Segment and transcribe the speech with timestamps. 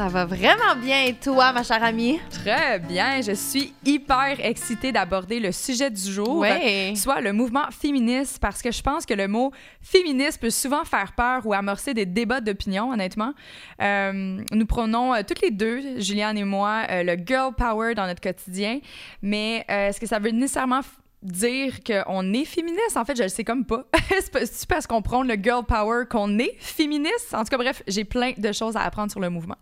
[0.00, 2.18] Ça va vraiment bien et toi, ma chère amie?
[2.30, 3.20] Très bien.
[3.20, 6.94] Je suis hyper excitée d'aborder le sujet du jour, Ouais.
[6.96, 11.12] soit le mouvement féministe, parce que je pense que le mot féministe peut souvent faire
[11.12, 13.34] peur ou amorcer des débats d'opinion, honnêtement.
[13.82, 18.06] Euh, nous prenons euh, toutes les deux, Juliane et moi, euh, le girl power dans
[18.06, 18.80] notre quotidien,
[19.20, 20.80] mais est-ce que ça veut nécessairement
[21.22, 22.96] dire qu'on est féministe?
[22.96, 23.84] En fait, je le sais comme pas-
[24.32, 27.34] c'est parce qu'on prend le girl power qu'on est féministe?
[27.34, 29.56] En tout cas, bref, j'ai plein de choses à apprendre sur le mouvement.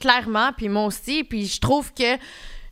[0.00, 1.24] Clairement, puis moi aussi.
[1.24, 2.18] Puis je trouve que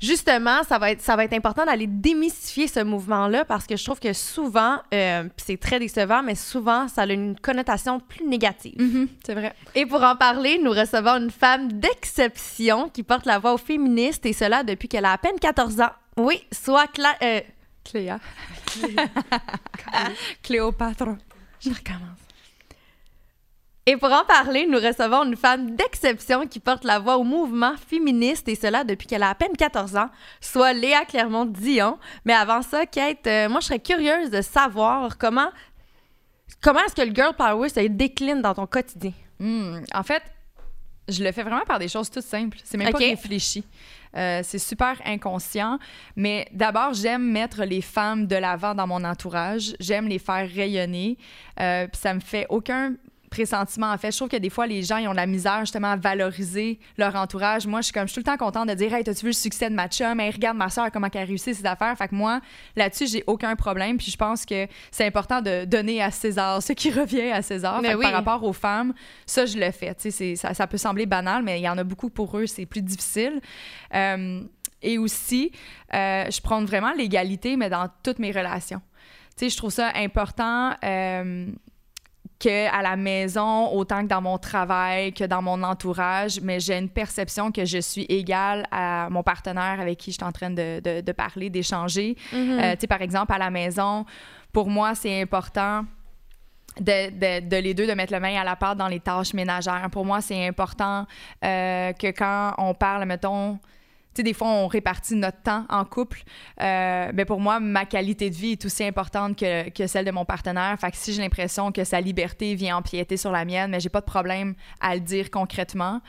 [0.03, 3.85] justement, ça va être, ça va être important d'aller démystifier ce mouvement-là parce que je
[3.85, 8.75] trouve que souvent, euh, c'est très décevant, mais souvent, ça a une connotation plus négative.
[9.25, 9.55] c'est vrai.
[9.75, 14.27] Et pour en parler, nous recevons une femme d'exception qui porte la voix aux féministes
[14.27, 15.91] et cela depuis qu'elle a à peine 14 ans.
[16.17, 17.41] Oui, soit Cla euh,
[17.85, 18.19] Cléa.
[20.43, 21.17] Cléopâtre.
[21.61, 22.22] Je recommence.
[23.85, 27.75] Et pour en parler, nous recevons une femme d'exception qui porte la voix au mouvement
[27.77, 30.09] féministe et cela depuis qu'elle a à peine 14 ans,
[30.41, 31.99] soit Léa Clermont-Dion.
[32.25, 35.49] Mais avant ça, Kate, euh, moi je serais curieuse de savoir comment
[36.61, 39.13] comment est-ce que le girl power se décline dans ton quotidien?
[39.41, 40.23] Hmm, En fait,
[41.09, 42.59] je le fais vraiment par des choses toutes simples.
[42.63, 42.93] C'est même Ok.
[42.93, 43.65] pas réfléchi.
[44.17, 45.81] Euh, c'est super inconscient.
[46.15, 49.75] Mais d'abord, j'aime mettre les femmes de l'avant dans mon entourage.
[49.81, 51.19] J'aime les faire rayonner.
[51.59, 52.95] Euh, Puis ça me fait aucun
[53.33, 53.91] pressentiment.
[53.91, 55.93] En fait, je trouve que des fois, les gens, ils ont de la misère justement
[55.93, 57.67] à valoriser leur entourage.
[57.67, 59.29] Moi, je suis comme, je suis tout le temps contente de dire, hey, t'as-tu vu
[59.29, 60.21] le succès de ma chum?
[60.21, 61.97] Hey, regarde ma soeur, comment elle a réussi ses affaires.
[61.97, 62.41] Fait que moi,
[62.77, 63.97] là-dessus, j'ai aucun problème.
[63.97, 67.81] Puis je pense que c'est important de donner à César ce qui revient à César.
[67.81, 68.03] Fait que oui.
[68.03, 68.93] Par rapport aux femmes,
[69.25, 69.95] ça, je le fais.
[69.95, 72.67] Tu ça, ça peut sembler banal, mais il y en a beaucoup pour eux, c'est
[72.67, 73.41] plus difficile.
[73.95, 74.43] Euh,
[74.83, 75.53] et aussi,
[75.95, 78.83] euh, je prône vraiment l'égalité, mais dans toutes mes relations.
[79.37, 81.47] Tu sais, je trouve ça important euh,
[82.43, 86.77] que à la maison, autant que dans mon travail, que dans mon entourage, mais j'ai
[86.77, 90.51] une perception que je suis égale à mon partenaire avec qui je suis en train
[90.51, 92.17] de, de- de parler, d'échanger.
[92.33, 94.05] Tu sais, par exemple, à la maison,
[94.53, 95.85] pour moi, c'est important
[96.81, 99.35] de, de- de les deux de mettre le main à la pâte dans les tâches
[99.35, 99.89] ménagères.
[99.93, 101.07] Pour moi, c'est important
[101.45, 103.59] euh, que quand on parle, mettons,
[104.15, 106.23] sais, des fois, on répartit notre temps en couple.
[106.61, 110.11] Euh, mais pour moi, ma qualité de vie est aussi importante que, que celle de
[110.11, 110.77] mon partenaire.
[110.81, 113.89] Fait que si j'ai l'impression que sa liberté vient empiéter sur la mienne, mais j'ai
[113.89, 116.01] pas de problème à le dire concrètement.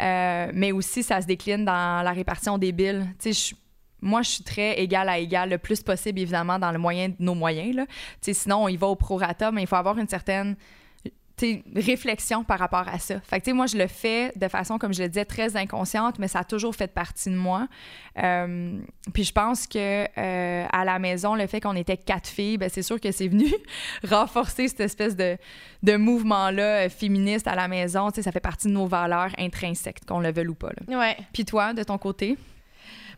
[0.00, 3.06] Euh, mais aussi, ça se décline dans la répartition des billes.
[3.20, 3.32] Tu
[4.02, 7.14] moi, je suis très égal à égal, le plus possible, évidemment, dans le moyen de
[7.20, 7.86] nos moyens.
[8.20, 10.56] Sinon, on y va au prorata, mais il faut avoir une certaine
[11.74, 13.20] réflexion par rapport à ça.
[13.20, 16.28] Fait que, moi, je le fais de façon, comme je le disais, très inconsciente, mais
[16.28, 17.68] ça a toujours fait partie de moi.
[18.22, 18.78] Euh,
[19.12, 22.68] puis je pense que euh, à la maison, le fait qu'on était quatre filles, ben,
[22.68, 23.52] c'est sûr que c'est venu
[24.08, 25.36] renforcer cette espèce de,
[25.82, 28.10] de mouvement-là euh, féministe à la maison.
[28.10, 30.70] Ça fait partie de nos valeurs intrinsèques, qu'on le veuille ou pas.
[30.70, 30.98] là.
[30.98, 31.16] Ouais.
[31.32, 32.36] Puis toi, de ton côté?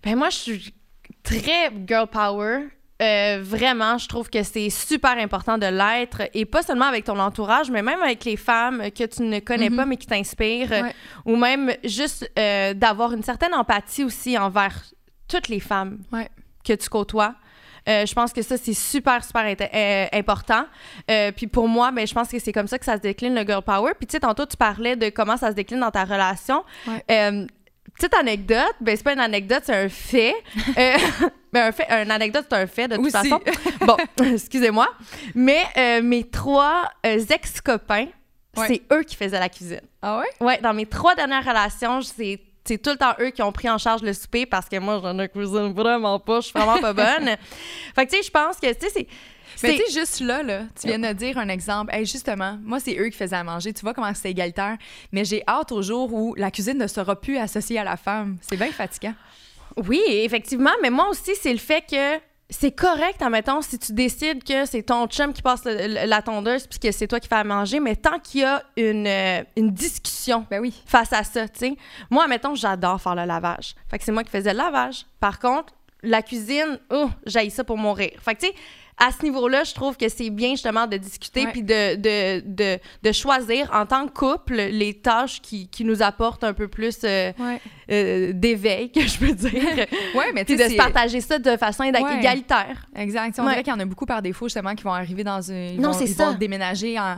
[0.02, 0.74] Ben moi, je suis
[1.22, 2.68] très girl power.
[3.02, 7.18] Euh, vraiment, je trouve que c'est super important de l'être et pas seulement avec ton
[7.18, 9.76] entourage, mais même avec les femmes que tu ne connais Mhm.
[9.76, 10.94] pas mais qui t'inspirent Ouais.
[11.24, 14.74] ou même juste euh, d'avoir une certaine empathie aussi envers
[15.28, 16.28] toutes les femmes Ouais.
[16.64, 17.34] que tu côtoies.
[17.88, 20.64] Euh, je pense que ça, c'est super, super euh, important.
[21.10, 23.34] Euh, puis pour moi, ben, je pense que c'est comme ça que ça se décline,
[23.34, 23.92] le girl power.
[23.98, 26.64] Puis tu sais, tantôt, tu parlais de comment ça se décline dans ta relation.
[26.86, 27.46] Ouais.
[27.96, 30.34] Petite anecdote, ben c'est pas une anecdote, c'est un fait.
[31.54, 33.12] Euh, ben un fait, une anecdote, c'est un fait de toute Aussi.
[33.12, 33.40] façon.
[33.86, 33.96] Bon,
[34.32, 34.88] excusez-moi.
[35.34, 38.06] Mais euh, mes trois euh, ex-copains,
[38.56, 38.68] Ouais.
[38.68, 39.80] c'est eux qui faisaient la cuisine.
[40.00, 40.46] Ah ouais?
[40.46, 43.68] Ouais, dans mes trois dernières relations, c'est c'est tout le temps eux qui ont pris
[43.68, 46.78] en charge le souper parce que moi, j'en ai cuisine vraiment pas, je suis vraiment
[46.78, 47.36] pas bonne.
[47.94, 49.06] fait que, tu sais, je pense que, tu sais, c'est.
[49.62, 51.94] Mais tu sais, juste là, là, tu viens de dire un exemple.
[51.94, 53.72] Hey, justement, moi, c'est eux qui faisaient à manger.
[53.72, 54.76] Tu vois comment c'est égalitaire.
[55.12, 58.38] Mais j'ai hâte au jour où la cuisine ne sera plus associée à la femme.
[58.40, 59.14] C'est bien fatigant.
[59.76, 64.44] Oui, effectivement, mais moi aussi, c'est le fait que c'est correct, admettons, si tu décides
[64.44, 67.34] que c'est ton chum qui passe le- la tondeuse puis que c'est toi qui fais
[67.36, 70.72] à manger, mais tant qu'il y a une, euh, une discussion Ben oui.
[70.86, 71.76] face à ça, tu sais.
[72.10, 73.74] Moi, admettons, j'adore faire le lavage.
[73.90, 75.06] Fait que c'est moi qui faisais le lavage.
[75.18, 75.72] Par contre,
[76.02, 78.10] la cuisine, oh, j'haïs ça pour mourir.
[78.22, 78.54] Fait que, tu sais,
[78.96, 82.78] à ce niveau-là, je trouve que c'est bien justement de discuter puis de, de, de,
[83.02, 86.98] de choisir en tant que couple les tâches qui, qui nous apportent un peu plus
[87.04, 87.32] euh,
[87.90, 89.52] euh, d'éveil, que je peux dire.
[90.14, 92.86] Ouais, mais puis tu de se partager ça de façon égalitaire.
[92.94, 93.34] Exact.
[93.40, 95.74] On dirait qu'il y en a beaucoup par défaut, justement, qui vont arriver dans une.
[95.74, 96.30] Ils Non, c'est ça.
[96.30, 97.16] vont déménager en-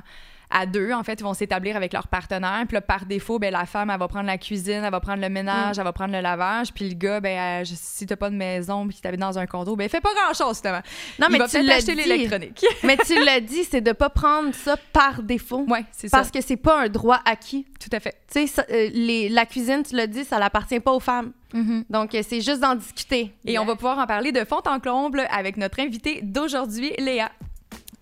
[0.50, 0.92] à deux.
[0.92, 2.62] En fait, ils vont s'établir avec leur partenaire.
[2.68, 5.20] Puis là, par défaut, ben, la femme, elle va prendre la cuisine, elle va prendre
[5.20, 5.32] le Mm.
[5.32, 6.72] ménage, elle va prendre le lavage.
[6.72, 9.74] Puis le gars, ben, je- si t'as pas de maison puis t'habites dans un condo,
[9.76, 10.82] ben, fais pas grand-chose, finalement.
[11.18, 11.94] Non, Il mais tu l'as dit.
[11.94, 12.64] l'électronique.
[12.84, 15.64] mais tu l'as dit, c'est de pas prendre ça par défaut.
[15.68, 16.18] ouais, c'est ça.
[16.18, 17.66] Parce que c'est pas un droit acquis.
[17.80, 18.16] Tout à fait.
[18.32, 21.32] Tu sais, euh, la cuisine, tu l'as dit, ça n'appartient pas aux femmes.
[21.54, 21.84] Mm-hmm.
[21.90, 23.32] Donc, euh, c'est juste d'en discuter.
[23.44, 27.30] Et on va pouvoir en parler de fond en comble avec notre invitée d'aujourd'hui, Léa.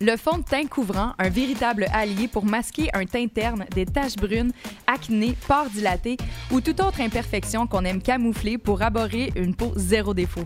[0.07, 4.17] Le fond de teint couvrant, un véritable allié pour masquer un teint terne, des taches
[4.17, 4.53] brunes,
[4.87, 6.19] acné, pores dilatés
[6.51, 10.45] ou toute autre imperfection qu'on aime camoufler pour aborder une peau zéro défaut.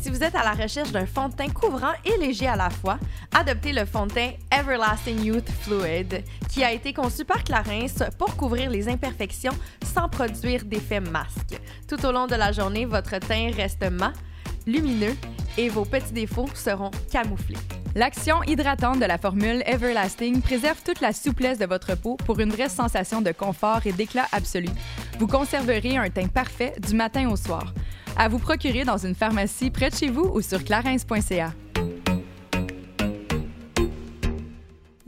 [0.00, 2.70] Si vous êtes à la recherche d'un fond de teint couvrant et léger à la
[2.70, 2.98] fois,
[3.32, 7.86] adoptez le fond de teint Everlasting Youth Fluid, qui a été conçu par Clarins
[8.18, 9.56] pour couvrir les imperfections
[9.94, 11.60] sans produire d'effet masque.
[11.86, 14.14] Tout au long de la journée, votre teint reste mat,
[14.66, 15.14] lumineux
[15.58, 17.56] et vos petits défauts seront camouflés.
[17.94, 22.50] L'action hydratante de la formule Everlasting préserve toute la souplesse de votre peau pour une
[22.50, 24.68] vraie sensation de confort et d'éclat absolu.
[25.18, 27.74] Vous conserverez un teint parfait du matin au soir.
[28.16, 31.52] À vous procurer dans une pharmacie près de chez vous ou sur clarins.ca.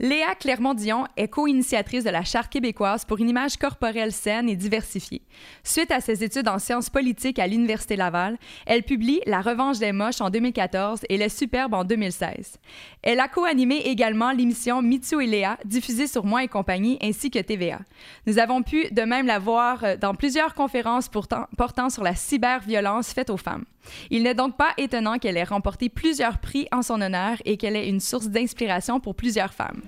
[0.05, 5.23] Léa Clermont-Dion est co-initiatrice de la Charte québécoise pour une image corporelle saine et diversifiée.
[5.63, 8.37] Suite à ses études en sciences politiques à l'Université Laval,
[8.67, 12.59] elle publie La revanche des moches en 2014 et Les superbes en 2016.
[13.07, 17.37] Elle a co-animé également l'émission Mitsu et Léa, diffusée sur Moi et compagnie, ainsi que
[17.37, 17.77] TVA.
[18.25, 22.15] Nous avons pu de même la voir euh, dans plusieurs conférences pourtant- portant sur la
[22.15, 23.65] cyberviolence faite aux femmes.
[24.09, 27.75] Il n'est donc pas étonnant qu'elle ait remporté plusieurs prix en son honneur et qu'elle
[27.75, 29.81] est une source d'inspiration pour plusieurs femmes.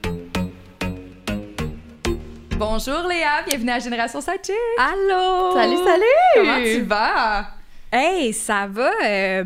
[2.60, 4.54] Bonjour Léa, bienvenue à Génération Sidechick.
[4.78, 5.54] Allô!
[5.56, 6.36] Salut, salut!
[6.36, 7.48] Comment tu vas?
[7.92, 8.92] Hey, ça va?
[9.06, 9.44] euh,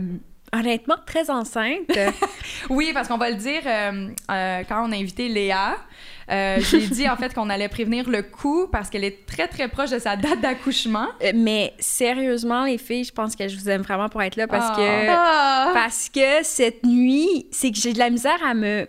[0.54, 1.88] honnêtement, très enceinte.
[2.70, 5.78] Oui, parce qu'on va le dire, euh, euh, quand on a invité Léa,
[6.32, 9.68] euh, j'ai dit en fait qu'on allait prévenir le coup parce qu'elle est très très
[9.68, 11.08] proche de sa date d'accouchement.
[11.34, 14.68] Mais sérieusement, les filles, je pense que je vous aime vraiment pour être là parce
[14.72, 14.76] Ah.
[14.78, 15.72] que Ah!
[15.74, 18.86] parce que cette nuit, c'est que j'ai de la misère à me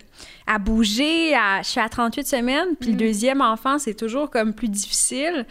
[0.47, 1.35] à bouger.
[1.35, 5.47] À, je suis à 38 semaines, puis le deuxième enfant, c'est toujours comme plus difficile.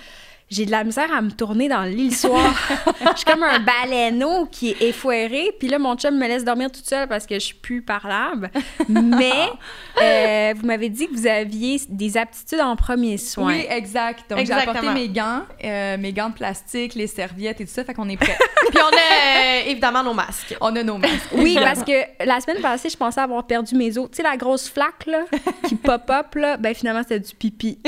[0.51, 2.53] J'ai de la misère à me tourner dans le lit le soir.
[2.99, 5.55] je suis comme un baleineau qui est effoiré.
[5.57, 8.51] Puis là, mon chum me laisse dormir toute seule parce que je suis plus parlable.
[8.89, 9.31] Mais
[10.01, 13.53] euh, vous m'avez dit que vous aviez des aptitudes en premiers soins.
[13.53, 14.29] Oui, exact.
[14.29, 17.85] Donc j'ai apporté mes gants, euh, mes gants de plastique, les serviettes et tout ça,
[17.85, 18.37] fait qu'on est prêts.
[18.71, 20.57] Puis on a euh, évidemment nos masques.
[20.59, 21.31] on a nos masques.
[21.31, 24.09] Oui, parce que la semaine passée, je pensais avoir perdu mes os.
[24.11, 25.23] Tu sais, la grosse flaque, là,
[25.65, 27.79] qui pop-up, là, ben finalement, c'était du pipi.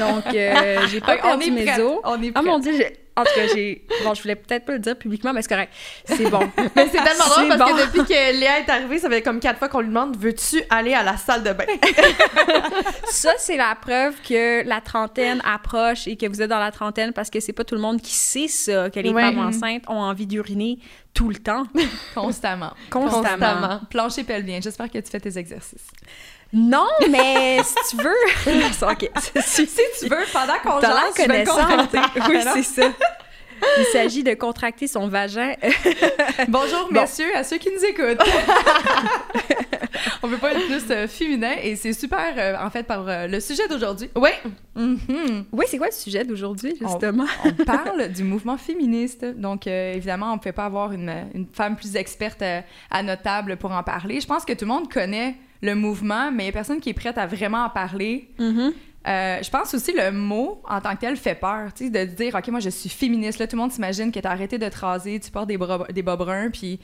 [0.00, 1.91] Donc, euh, j'ai pas on perdu mes prêtes.
[2.04, 2.50] On est Ah prêts.
[2.50, 3.84] mon Dieu, j'ai- en tout cas, j'ai...
[4.04, 5.70] Bon, je voulais peut-être pas le dire publiquement, mais c'est correct.
[6.06, 6.40] C'est bon.
[6.74, 7.76] Mais c'est tellement drôle parce bon.
[7.76, 10.62] que depuis que Léa est arrivée, ça fait comme quatre fois qu'on lui demande Veux-tu
[10.70, 11.66] aller à la salle de bain?
[13.10, 17.12] Ça, c'est la preuve que la trentaine approche et que vous êtes dans la trentaine
[17.12, 19.20] parce que c'est pas tout le monde qui sait ça, que les Ouais.
[19.22, 20.78] femmes enceintes ont envie d'uriner
[21.12, 21.64] tout le temps,
[22.14, 22.72] Constamment.
[22.90, 23.20] constamment.
[23.30, 23.80] Constamment.
[23.90, 24.60] Plancher pelvien.
[24.62, 25.86] J'espère que tu fais tes exercices.
[26.52, 28.14] Non, mais si tu veux...
[28.90, 29.10] OK.
[29.44, 31.56] si tu veux, pendant qu'on jase, connaissante.
[31.68, 32.20] contracter.
[32.28, 32.88] Oui, c'est ça.
[33.78, 35.54] Il s'agit de contracter son vagin.
[36.48, 37.00] Bonjour, Bon.
[37.02, 38.20] messieurs, à ceux qui nous écoutent.
[40.22, 43.26] On peut pas être plus euh, féminin et c'est super, euh, en fait, par euh,
[43.26, 44.08] le sujet d'aujourd'hui.
[44.16, 44.30] Oui.
[44.74, 45.44] Mhm.
[45.52, 47.26] Oui, c'est quoi le sujet d'aujourd'hui, On- justement?
[47.44, 49.24] On parle du mouvement féministe.
[49.36, 52.42] Donc, évidemment, on ne peut pas avoir une, une femme plus experte
[52.90, 54.20] à notre table pour en parler.
[54.20, 56.90] Je pense que tout le monde connaît le mouvement, mais il n'y a personne qui
[56.90, 58.28] est prête à vraiment en parler.
[58.38, 58.72] Mhm.
[59.08, 62.04] Euh, je pense aussi le mot en tant que tel fait peur, tu sais, de
[62.04, 63.40] dire ok moi je suis féministe.
[63.40, 65.84] Là tout le monde s'imagine que t'as arrêté de te raser, tu portes des bras
[65.92, 66.78] des bas bruns, puis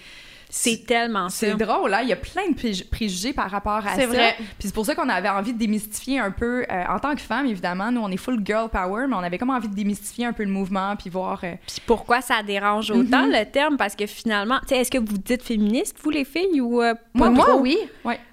[0.51, 1.47] C'est tellement ça.
[1.49, 3.97] c'est drôle là, il y a plein de préj- préjugés par rapport à ça.
[3.97, 4.35] C'est vrai.
[4.37, 7.21] Puis c'est pour ça qu'on avait envie de démystifier un peu euh, en tant que
[7.21, 10.25] femme évidemment, nous on est full girl power, mais on avait comme envie de démystifier
[10.27, 11.41] un peu le mouvement puis voir.
[11.45, 13.33] euh, Puis pourquoi ça dérange autant, Mhm.
[13.33, 13.77] le terme?
[13.77, 16.81] Parce que finalement, tu sais, est-ce que vous dites féministe, vous, les filles, ou...
[16.83, 17.79] euh, Moi, Moi, oui.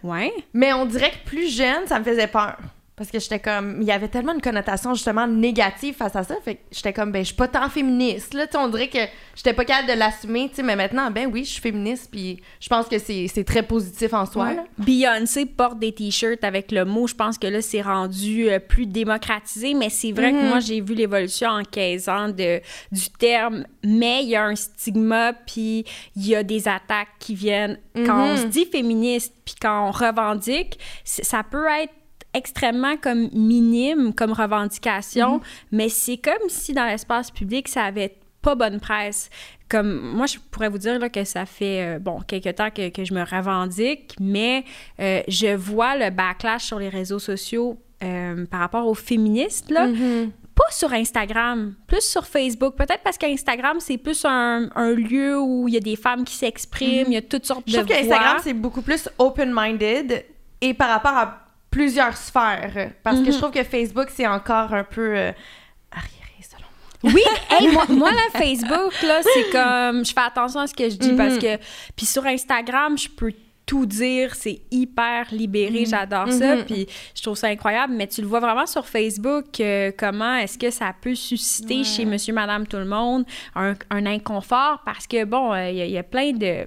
[0.04, 0.34] Ouais.
[0.54, 2.58] Mais on dirait que plus jeune, ça me faisait peur.
[2.96, 3.82] Parce que j'étais comme.
[3.82, 6.36] Il y avait tellement une connotation justement négative face à ça.
[6.44, 8.34] Fait que j'étais comme, ben, je suis pas tant féministe.
[8.34, 9.00] Là, on dirait que
[9.36, 12.08] j'étais pas capable de l'assumer, tu sais, mais maintenant, ben oui, je suis féministe.
[12.10, 14.46] Puis je pense que c'est très positif en soi.
[14.48, 14.58] Ouais.
[14.78, 17.06] Beyoncé porte des t-shirts avec le mot.
[17.06, 20.80] Je pense que là, c'est rendu euh, plus démocratisé, mais c'est vrai que moi, j'ai
[20.80, 22.62] vu l'évolution en 15 ans de,
[22.94, 25.84] du terme, mais il y a un stigma, puis
[26.16, 27.78] il y a des attaques qui viennent.
[27.94, 31.94] Quand on se dit féministe, puis quand on revendique, ça peut être
[32.36, 38.56] extrêmement comme minime comme revendication, mais c'est comme si dans l'espace public, ça avait pas
[38.56, 39.30] bonne presse.
[39.68, 42.90] Comme moi, je pourrais vous dire là, que ça fait euh, bon quelques temps que,
[42.90, 44.64] que je me revendique, mais
[45.00, 49.88] euh, je vois le backlash sur les réseaux sociaux euh, par rapport aux féministes là.
[50.54, 52.76] Pas sur Instagram, plus sur Facebook.
[52.78, 56.34] Peut-être parce qu'Instagram, c'est plus un, un lieu où il y a des femmes qui
[56.34, 60.24] s'expriment, il y a toutes sortes Je de trouve qu'Instagram, c'est beaucoup plus open-minded
[60.62, 61.45] et par rapport à
[61.76, 62.92] plusieurs sphères.
[63.04, 63.26] Parce Mhm.
[63.26, 65.32] que je trouve que Facebook, c'est encore un peu euh,
[65.92, 66.68] arriéré, selon
[67.04, 67.12] moi.
[67.14, 70.90] Oui, hey, moi, moi, là, Facebook, là, c'est comme, je fais attention à ce que
[70.90, 71.58] je dis parce que,
[71.96, 73.34] puis sur Instagram, je peux
[73.66, 78.28] tout dire, c'est hyper libéré, j'adore ça, puis je trouve ça incroyable, mais tu le
[78.28, 82.78] vois vraiment sur Facebook, euh, comment est-ce que ça peut susciter chez monsieur, madame, tout
[82.78, 86.66] le monde un, un inconfort parce que, bon, euh, y, il y a plein de...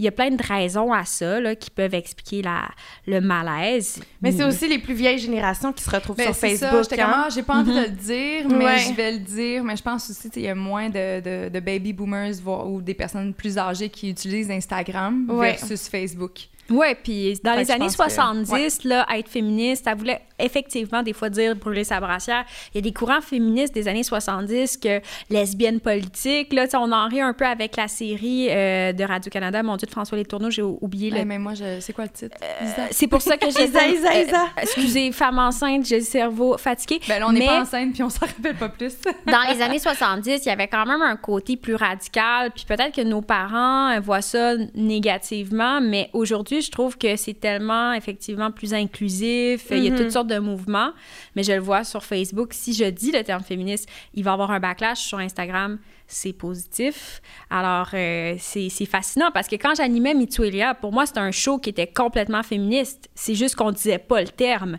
[0.00, 2.62] Il y a plein de raisons à ça là, qui peuvent expliquer la,
[3.06, 4.00] le malaise.
[4.22, 6.84] Mais c'est aussi les plus vieilles générations qui se retrouvent Ben, sur Facebook.
[6.84, 7.04] j'étais hein.
[7.04, 8.78] comme, ah, j'ai pas envie de le dire, mais Ouais.
[8.78, 9.62] je vais le dire.
[9.62, 12.32] Mais je pense aussi, tu sais, il y a moins de, de, de baby boomers
[12.42, 15.52] voire- ou des personnes plus âgées qui utilisent Instagram Ouais.
[15.52, 16.48] versus Facebook.
[16.70, 21.02] Ouais, puis dans Fait les années pense que- 70, là, être féministe, ça voulait effectivement
[21.02, 22.44] des fois dire brûler sa brassière.
[22.72, 27.08] Il y a des courants féministes des années 70 que lesbiennes politiques, là, on en
[27.08, 30.50] rit un peu avec la série euh, de Radio-Canada, mon Dieu, de François Les Tourneaux,
[30.50, 31.24] j'ai oublié Ouais, le...
[31.24, 31.80] mais moi, je...
[31.80, 32.36] c'est quoi le titre?
[32.42, 33.64] Euh, C'est pour ça que j'ai...
[33.70, 34.42] Isa, Isa, Isa.
[34.44, 37.00] Euh, excusez, femme enceinte, j'ai le cerveau fatigué.
[37.08, 38.94] Ben là, on n'est Mais- pas enceinte puis on s'en rappelle pas plus.
[39.26, 42.94] dans les années 70, il y avait quand même un côté plus radical, puis peut-être
[42.94, 48.74] que nos parents voient ça négativement, mais aujourd'hui, je trouve que c'est tellement effectivement plus
[48.74, 50.92] inclusif, il y a toutes sortes de mouvements,
[51.36, 54.34] mais je le vois sur Facebook, si je dis le terme féministe, il va y
[54.34, 57.22] avoir un backlash sur Instagram, c'est positif.
[57.50, 61.70] Alors, euh, c'est fascinant parce que quand j'animais Mitsuelia, pour moi, c'était un show qui
[61.70, 63.08] était complètement féministe.
[63.14, 64.78] C'est juste qu'on disait pas le terme.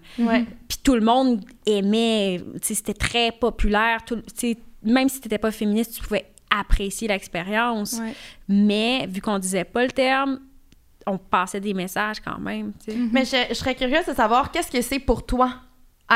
[0.67, 4.03] Puis tout le monde aimait, tu c'était très populaire.
[4.05, 7.93] tout- tu même si t'étais pas féministe, tu pouvais apprécier l'expérience.
[7.99, 8.13] Ouais.
[8.49, 10.39] Mais vu qu'on disait pas le terme,
[11.05, 12.97] on passait des messages quand même, tu sais.
[13.11, 15.53] Mais je, je serais curieuse de savoir qu'est-ce que c'est pour toi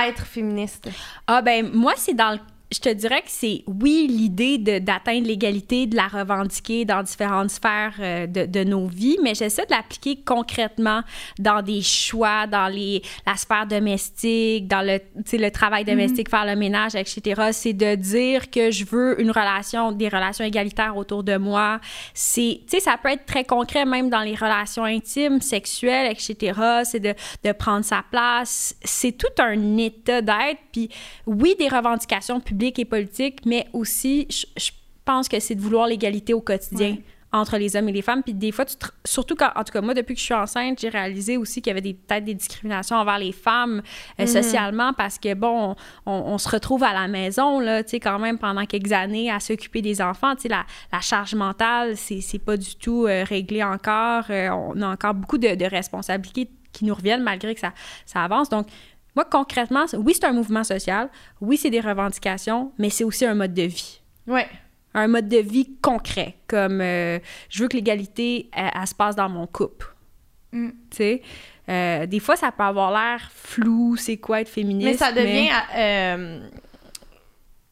[0.04, 0.90] être féministe?
[1.28, 2.40] Ah ben moi c'est dans le
[2.72, 7.94] je te dirais que c'est, oui, l'idée d'atteindre l'égalité, de la revendiquer dans différentes sphères
[8.00, 11.02] euh, de, de nos vies, mais j'essaie de l'appliquer concrètement
[11.38, 16.28] dans des choix, dans les, la sphère domestique, dans le, tu sais, le travail domestique,
[16.30, 17.50] faire le ménage, etc.
[17.52, 21.80] C'est de dire que je veux une relation, des relations égalitaires autour de moi.
[22.16, 26.60] C'est, tu sais, ça peut être très concret même dans les relations intimes, sexuelles, etc.
[26.84, 28.76] C'est de, de prendre sa place.
[28.84, 30.62] C'est tout un état d'être.
[30.72, 30.90] Puis
[31.28, 34.72] oui, des revendications publiques et politiques, mais aussi, je, je
[35.04, 36.92] pense que c'est de vouloir l'égalité au quotidien.
[36.92, 37.02] Ouais.
[37.32, 38.24] entre les hommes et les femmes.
[38.24, 40.34] Puis des fois, tu te- surtout quand, en tout cas, moi, depuis que je suis
[40.34, 43.82] enceinte, j'ai réalisé aussi qu'il y avait des- peut-être des discriminations envers les femmes
[44.22, 48.00] euh, socialement parce que, bon, on, on se retrouve à la maison, là, tu sais,
[48.00, 50.34] quand même, pendant quelques années à s'occuper des enfants.
[50.36, 54.24] Tu sais, la, la charge mentale, c'est c'est pas du tout euh, réglé encore.
[54.30, 57.74] Euh, on a encore beaucoup de, de responsabilités qui nous reviennent malgré que ça,
[58.06, 58.48] ça avance.
[58.48, 58.68] Donc,
[59.16, 61.10] moi, concrètement, oui, c'est un mouvement social.
[61.42, 64.48] Oui, c'est des revendications, mais c'est aussi un mode de vie Ouais.
[64.94, 67.20] un mode de vie concret, comme euh,
[67.50, 69.88] je veux que l'égalité, elle, elle se passe dans mon couple.
[70.52, 70.70] Mm.
[70.92, 71.22] Tu sais,
[71.68, 74.86] Euh, des fois, ça peut avoir l'air flou, c'est quoi être féministe.
[74.86, 76.40] Mais ça devient euh,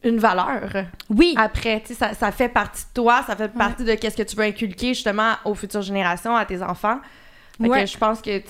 [0.02, 0.68] une valeur.
[1.08, 4.16] Oui, Après, tu sais, ça, ça fait partie de toi, ça fait partie de qu'est-ce
[4.16, 6.98] que tu veux inculquer justement aux futures générations, à tes enfants.
[7.62, 7.86] Que Ouais.
[7.86, 8.40] je pense que,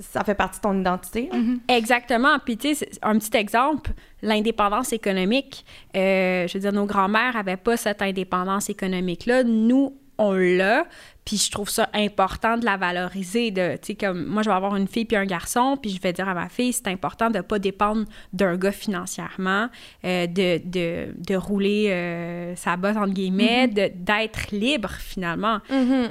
[0.00, 1.30] ça fait partie de ton identité.
[1.32, 1.38] là.
[1.74, 2.38] exactement.
[2.44, 5.64] Puis, tu sais, un petit exemple, l'indépendance économique.
[5.96, 9.42] Euh, je veux dire, nos grands-mères n'avaient pas cette indépendance économique-là.
[9.44, 10.86] Nous, on l'a.
[11.26, 13.50] Puis je trouve ça important de la valoriser.
[13.50, 16.00] De, tu sais, comme moi, je vais avoir une fille puis un garçon, puis je
[16.00, 19.68] vais dire à ma fille, c'est important de ne pas dépendre d'un gars financièrement,
[20.04, 25.58] euh, de, de, de rouler euh, sa botte, entre guillemets, de- d'être libre finalement,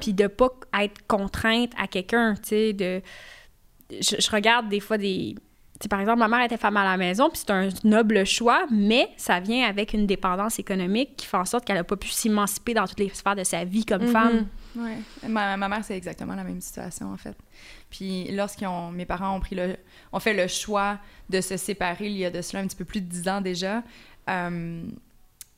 [0.01, 0.49] puis de pas
[0.81, 3.01] être contrainte à quelqu'un, tu sais, de...
[3.91, 5.35] Je, je regarde des fois des...
[5.35, 5.43] tu
[5.83, 8.65] sais, par exemple, ma mère était femme à la maison, puis c'est un noble choix,
[8.69, 12.09] mais ça vient avec une dépendance économique qui fait en sorte qu'elle n'a pas pu
[12.09, 14.47] s'émanciper dans toutes les sphères de sa vie comme femme.
[14.75, 14.97] Ouais.
[15.27, 17.35] Ma, ma mère, c'est exactement la même situation, en fait.
[17.89, 19.77] Puis lorsqu'ils ont, mes parents ont pris le,
[20.11, 20.97] ont fait le choix
[21.29, 23.41] de se séparer il y a de cela un petit peu plus de dix ans
[23.41, 23.83] déjà,
[24.29, 24.83] euh,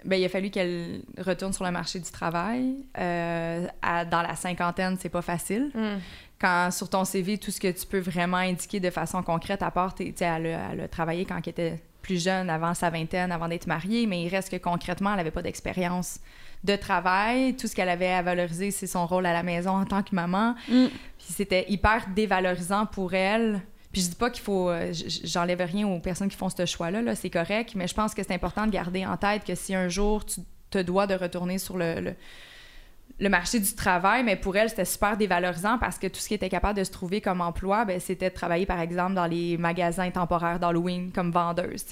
[0.06, 2.76] ben, il a fallu qu'elle retourne sur le marché du travail.
[3.00, 5.72] Euh, à- dans la cinquantaine, c'est pas facile.
[5.74, 5.98] Mm.
[6.40, 9.72] Quand sur ton CV, tout ce que tu peux vraiment indiquer de façon concrète, à
[9.72, 12.76] part, t'es- tu sais, elle, a- elle a travaillé quand elle était plus jeune, avant
[12.76, 16.20] sa vingtaine, avant d'être mariée, mais il reste que concrètement, elle n'avait pas d'expérience
[16.68, 17.56] de travail.
[17.56, 20.14] Tout ce qu'elle avait à valoriser, c'est son rôle à la maison en tant que
[20.14, 20.54] maman.
[20.70, 20.86] Mm.
[21.18, 23.62] Puis c'était hyper dévalorisant pour elle.
[23.92, 24.70] Puis je dis pas qu'il faut...
[24.70, 24.94] euh,
[25.24, 28.22] J'enlève rien aux personnes qui font ce choix-là, là, c'est correct, mais je pense que
[28.22, 31.58] c'est important de garder en tête que si un jour tu te dois de retourner
[31.58, 32.16] sur le, le,
[33.20, 36.36] le marché du travail, mais pour elle, c'était super dévalorisant parce que tout ce qui
[36.36, 39.58] était capable de se trouver comme emploi, ben, c'était de travailler, par exemple, dans les
[39.58, 41.86] magasins temporaires d'Halloween comme vendeuse.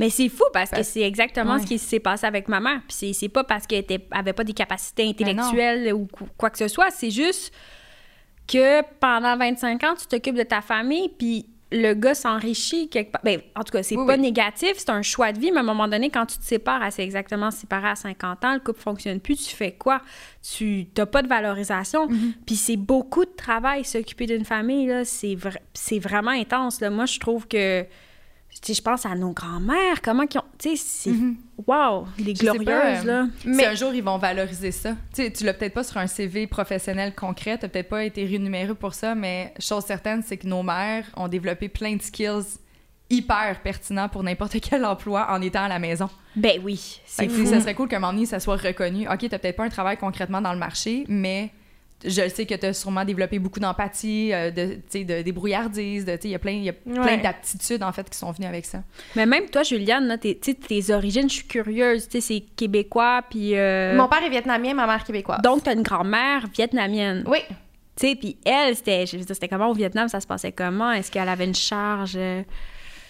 [0.00, 1.60] Mais c'est fou parce que c'est exactement Ouais.
[1.60, 2.80] ce qui s'est passé avec ma mère.
[2.88, 5.10] Puis c'est- pas parce qu'elle était- avait pas des capacités non.
[5.10, 6.90] intellectuelles ou qu- quoi que ce soit.
[6.90, 7.52] C'est juste
[8.52, 13.22] que pendant 25 ans, tu t'occupes de ta famille, puis le gars s'enrichit quelque part.
[13.24, 14.20] Ben, en tout cas, c'est Oui, pas oui.
[14.20, 16.82] négatif, c'est un choix de vie, mais à un moment donné, quand tu te sépares,
[16.82, 20.02] assez exactement séparé à 50 ans, le couple fonctionne plus, tu fais quoi?
[20.42, 22.06] Tu n'as pas de valorisation.
[22.08, 22.32] Mm-hmm.
[22.46, 25.04] Puis c'est beaucoup de travail, s'occuper d'une famille, là.
[25.04, 26.90] C'est vra- c'est vraiment intense, là.
[26.90, 27.84] Moi, je trouve que...
[28.60, 30.44] Tu sais, je pense à nos grands-mères, comment qu'ils ont...
[30.58, 31.10] Tu sais, c'est...
[31.66, 32.06] Wow!
[32.18, 33.26] Les glorieuses, euh, là.
[33.44, 34.90] Mais Mais- un jour, ils vont valoriser ça.
[35.14, 38.24] Tu sais, tu l'as peut-être pas sur un CV professionnel concret, tu peut-être pas été
[38.24, 42.58] rémunéré pour ça, mais chose certaine, c'est que nos mères ont développé plein de skills
[43.10, 46.08] hyper pertinents pour n'importe quel emploi en étant à la maison.
[46.36, 47.42] Ben oui, c'est fou.
[47.42, 49.08] tu Ça serait cool qu'à un moment donné, ça soit reconnu.
[49.08, 51.50] OK, t'as peut-être pas un travail concrètement dans le marché, mais
[52.04, 55.22] je le sais que tu as sûrement développé beaucoup d'empathie, euh, de, tu sais, de
[55.22, 57.18] débrouillardise, de, tu sais, il y a plein, y a plein Ouais.
[57.18, 58.82] d'aptitudes, en fait, qui sont venues avec ça.
[59.16, 62.08] Mais même toi, Juliane, là, t'es- tu sais, tes origines, je suis curieuse.
[62.08, 63.56] Tu sais, c'est québécois, puis...
[63.56, 65.40] euh, Mon père est vietnamien, ma mère québécoise.
[65.42, 67.24] Donc, t'as une grand-mère vietnamienne.
[67.26, 67.38] Oui.
[67.94, 69.04] Tu sais, puis elle, c'était...
[69.06, 70.08] C'était comment au Vietnam?
[70.08, 70.90] Ça se passait comment?
[70.92, 72.16] Est-ce qu'elle avait une charge?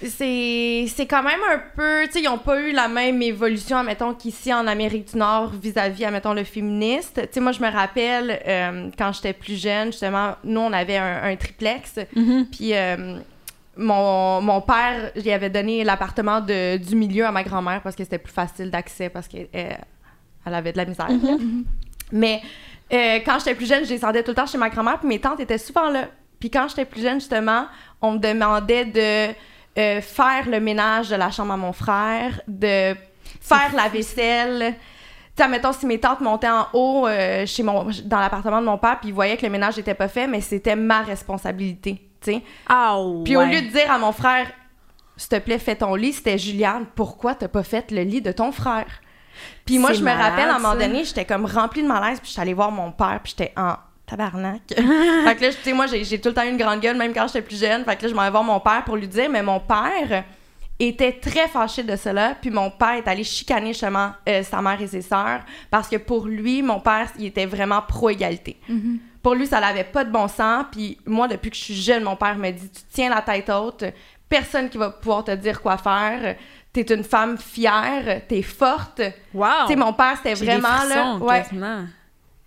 [0.05, 2.05] Euh, C'est quand même un peu...
[2.07, 5.51] Tu sais, ils n'ont pas eu la même évolution, admettons, qu'ici en Amérique du Nord
[5.51, 7.21] vis-à-vis, admettons, le féministe.
[7.23, 10.97] Tu sais, moi, je me rappelle, euh, quand j'étais plus jeune, justement, nous, on avait
[10.97, 12.01] un, un triplex.
[12.51, 13.19] Puis euh,
[13.77, 18.19] mon, mon père, il avait donné l'appartement du milieu à ma grand-mère parce que c'était
[18.19, 21.09] plus facile d'accès parce qu'elle elle avait de la misère.
[21.09, 21.37] là.
[22.11, 22.43] Mais
[22.93, 25.19] euh, quand j'étais plus jeune, je descendais tout le temps chez ma grand-mère, puis mes
[25.21, 26.09] tantes étaient souvent là.
[26.41, 27.67] Puis quand j'étais plus jeune, justement,
[28.01, 29.33] on me demandait de
[29.79, 32.95] euh, faire le ménage de la chambre à mon frère, de
[33.41, 34.75] faire la vaisselle.
[35.35, 38.67] Tu sais, mettons, si mes tantes montaient en haut euh, chez mon, dans l'appartement de
[38.67, 42.07] mon père, puis ils voyaient que le ménage n'était pas fait, mais c'était ma responsabilité,
[42.21, 42.43] tu sais.
[42.69, 44.47] Ah, Puis au lieu de dire à mon frère,
[45.17, 48.33] s'il te plaît, fais ton lit, c'était Juliane, pourquoi t'as pas fait le lit de
[48.33, 48.87] ton frère?
[49.65, 52.21] Puis moi, je me malade, rappelle, à un moment donné, j'étais comme remplie de malaise,
[52.21, 54.63] puis j'étais allée voir mon père, puis j'étais en tabarnak.
[54.69, 57.13] fait que là, tu sais, moi, j'ai tout le temps eu une grande gueule, même
[57.13, 57.85] quand j'étais plus jeune.
[57.85, 60.25] Fait que là, je m'en vais voir mon père pour lui dire, mais mon père
[60.79, 64.81] était très fâché de cela, puis mon père est allé chicaner justement euh, sa mère
[64.81, 68.59] et ses sœurs, parce que pour lui, mon père, il était vraiment pro-égalité.
[69.23, 70.67] Pour lui, ça n'avait pas de bon sens.
[70.73, 73.49] Puis moi, depuis que je suis jeune, mon père me dit Tu tiens la tête
[73.51, 73.85] haute,
[74.29, 76.37] personne qui va pouvoir te dire quoi faire.
[76.73, 79.01] T'es une femme fière, t'es forte.
[79.33, 79.67] Wow!
[79.67, 81.17] Tu sais, mon père, c'était vraiment là.
[81.17, 81.43] Ouais.
[81.43, 81.85] quasiment.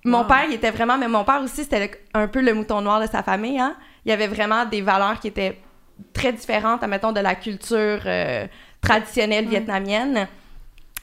[0.06, 0.28] Mon Wow.
[0.28, 0.98] père, il était vraiment.
[0.98, 3.60] Mais mon père aussi, c'était un peu le mouton noir de sa famille.
[3.60, 3.76] Hein?
[4.06, 5.58] Il y avait vraiment des valeurs qui étaient
[6.14, 8.46] très différentes, admettons, de la culture euh,
[8.82, 10.28] traditionnelle vietnamienne.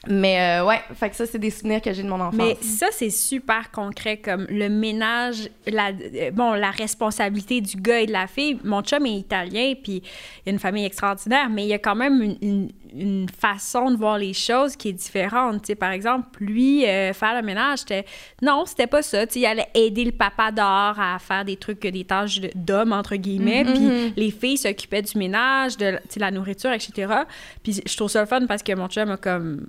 [0.07, 2.35] Mais euh, ouais, fait que ça, c'est des souvenirs que j'ai de mon enfance.
[2.35, 8.01] Mais ça, c'est super concret, comme le ménage, la, euh, bon, la responsabilité du gars
[8.01, 8.59] et de la fille.
[8.65, 10.03] Mon chum est italien, puis
[10.45, 13.91] il a une famille extraordinaire, mais il y a quand même une, une- une façon
[13.91, 15.73] de voir les choses qui est différente.
[15.75, 18.05] Par exemple, lui, euh, faire le ménage, c'était...
[18.41, 19.23] Non, c'était pas ça.
[19.35, 23.65] Il allait aider le papa dehors à faire des trucs, des tâches d'homme, entre guillemets,
[23.65, 27.13] puis les filles s'occupaient du ménage, de la nourriture, etc.
[27.63, 29.67] Puis je trouve ça le fun parce que mon chum a comme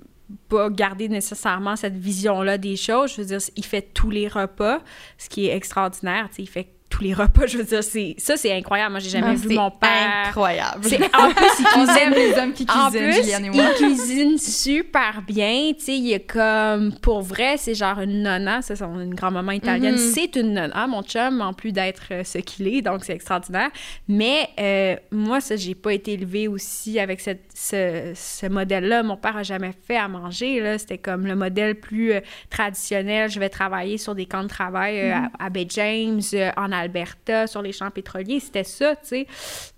[0.49, 3.13] pas garder nécessairement cette vision-là des choses.
[3.15, 4.81] Je veux dire, il fait tous les repas,
[5.17, 6.29] ce qui est extraordinaire.
[6.37, 7.45] Il fait tous les repas.
[7.47, 8.91] Je veux dire, c'est, ça, c'est incroyable.
[8.91, 10.27] Moi, j'ai jamais vu mon père.
[10.27, 10.83] incroyable.
[10.83, 13.63] C'est, en plus, il cuisine les hommes qui en cuisinent, plus, Juliane et moi.
[13.79, 15.71] il cuisine super bien.
[15.77, 18.61] Tu sais, il est comme, pour vrai, c'est genre une nonna.
[18.61, 19.95] Ça, c'est une grand-maman italienne.
[19.95, 20.11] Mhm.
[20.13, 22.81] C'est une nonna, mon chum, en plus d'être euh, ce qu'il est.
[22.81, 23.69] Donc, c'est extraordinaire.
[24.07, 29.03] Mais euh, moi, ça, j'ai pas été élevée aussi avec cette, ce, ce modèle-là.
[29.03, 30.59] Mon père a jamais fait à manger.
[30.59, 30.77] Là.
[30.77, 32.19] C'était comme le modèle plus euh,
[32.49, 33.29] traditionnel.
[33.29, 36.21] Je vais travailler sur des camps de travail euh, à, à Bay James,
[36.57, 38.39] en Alberta, sur les champs pétroliers.
[38.39, 39.27] C'était ça, tu sais.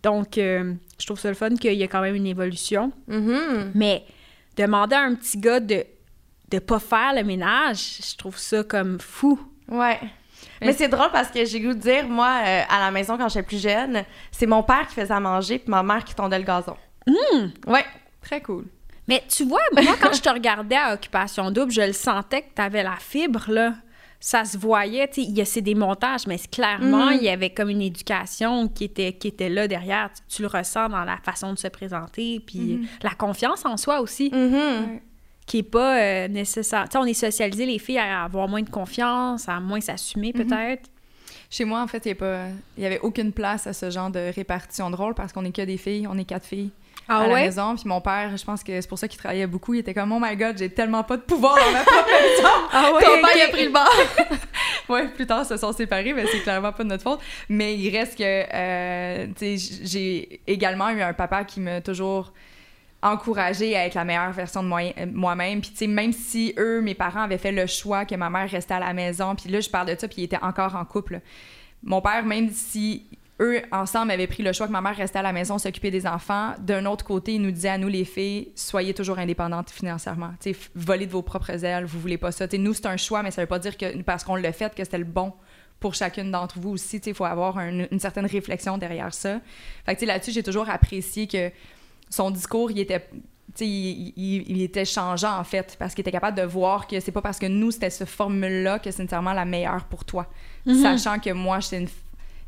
[0.04, 2.91] Donc, euh, je trouve ça le fun qu'il y a quand même une évolution.
[3.08, 3.72] Mhm.
[3.74, 4.04] Mais
[4.56, 5.86] demander à un petit gars de
[6.50, 9.39] de pas faire le ménage, je trouve ça comme fou.
[9.67, 10.00] Ouais.
[10.62, 13.30] Mais c'est drôle parce que j'ai goût de dire, moi, euh, à la maison, quand
[13.30, 16.39] j'étais plus jeune, c'est mon père qui faisait à manger puis ma mère qui tondait
[16.39, 16.78] le gazon.
[17.06, 17.48] Hmm.
[17.67, 17.86] Ouais.
[18.22, 18.65] Très cool.
[19.08, 22.54] Mais tu vois, moi, quand je te regardais à Occupation Double, je le sentais que
[22.56, 23.74] tu avais la fibre, là.
[24.19, 27.17] Ça se voyait, tu sais, il y a- c'est des montages, mais clairement, Mhm.
[27.19, 30.10] il y avait comme une éducation qui était, qui était là derrière.
[30.27, 34.01] Tu, tu le ressens dans la façon de se présenter, puis la confiance en soi
[34.01, 34.99] aussi, Mhm.
[35.45, 36.86] qui est pas euh, nécessaire.
[36.86, 40.34] Tu sais, on est socialisé, les filles, à avoir moins de confiance, à moins s'assumer,
[40.34, 40.89] peut-être.
[41.50, 42.16] Chez moi, en fait, il
[42.78, 45.62] n'y avait aucune place à ce genre de répartition de rôle parce qu'on est que
[45.62, 46.72] des filles, on est quatre filles
[47.08, 47.76] Ah à la maison.
[47.76, 49.74] Puis mon père, je pense que c'est pour ça qu'il travaillait beaucoup.
[49.74, 52.50] Il était comme, oh my god, j'ai tellement pas de pouvoir dans ma propre maison.
[52.74, 53.94] Ah ouais, Ton père, il a pris le bord.
[54.90, 57.22] ouais, plus tard, ils se sont séparés, mais c'est clairement pas de notre faute.
[57.48, 62.34] Mais il reste que, euh, tu sais, j'ai également eu un papa qui m'a toujours
[63.08, 65.62] encouragée à être la meilleure version de euh, moi-même.
[65.62, 68.50] Puis, tu sais, même si eux, mes parents, avaient fait le choix que ma mère
[68.50, 70.86] restait à la maison, puis là, je parle de ça, puis ils étaient encore en
[70.86, 71.22] couple.
[71.84, 73.06] Mon père, même si
[73.39, 76.08] eux, ensemble, avaient pris le choix que ma mère restait à la maison, s'occuper des
[76.08, 80.32] enfants, d'un autre côté, il nous disait à nous, les filles, soyez toujours indépendantes financièrement.
[80.41, 82.48] Tu sais, volez de vos propres ailes, vous voulez pas ça.
[82.48, 84.52] Tu sais, nous, c'est un choix, mais ça veut pas dire que parce qu'on l'a
[84.52, 85.34] fait que c'était le bon
[85.80, 86.98] pour chacune d'entre vous aussi.
[87.06, 89.39] Il faut avoir un- une certaine réflexion derrière ça.
[89.86, 91.52] Fait que, là-dessus, j'ai toujours apprécié que
[92.10, 93.08] son discours, il était
[93.60, 97.12] il, il- il était changeant en fait parce qu'il était capable de voir que c'est
[97.12, 100.28] pas parce que nous c'était cette formule là que c'est nécessairement la meilleure pour toi.
[100.82, 101.88] Sachant que moi j'étais une,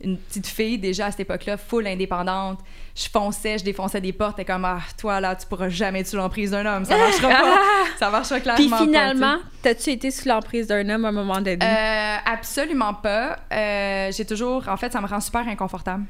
[0.02, 2.60] une petite fille déjà à cette époque-là full indépendante.
[2.96, 6.08] Je fonçais je défonçais des portes et comme ah toi là tu pourras jamais être
[6.08, 6.86] sous l'emprise d'un homme.
[6.86, 7.56] Ça marchera pas.
[7.98, 11.58] Ça marchera clairement Puis finalement, t'as-tu été sous l'emprise d'un homme à un moment donné?
[11.64, 13.38] Euh, absolument pas.
[13.52, 16.06] Euh, j'ai toujours, en fait, ça me rend super inconfortable,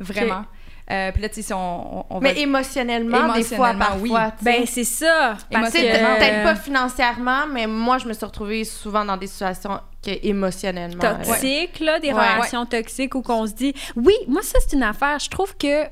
[0.00, 0.44] vraiment.
[0.90, 4.08] Euh, puis là, tu sais, si on, on- on va- Mais émotionnellement, des fois, oui.
[4.10, 4.26] parfois.
[4.38, 4.44] sais.
[4.44, 5.36] Ben, c'est ça.
[5.50, 5.78] Parce que...
[5.80, 11.02] peut-être pas financièrement, mais moi, je me suis retrouvée souvent dans des situations que émotionnellement.
[11.04, 12.14] euh, toxiques, là, des Ouais.
[12.14, 15.84] relations toxiques où qu'on se dit oui, moi ça c'est une affaire, je trouve que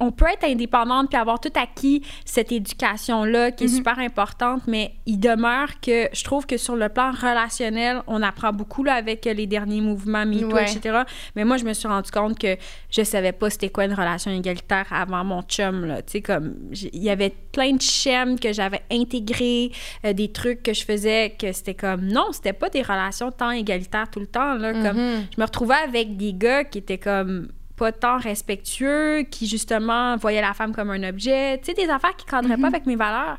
[0.00, 3.74] on peut être indépendante puis avoir tout acquis cette éducation là qui est Mhm.
[3.76, 8.52] super importante mais il demeure que je trouve que sur le plan relationnel on apprend
[8.52, 10.64] beaucoup là avec les derniers mouvements MeToo Ouais.
[10.64, 11.02] etc
[11.36, 12.56] mais moi je me suis rendu compte que
[12.90, 16.54] je savais pas c'était quoi une relation égalitaire avant mon chum là tu sais comme
[16.72, 19.70] il y avait plein de schèmes que j'avais intégrés
[20.04, 23.52] euh, des trucs que je faisais que c'était comme non c'était pas des relations tant
[23.52, 25.26] égalitaires tout le temps là comme Mhm.
[25.36, 30.40] je me retrouvais avec des gars qui étaient comme pas tant respectueux, qui justement voyaient
[30.40, 33.38] la femme comme un objet, tu sais, des affaires qui cadraient pas avec mes valeurs.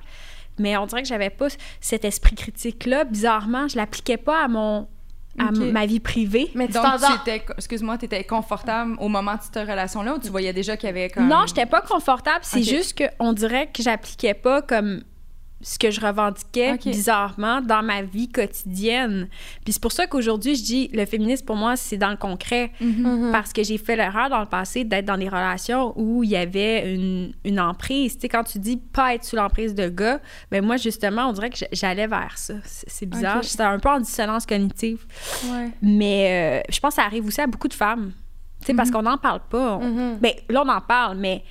[0.58, 1.48] Mais on dirait que j'avais pas
[1.82, 3.04] cet esprit critique-là.
[3.04, 4.88] Bizarrement, je l'appliquais pas à mon
[5.38, 6.50] à ma vie privée.
[6.56, 10.20] Mais tu Donc, tu étais, excuse-moi, tu étais confortable au moment de cette relation-là ou
[10.20, 11.28] tu voyais déjà qu'il y avait comme.
[11.28, 12.40] Non, j'étais pas confortable.
[12.44, 15.04] C'est juste qu'on dirait que j'appliquais pas comme
[15.68, 19.28] ce que je revendiquais bizarrement dans ma vie quotidienne.
[19.64, 22.72] Puis c'est pour ça qu'aujourd'hui, je dis le féminisme pour moi, c'est dans le concret.
[22.80, 23.30] Mhm.
[23.32, 26.36] Parce que j'ai fait l'erreur dans le passé d'être dans des relations où il y
[26.36, 28.14] avait une, une emprise.
[28.16, 30.20] Tu sais, quand tu dis pas être sous l'emprise de gars,
[30.52, 32.54] ben moi, justement, on dirait que j'allais vers ça.
[32.64, 33.38] C'est c'est bizarre.
[33.38, 33.44] Ok.
[33.50, 35.04] J'étais un peu en dissonance cognitive.
[35.46, 35.72] Ouais.
[35.82, 38.12] Mais euh, je pense que ça arrive aussi à beaucoup de femmes.
[38.62, 39.78] Tu sais, parce qu'on n'en parle pas.
[39.82, 40.18] On- Mhm.
[40.22, 41.44] Ben, là, on en parle, mais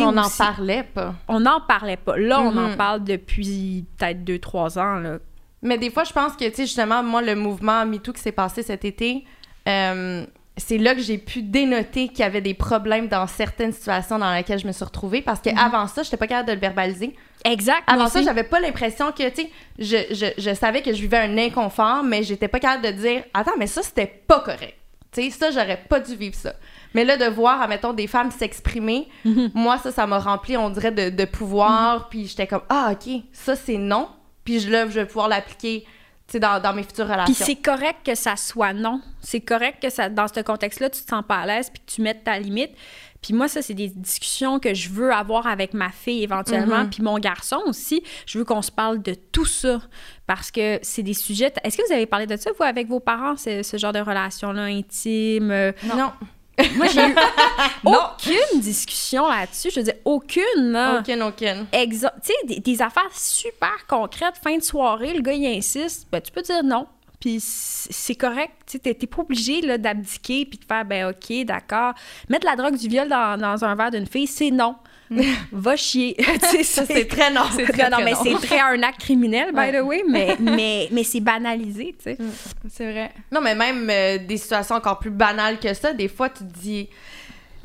[0.00, 1.14] On n'en parlait pas.
[1.28, 2.16] On n'en parlait pas.
[2.16, 2.76] Là, on en Mhm.
[2.76, 4.96] parle depuis peut-être deux, trois ans.
[4.96, 5.18] Là.
[5.62, 8.32] Mais des fois, je pense que, tu sais, justement, moi, le mouvement MeToo qui s'est
[8.32, 9.24] passé cet été,
[9.68, 10.24] euh,
[10.56, 14.32] c'est là que j'ai pu dénoter qu'il y avait des problèmes dans certaines situations dans
[14.34, 17.14] lesquelles je me suis retrouvée parce qu'avant ça, je n'étais pas capable de le verbaliser.
[17.44, 17.82] Exact.
[17.86, 21.18] Avant ça, j'avais pas l'impression que, tu sais, je, je, je savais que je vivais
[21.18, 24.74] un inconfort, mais j'étais pas capable de dire, attends, mais ça, c'était pas correct.
[25.12, 26.52] Tu sais, ça, j'aurais pas dû vivre ça.
[26.98, 29.50] Mais là, de voir, admettons, des femmes s'exprimer, Mhm.
[29.54, 32.08] moi, ça, ça m'a rempli, on dirait, de, de pouvoir.
[32.08, 34.08] Puis j'étais comme, ah, OK, ça, c'est non.
[34.44, 35.84] Puis je, là, je vais pouvoir l'appliquer,
[36.34, 37.44] dans, dans mes futures Puis relations.
[37.46, 39.00] c'est correct que ça soit non.
[39.20, 41.90] C'est correct que ça, dans ce contexte-là, tu te sens pas à l'aise puis que
[41.90, 42.70] tu mettes ta limite.
[43.22, 46.90] Puis moi, ça, c'est des discussions que je veux avoir avec ma fille éventuellement, Mhm.
[46.90, 48.02] puis mon garçon aussi.
[48.26, 49.80] Je veux qu'on se parle de tout ça
[50.26, 51.52] parce que c'est des sujets.
[51.64, 53.98] Est-ce que vous avez parlé de ça, vous, avec vos parents, ce, ce genre de
[54.00, 55.50] relation-là intime?
[55.50, 56.12] Euh, Non,
[56.76, 57.14] Moi, j'ai eu
[57.84, 59.70] aucune discussion là-dessus.
[59.70, 60.72] Je veux dire, aucune.
[60.72, 61.00] là.
[61.00, 61.66] aucune, aucune.
[61.72, 66.20] Tu sais, des, des affaires super concrètes, fin de soirée, le gars, il insiste, ben,
[66.20, 66.86] tu peux dire non.
[67.20, 71.94] Puis c'est correct, tu t'es pas obligé là, d'abdiquer puis de faire, ben OK, d'accord.
[72.28, 74.76] Mettre la drogue du viol dans, dans un verre d'une fille, c'est non.
[75.52, 76.14] Va chier.
[76.40, 77.42] Tu sais, Ça, c'est très non.
[77.54, 79.80] C'est très, non, très mais c'est très un acte criminel, by Ouais.
[79.80, 82.18] the way, mais, mais, mais c'est banalisé, tu sais.
[82.68, 83.10] C'est vrai.
[83.32, 86.58] Non, mais même euh, des situations encore plus banales que ça, des fois, tu te
[86.58, 86.88] dis.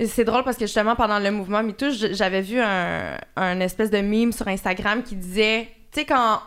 [0.07, 3.99] C'est drôle parce que justement, pendant le mouvement MeToo, j'avais vu un, un espèce de
[3.99, 6.39] meme sur Instagram qui disait Tu sais, quand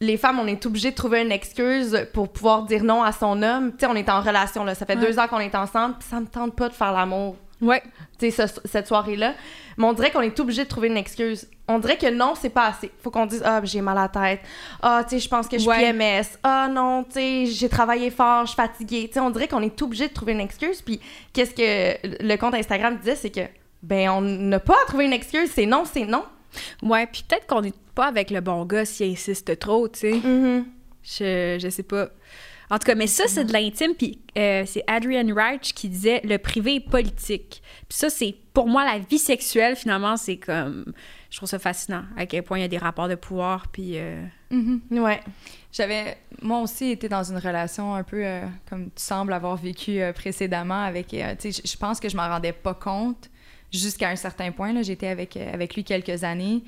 [0.00, 3.42] les femmes, on est obligé de trouver une excuse pour pouvoir dire non à son
[3.42, 3.70] homme.
[3.72, 4.74] Tu sais, on est en relation, là.
[4.74, 5.06] Ça fait Ouais.
[5.06, 7.82] deux ans qu'on est ensemble, puis ça me tente pas de faire l'amour, Ouais.
[8.18, 9.34] tu sais, ce- cette soirée-là.
[9.76, 11.46] Mais on dirait qu'on est obligé de trouver une excuse.
[11.68, 12.90] On dirait que non, c'est pas assez.
[13.02, 14.40] Faut qu'on dise, ah, j'ai mal à la tête.
[14.82, 15.70] Ah, tu sais, je pense que je suis.
[15.70, 16.38] PMS.
[16.42, 19.06] Ah, non, tu sais, j'ai travaillé fort, je suis fatiguée.
[19.08, 20.82] Tu sais, on dirait qu'on est obligé de trouver une excuse.
[20.82, 21.00] Puis,
[21.32, 23.40] qu'est-ce que le compte Instagram disait, c'est que,
[23.82, 25.50] ben, on n'a pas à trouver une excuse.
[25.54, 26.24] C'est non, c'est non.
[26.82, 30.12] Ouais, puis peut-être qu'on n'est pas avec le bon gars s'il insiste trop, tu sais.
[30.12, 30.66] Mhm.
[31.02, 32.08] Je, je sais pas.
[32.70, 33.94] En tout cas, mais ça, c'est de l'intime.
[33.94, 37.62] Puis euh, c'est Adrian Reich qui disait le privé est politique.
[37.88, 40.92] Puis ça, c'est pour moi la vie sexuelle, finalement, c'est comme.
[41.30, 43.68] Je trouve ça fascinant à quel point il y a des rapports de pouvoir.
[43.68, 43.92] Puis.
[43.98, 44.80] euh, Mhm.
[44.90, 45.20] Ouais.
[45.72, 50.00] J'avais, moi aussi, été dans une relation un peu euh, comme tu sembles avoir vécu
[50.00, 53.30] euh, précédemment avec, euh, tu sais, je- pense que je m'en rendais pas compte
[53.72, 54.72] jusqu'à un certain point.
[54.72, 56.64] Là, j'étais avec, euh, avec lui quelques années.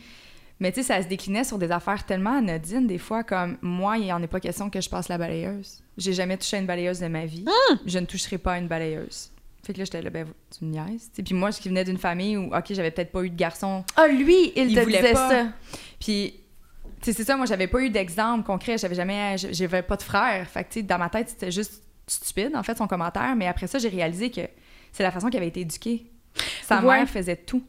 [0.61, 3.99] Mais tu sais, ça se déclinait sur des affaires tellement anodines, des fois, comme moi,
[3.99, 5.83] il en est pas question que je passe la balayeuse.
[5.99, 7.45] J'ai jamais touché à une balayeuse de ma vie.
[7.85, 9.31] Je ne toucherai pas à une balayeuse.
[9.65, 11.11] Fait que là, j'étais là, ben, tu me niaises.
[11.25, 13.85] Puis moi, je qui venais d'une famille où, OK, j'avais peut-être pas eu de garçon
[13.97, 15.29] Ah, lui, il, Il te voulait disait pas.
[15.29, 15.47] ça.
[16.01, 16.35] puis,
[17.01, 18.79] tu sais, c'est ça, moi, j'avais pas eu d'exemple concret.
[18.79, 19.37] J'avais jamais.
[19.39, 20.49] J'avais pas de frère.
[20.49, 23.35] Fait que, tu sais, dans ma tête, c'était juste stupide, en fait, son commentaire.
[23.37, 24.43] Mais après ça, j'ai réalisé que
[24.93, 26.07] c'est la façon qu'il avait été éduqué.
[26.65, 26.99] Sa Ouais.
[26.99, 27.63] mère faisait tout.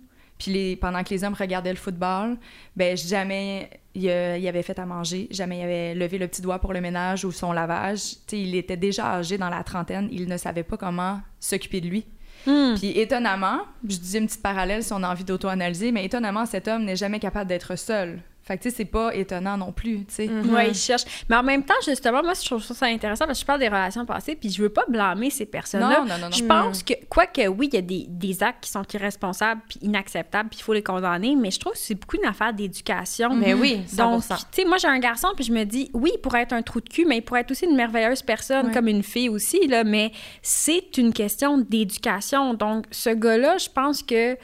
[0.44, 2.36] Puis les, pendant que les hommes regardaient le football,
[2.76, 6.42] ben jamais il, euh, il avait fait à manger, jamais il avait levé le petit
[6.42, 8.02] doigt pour le ménage ou son lavage.
[8.02, 11.80] Tu sais, il était déjà âgé dans la trentaine, il ne savait pas comment s'occuper
[11.80, 12.06] de lui.
[12.46, 12.74] hmm.
[12.76, 16.68] Puis étonnamment, je disais une petite parallèle si on a envie d'auto-analyser, mais étonnamment, cet
[16.68, 18.20] homme n'est jamais capable d'être seul.
[18.46, 20.28] Fait que tu sais, c'est pas étonnant non plus, tu sais.
[20.28, 21.06] Ouais, ils cherchent.
[21.30, 23.70] Mais en même temps, justement, moi, je trouve ça intéressant parce que je parle des
[23.70, 26.02] relations passées, puis je veux pas blâmer ces personnes-là.
[26.02, 26.32] Non, non, non, non.
[26.32, 29.80] Je pense que, quoique oui, il y a des, des actes qui sont irresponsables puis
[29.82, 33.34] inacceptables, puis il faut les condamner, mais je trouve que c'est beaucoup une affaire d'éducation.
[33.34, 33.96] Mais oui, 100%.
[33.96, 36.54] Donc, tu sais, moi, j'ai un garçon, puis je me dis, oui, il pourrait être
[36.54, 38.74] un trou de cul, mais il pourrait être aussi une merveilleuse personne, Ouais.
[38.74, 42.54] comme une fille aussi, là, mais c'est une question d'éducation.
[42.54, 44.38] Donc, ce gars-là, je pense que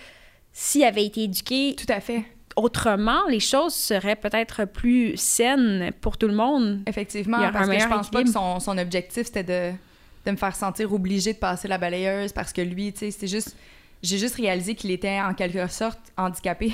[0.54, 2.24] s'il avait été éduqué Tout à fait.
[2.64, 6.82] Autrement, les choses seraient peut-être plus saines pour tout le monde.
[6.88, 9.72] Effectivement, parce que je pense pas que son, son objectif, c'était de,
[10.26, 13.28] de me faire sentir obligée de passer la balayeuse parce que lui, tu sais, c'est
[13.28, 13.56] juste...
[14.02, 16.74] J'ai juste réalisé qu'il était en quelque sorte handicapé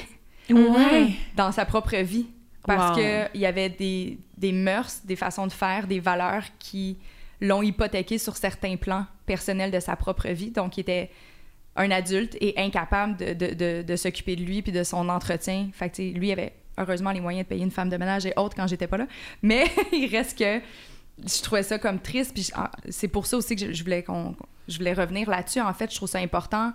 [0.50, 1.10] Ouais.
[1.36, 2.28] dans sa propre vie.
[2.67, 3.04] Parce Wow.
[3.32, 6.98] qu'il y avait des, des mœurs, des façons de faire, des valeurs qui
[7.41, 10.52] l'ont hypothéqué sur certains plans personnels de sa propre vie.
[10.52, 11.10] Donc, il était
[11.76, 15.70] un adulte et incapable de, de, de, s'occuper de lui puis de son entretien.
[15.74, 18.56] Fait que, lui avait heureusement les moyens de payer une femme de ménage et autres
[18.56, 19.08] quand j'étais pas là.
[19.42, 20.62] Mais il reste que
[21.26, 22.34] je trouvais ça comme triste.
[22.34, 24.36] Puis ah, c'est pour ça aussi que je, je voulais qu'on,
[24.68, 25.62] je voulais revenir là-dessus.
[25.62, 26.74] En fait, je trouve ça important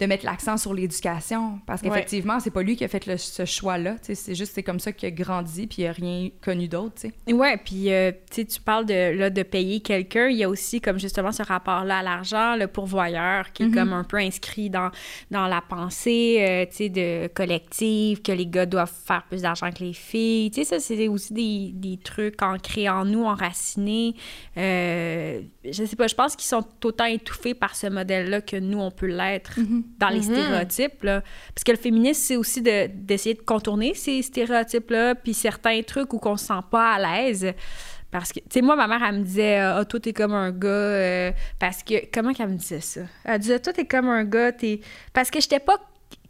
[0.00, 1.88] de mettre l'accent sur l'éducation parce Ouais.
[1.88, 3.96] qu'effectivement, c'est pas lui qui a fait le- ce choix-là.
[4.02, 7.02] C'est juste c'est comme ça qu'il a grandi puis il a rien connu d'autre.
[7.28, 10.26] Ouais, puis euh, tu parles de, là, de payer quelqu'un.
[10.28, 13.74] Il y a aussi comme justement ce rapport-là à l'argent, le pourvoyeur, qui est Mhm.
[13.74, 14.90] comme un peu inscrit dans,
[15.30, 19.92] dans la pensée, euh, de collective, que les gars doivent faire plus d'argent que les
[19.92, 20.50] filles.
[20.64, 24.14] Ça, c'est aussi des, des trucs ancrés en nous, enracinés.
[24.56, 28.78] Euh, je sais pas, je pense qu'ils sont autant étouffés par ce modèle-là que nous,
[28.80, 29.58] on peut l'être
[29.98, 30.22] dans les Mhm.
[30.34, 31.02] stéréotypes.
[31.04, 31.22] Là.
[31.54, 36.12] Parce que le féminisme, c'est aussi de- d'essayer de, contourner ces stéréotypes-là, puis certains trucs
[36.12, 37.52] où qu'on se sent pas à l'aise.
[38.10, 40.52] Parce que, tu sais, moi, ma mère, elle me disait, ah, toi, t'es comme un
[40.52, 40.68] gars.
[40.68, 43.00] euh, parce que, comment qu'elle me disait ça?
[43.24, 44.80] Elle disait, toi, t'es comme un gars, t'es.
[45.12, 45.78] Parce que j'étais pas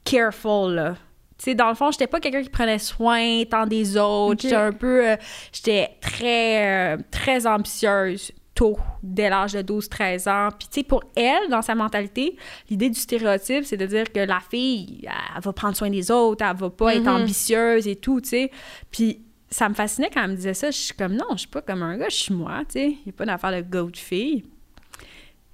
[0.04, 0.94] careful, là.
[1.36, 4.40] Tu sais, dans le fond, j'étais pas quelqu'un qui prenait soin tant des autres.
[4.42, 5.10] J'étais un peu.
[5.10, 5.16] euh,
[5.52, 10.48] j'étais très, euh, très ambitieuse tôt, dès l'âge de 12-13 ans.
[10.56, 12.36] Puis, tu sais, pour elle, dans sa mentalité,
[12.70, 16.10] l'idée du stéréotype, c'est de dire que la fille, elle, elle va prendre soin des
[16.10, 17.22] autres, elle va pas être Mhm.
[17.22, 18.50] ambitieuse et tout, tu sais.
[18.90, 20.70] Puis, ça me fascinait quand elle me disait ça.
[20.70, 22.86] Je suis comme, non, je suis pas comme un gars, je suis moi, tu sais.
[22.90, 24.44] Il n'y a pas d'affaire de gars ou de fille.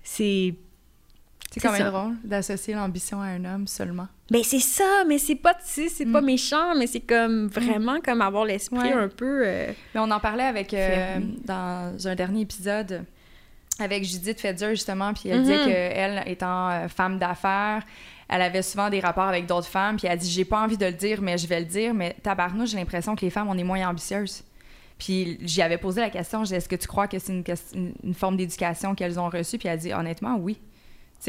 [0.03, 0.55] C'est
[1.51, 1.91] C'est quand même ça.
[1.91, 4.07] drôle d'associer l'ambition à un homme seulement.
[4.31, 8.45] Ben c'est ça, mais c'est pas, c'est pas méchant, mais c'est comme vraiment comme avoir
[8.45, 8.93] l'esprit Ouais.
[8.93, 9.43] un peu.
[9.45, 13.05] euh, Mais on en parlait avec euh, dans un dernier épisode
[13.81, 15.45] avec Judith Fedzer justement, puis elle Mhm.
[15.45, 17.83] disait qu'elle étant euh, femme d'affaires,
[18.29, 20.87] elle avait souvent des rapports avec d'autres femmes, puis elle dit j'ai pas envie de
[20.87, 23.59] le dire, mais je vais le dire, mais tabarnouche, j'ai l'impression que les femmes on
[23.59, 24.45] est moins ambitieuses.
[24.99, 27.43] Puis j'y avais posé la question, est-ce que tu crois que c'est une,
[27.75, 30.61] une- une forme d'éducation qu'elles ont reçue, puis elle a dit honnêtement oui.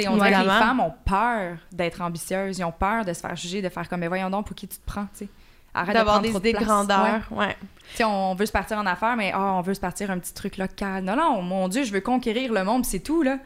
[0.07, 3.35] On dirait que les femmes ont peur d'être ambitieuses, ils ont peur de se faire
[3.35, 5.29] juger, de faire comme mais voyons donc pour qui tu te prends, tu sais.
[5.73, 6.57] Arrête de D'avoir des idées de.
[6.57, 6.63] Ouais.
[6.65, 7.21] grandeur.
[7.31, 7.55] Ouais.
[8.03, 10.57] On veut se partir en affaires, mais ah, on veut se partir un petit truc
[10.57, 11.03] local.
[11.03, 13.37] Non, non, mon Dieu, je veux conquérir le monde, c'est tout, là.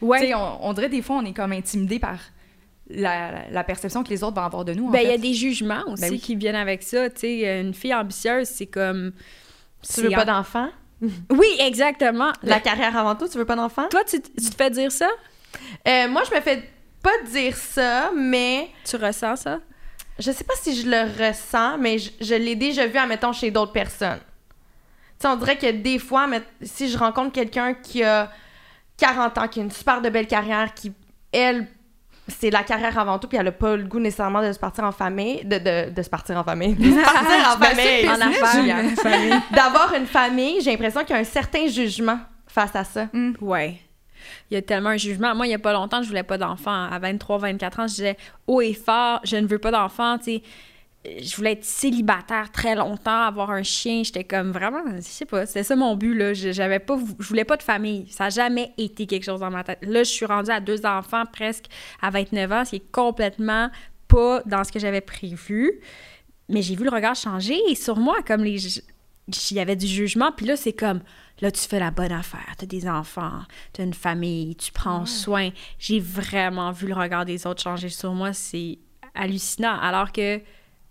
[0.00, 0.34] Ouais.
[0.34, 2.16] On, on dirait des fois, on est comme intimidé par
[2.88, 5.18] la, la perception que les autres vont avoir de nous, en Ben, il y a
[5.18, 6.20] des jugements aussi Ben oui.
[6.20, 7.10] qui viennent avec ça.
[7.10, 9.12] Tu sais, une fille ambitieuse, c'est comme.
[9.82, 10.68] Tu veux pas d'enfant?
[11.30, 12.32] Oui, exactement.
[12.42, 13.88] La carrière avant tout, tu veux pas d'enfant?
[13.90, 15.08] Toi, tu, tu te fais dire ça?
[15.86, 16.68] Euh, moi, je me fais
[17.02, 19.58] pas dire ça, mais Tu ressens ça?
[20.18, 23.50] je sais pas si je le ressens, mais je, je l'ai déjà vu, admettons, chez
[23.50, 24.20] d'autres personnes.
[24.20, 28.30] Tu sais, on dirait que des fois, mais, si je rencontre quelqu'un qui a
[28.96, 30.92] 40 ans, qui a une super de belle carrière, qui,
[31.32, 31.66] elle,
[32.28, 34.84] c'est la carrière avant tout, puis elle a pas le goût nécessairement de se partir
[34.84, 38.20] en famille, de, de, de se partir en famille, de se partir en famille, En
[38.20, 39.42] affaires.
[39.50, 43.08] d'avoir une famille, j'ai l'impression qu'il y a un certain jugement face à ça.
[43.40, 43.80] Ouais.
[44.50, 45.34] Il y a tellement un jugement.
[45.34, 46.84] Moi, il y a pas longtemps, je voulais pas d'enfant.
[46.90, 50.18] À 23, 24 ans, je disais haut et fort, je ne veux pas d'enfant.
[50.18, 50.42] Tu sais,
[51.22, 54.02] je voulais être célibataire très longtemps, avoir un chien.
[54.04, 56.32] J'étais comme vraiment, je sais pas, c'était ça mon but là.
[56.34, 56.82] Je- J'avais
[57.18, 58.06] je voulais pas de famille.
[58.10, 59.78] Ça a jamais été quelque chose dans ma tête.
[59.82, 61.66] Là, je suis rendue à deux enfants presque
[62.00, 63.70] à 29 ans, ce qui complètement
[64.08, 65.80] pas dans ce que j'avais prévu.
[66.48, 68.58] Mais j'ai vu le regard changer sur moi, comme les,
[69.28, 70.32] il y avait du jugement.
[70.32, 71.00] Puis là, c'est comme,
[71.40, 72.54] là, tu fais la bonne affaire.
[72.58, 75.50] T'as des enfants, t'as une famille, tu prends soin.
[75.78, 78.32] J'ai vraiment vu le regard des autres changer sur moi.
[78.32, 78.78] C'est
[79.14, 79.78] hallucinant.
[79.80, 80.40] Alors que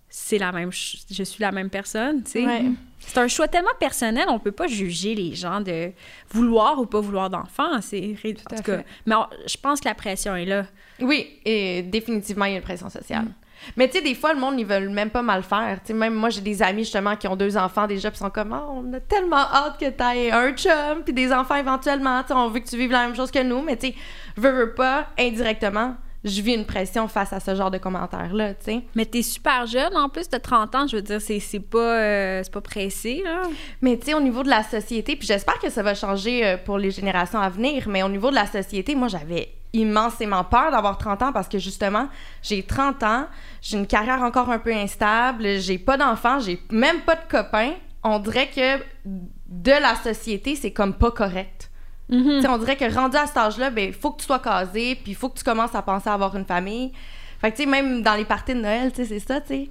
[0.10, 2.46] c'est la même, je suis la même personne, tu sais.
[2.46, 2.66] Ouais.
[3.00, 5.92] C'est un choix tellement personnel, on peut pas juger les gens de
[6.30, 7.82] vouloir ou pas vouloir d'enfants.
[7.82, 8.84] C'est Tout en tout cas.
[9.06, 10.66] Mais on- je pense que la pression est là.
[11.02, 13.26] Oui, et définitivement, il y a une pression sociale.
[13.26, 13.34] Mm.
[13.78, 15.80] Mais tu sais, des fois, le monde, ils veulent même pas mal faire.
[15.82, 18.30] Tu sais, même moi, j'ai des amis, justement, qui ont deux enfants déjà, puis sont
[18.30, 22.22] comme, Ah, on a tellement hâte que t'aies un chum, puis des enfants éventuellement.
[22.22, 23.96] Tu sais, on veut que tu vives la même chose que nous, mais tu sais,
[24.38, 28.66] veux, veux pas, indirectement, je vis une pression face à ce genre de commentaires-là, tu
[28.66, 28.82] sais.
[28.96, 31.78] Mais t'es super jeune, en plus, de 30 ans, je veux dire, c'est c'est pas,
[31.78, 33.44] euh, c'est pas pressé, là.
[33.82, 36.58] Mais tu sais, au niveau de la société, puis j'espère que ça va changer euh,
[36.58, 40.72] pour les générations à venir, mais au niveau de la société, moi, j'avais immensément peur
[40.72, 42.08] d'avoir 30 ans parce que justement,
[42.42, 43.26] j'ai 30 ans,
[43.62, 47.74] j'ai une carrière encore un peu instable, j'ai pas d'enfants, j'ai même pas de copains.
[48.04, 51.72] On dirait que de la société, c'est comme pas correct.
[52.10, 52.46] Mhm.
[52.50, 55.12] On dirait que rendu à cet âge-là, ben, il faut que tu sois casé, puis
[55.12, 56.92] il faut que tu commences à penser à avoir une famille.
[57.40, 59.48] Fait que, tu sais, même dans les parties de Noël, tu sais, c'est ça, tu
[59.48, 59.70] sais.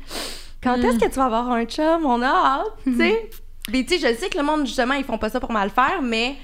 [0.62, 2.05] Quand est-ce que tu vas avoir un chum?
[2.07, 3.31] On a hâte, tu sais.
[3.66, 5.71] Puis, tu sais, je sais que le monde, justement, ils font pas ça pour mal
[5.71, 6.37] faire, mais,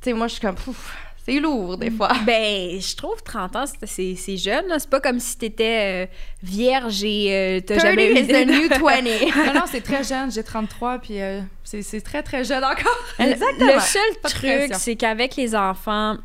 [0.00, 2.10] tu sais, moi, je suis comme, pouf, c'est lourd, des fois.
[2.26, 4.78] Ben, je trouve 30 ans, c'est- jeune, là.
[4.78, 6.06] C'est pas comme si t'étais euh,
[6.42, 9.02] vierge et euh, t'as 30 jamais eu is the new 20.
[9.46, 10.32] non, non, c'est très jeune.
[10.32, 12.98] J'ai 33, puis euh, c'est c'est très, très jeune encore.
[13.18, 13.74] Exactement.
[13.74, 16.16] Le seul truc, c'est qu'avec les enfants,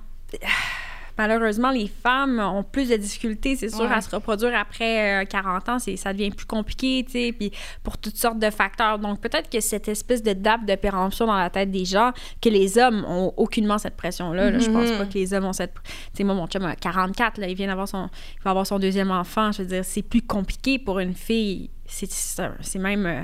[1.17, 3.91] malheureusement, les femmes ont plus de difficultés, c'est sûr, Ouais.
[3.93, 5.79] à se reproduire après euh, 40 ans.
[5.79, 7.51] c'est- Ça devient plus compliqué, tu sais, puis
[7.83, 8.99] pour toutes sortes de facteurs.
[8.99, 12.49] Donc, peut-être que cette espèce de date de péremption dans la tête des gens, que
[12.49, 14.51] les hommes ont aucunement cette pression-là.
[14.51, 14.59] là.
[14.59, 14.97] Je pense Mhm.
[14.97, 15.73] pas que les hommes ont cette...
[15.73, 18.09] Tu sais, moi, mon chum a 44, là, il vient d'avoir son...
[18.39, 19.51] Il va avoir son deuxième enfant.
[19.51, 21.69] Je veux dire, c'est plus compliqué pour une fille.
[21.85, 23.05] C'est même...
[23.05, 23.21] euh,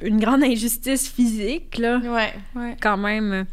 [0.00, 2.32] une grande injustice physique, là, Ouais.
[2.56, 2.76] Ouais.
[2.80, 3.46] quand même.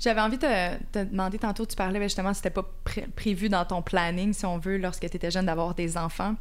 [0.00, 0.46] J'avais envie de
[0.92, 4.46] te demander tantôt, tu parlais ben, justement, c'était pas pré- prévu dans ton planning, si
[4.46, 6.34] on veut, lorsque tu étais jeune, d'avoir des enfants.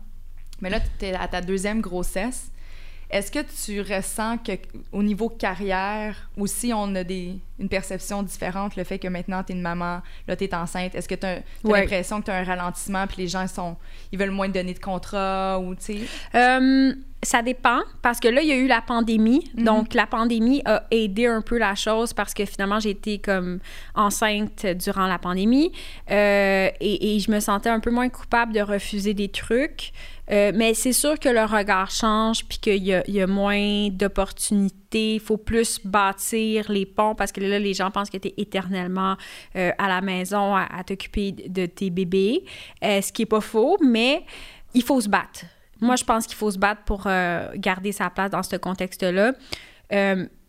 [0.62, 2.52] Mais là, tu es à ta deuxième grossesse.
[3.10, 4.52] Est-ce que tu ressens que
[4.92, 9.52] au niveau carrière aussi, on a des, une perception différente, le fait que maintenant tu
[9.52, 10.94] es une maman, là tu es enceinte?
[10.94, 11.82] Est-ce que tu as, Ouais.
[11.82, 13.78] l'impression que tu as un ralentissement puis les gens sont
[14.12, 16.00] ils veulent moins te donner de contrat ou tu sais?
[16.36, 19.52] Euh, ça dépend parce que là, il y a eu la pandémie.
[19.56, 19.64] Mhm.
[19.66, 23.60] Donc, la pandémie a aidé un peu la chose parce que finalement, j'ai été comme
[23.94, 25.72] enceinte durant la pandémie
[26.12, 29.92] euh, et, et je me sentais un peu moins coupable de refuser des trucs.
[30.32, 33.28] Euh, mais c'est sûr que le regard change puis qu'il y a, il y a
[33.28, 35.16] moins d'opportunités.
[35.16, 38.34] Il faut plus bâtir les ponts parce que là, les gens pensent que tu es
[38.38, 39.18] éternellement
[39.56, 42.46] euh, à la maison à, à t'occuper de tes bébés,
[42.84, 44.24] euh, ce qui est pas faux, mais
[44.74, 45.46] il faut se battre.
[45.82, 47.08] Moi, je pense qu'il faut se battre pour
[47.56, 49.32] garder sa place dans ce contexte-là.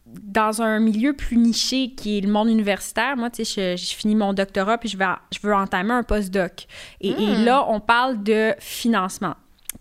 [0.06, 3.94] Dans un milieu plus niché qui est le monde universitaire, moi, tu sais, je, je
[3.94, 6.66] finis mon doctorat puis je, vais, je veux entamer un postdoc.
[7.00, 9.36] Et, et là, on parle de financement.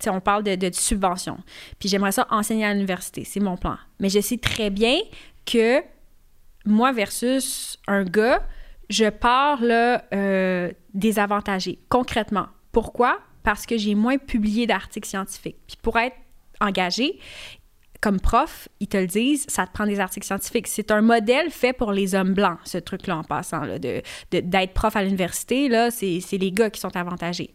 [0.08, 1.38] On parle de, de, de subvention.
[1.80, 3.24] Puis j'aimerais ça enseigner à l'université.
[3.26, 3.78] C'est mon plan.
[4.00, 4.98] Mais je sais très bien
[5.46, 5.82] que
[6.66, 8.42] moi versus un gars,
[8.90, 12.48] je pars là, euh, désavantagé, concrètement.
[12.72, 13.20] Pourquoi?
[13.44, 15.58] Parce que j'ai moins publié d'articles scientifiques.
[15.68, 16.16] Puis pour être
[16.62, 17.20] engagé,
[18.02, 20.68] comme prof, ils te le disent, ça te prend des articles scientifiques.
[20.68, 24.74] C'est un modèle fait pour les hommes blancs, ce truc-là, en passant, là, de- d'être
[24.74, 27.52] prof à l'université, là, c'est, c'est les gars qui sont avantagés.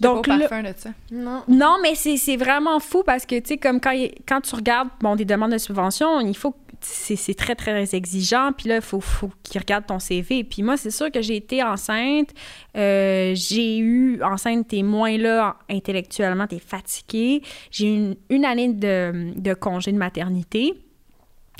[0.00, 0.90] Pas Donc, là- parfum de ça.
[1.10, 1.42] Non.
[1.48, 3.94] Non, mais c'est, c'est vraiment fou parce que, tu sais, comme quand,
[4.26, 6.54] quand tu regardes bon, des demandes de subvention, il faut.
[6.80, 8.50] C'est, c'est très, très exigeant.
[8.56, 10.44] Puis là, il faut, faut qu'ils regardent ton CV.
[10.44, 12.30] Puis moi, c'est sûr que j'ai été enceinte.
[12.76, 14.22] euh, j'ai eu.
[14.22, 17.42] Enceinte, t'es moins là intellectuellement, t'es fatiguée.
[17.70, 20.74] J'ai eu une, une année de, de congé de maternité.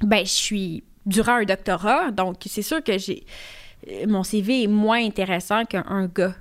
[0.02, 3.24] ben, je suis durant un doctorat, donc c'est sûr que j'ai
[4.08, 6.34] mon CV est moins intéressant qu'un gars.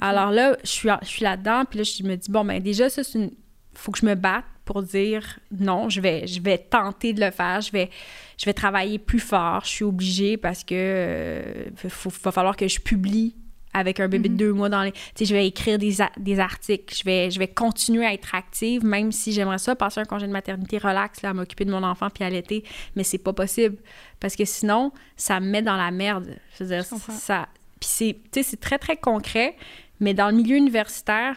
[0.00, 2.88] Alors là, je suis, je suis là-dedans, puis là, je me dis, bon, ben déjà,
[2.88, 3.30] ça, c'est une...
[3.74, 7.32] faut que je me batte pour dire non, je vais, je vais tenter de le
[7.32, 7.90] faire, je vais,
[8.38, 12.68] je vais travailler plus fort, je suis obligée parce que euh, faut, va falloir que
[12.68, 13.34] je publie
[13.72, 14.92] avec un bébé de deux mois dans les...
[14.92, 18.34] Tu sais, je vais écrire des, des, articles, je vais, je vais continuer à être
[18.34, 21.82] active, même si j'aimerais ça, passer un congé de maternité relax, là, m'occuper de mon
[21.82, 22.64] enfant puis allaiter,
[22.96, 23.76] mais c'est pas possible.
[24.18, 26.36] Parce que sinon, ça me met dans la merde.
[26.58, 27.48] Je veux dire, ça...
[27.80, 29.56] Puis c'est, très, très concret,
[30.00, 31.36] mais dans le milieu universitaire,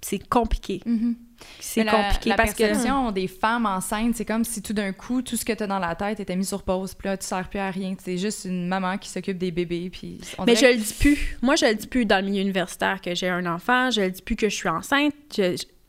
[0.00, 0.80] c'est compliqué.
[0.84, 1.14] Mm-hmm.
[1.60, 5.36] C'est compliqué la, parce perception des femmes enceintes, c'est comme si tout d'un coup, tout
[5.36, 7.48] ce que tu as dans la tête était mis sur pause, puis là, tu sers
[7.48, 7.94] plus à rien.
[7.98, 10.20] C'est juste une maman qui s'occupe des bébés, puis...
[10.46, 11.38] Mais je le dis plus.
[11.42, 13.90] Moi, je le dis plus dans le milieu universitaire que j'ai un enfant.
[13.90, 15.14] Je le dis plus que je suis enceinte.
[15.30, 15.42] Tu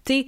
[0.07, 0.27] sais,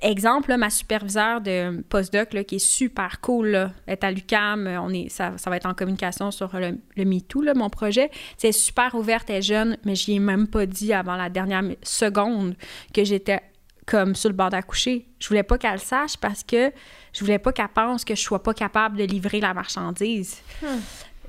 [0.00, 5.08] exemple, ma superviseure de postdoc, qui est super cool, là, est à l'UCAM, on est,
[5.08, 8.10] ça, ça, va être en communication sur le, le MeToo, là, mon projet.
[8.36, 11.64] C'est super ouverte, elle est jeune, mais je ai même pas dit avant la dernière
[11.82, 12.54] seconde
[12.94, 13.40] que j'étais
[13.86, 15.06] comme sur le bord d'accoucher.
[15.18, 16.72] Je voulais pas qu'elle sache parce que
[17.12, 20.38] je voulais pas qu'elle pense que je sois pas capable de livrer la marchandise.
[20.62, 20.80] Hmm.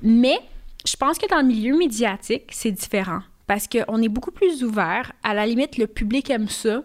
[0.02, 0.38] Mais
[0.86, 5.12] je pense que dans le milieu médiatique, c'est différent parce qu'on est beaucoup plus ouvert.
[5.22, 6.82] À la limite, le public aime ça.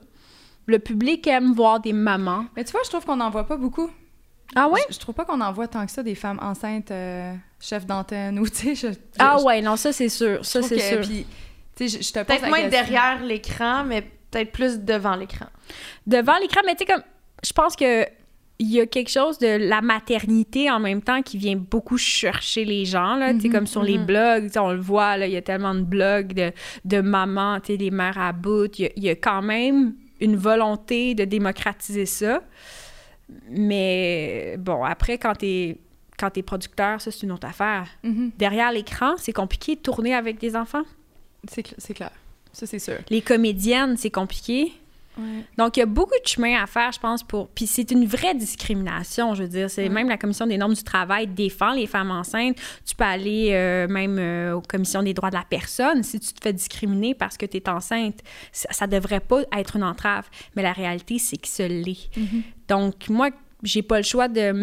[0.70, 2.45] Le public aime voir des mamans.
[2.55, 3.89] Mais tu vois, je trouve qu'on n'en voit pas beaucoup.
[4.55, 4.82] Ah ouais?
[4.89, 8.39] Je, trouve pas qu'on en voit tant que ça des femmes enceintes, euh, chefs d'antenne
[8.39, 8.91] ou tu sais.
[9.17, 10.45] Ah ouais, non, ça c'est sûr.
[10.45, 11.01] Ça c'est sûr.
[11.01, 11.26] Puis,
[11.76, 15.47] tu sais, je, te Peut-être moins derrière l'écran, mais peut-être plus devant l'écran.
[16.05, 17.03] Devant l'écran, mais tu sais, comme,
[17.43, 18.05] je pense que
[18.61, 22.65] il y a quelque chose de la maternité en même temps qui vient beaucoup chercher
[22.65, 24.05] les gens, là, tu sais, mhm, comme sur les mhm.
[24.05, 26.51] blogs, on le voit, là, il y a tellement de blogs de,
[26.84, 31.15] de mamans, tu sais, les mères à bout, il y, a quand même une volonté
[31.15, 32.41] de démocratiser ça,
[33.49, 35.78] mais bon, après, quand t'es
[36.20, 37.88] quand es producteur, ça, c'est une autre affaire.
[38.03, 38.32] Mhm.
[38.38, 40.84] Derrière l'écran, c'est compliqué de tourner avec des enfants.
[41.47, 41.63] C'est
[41.93, 42.11] clair.
[42.51, 42.97] Ça, c'est sûr.
[43.09, 44.74] Les comédiennes, c'est compliqué.
[45.57, 47.49] Donc, il y a beaucoup de chemin à faire, je pense, pour...
[47.49, 49.70] Puis c'est une vraie discrimination, je veux dire.
[49.70, 52.57] C'est même la Commission des normes du travail défend les femmes enceintes.
[52.86, 56.34] Tu peux aller euh, même euh, aux commissions des droits de la personne si tu
[56.34, 58.20] te fais discriminer parce que tu es enceinte.
[58.51, 60.30] Ça, ne devrait pas être une entrave.
[60.55, 62.09] Mais la réalité, c'est que ce l'est.
[62.15, 62.43] Mm-hmm.
[62.67, 63.30] Donc, moi,
[63.64, 64.53] j'ai pas le choix de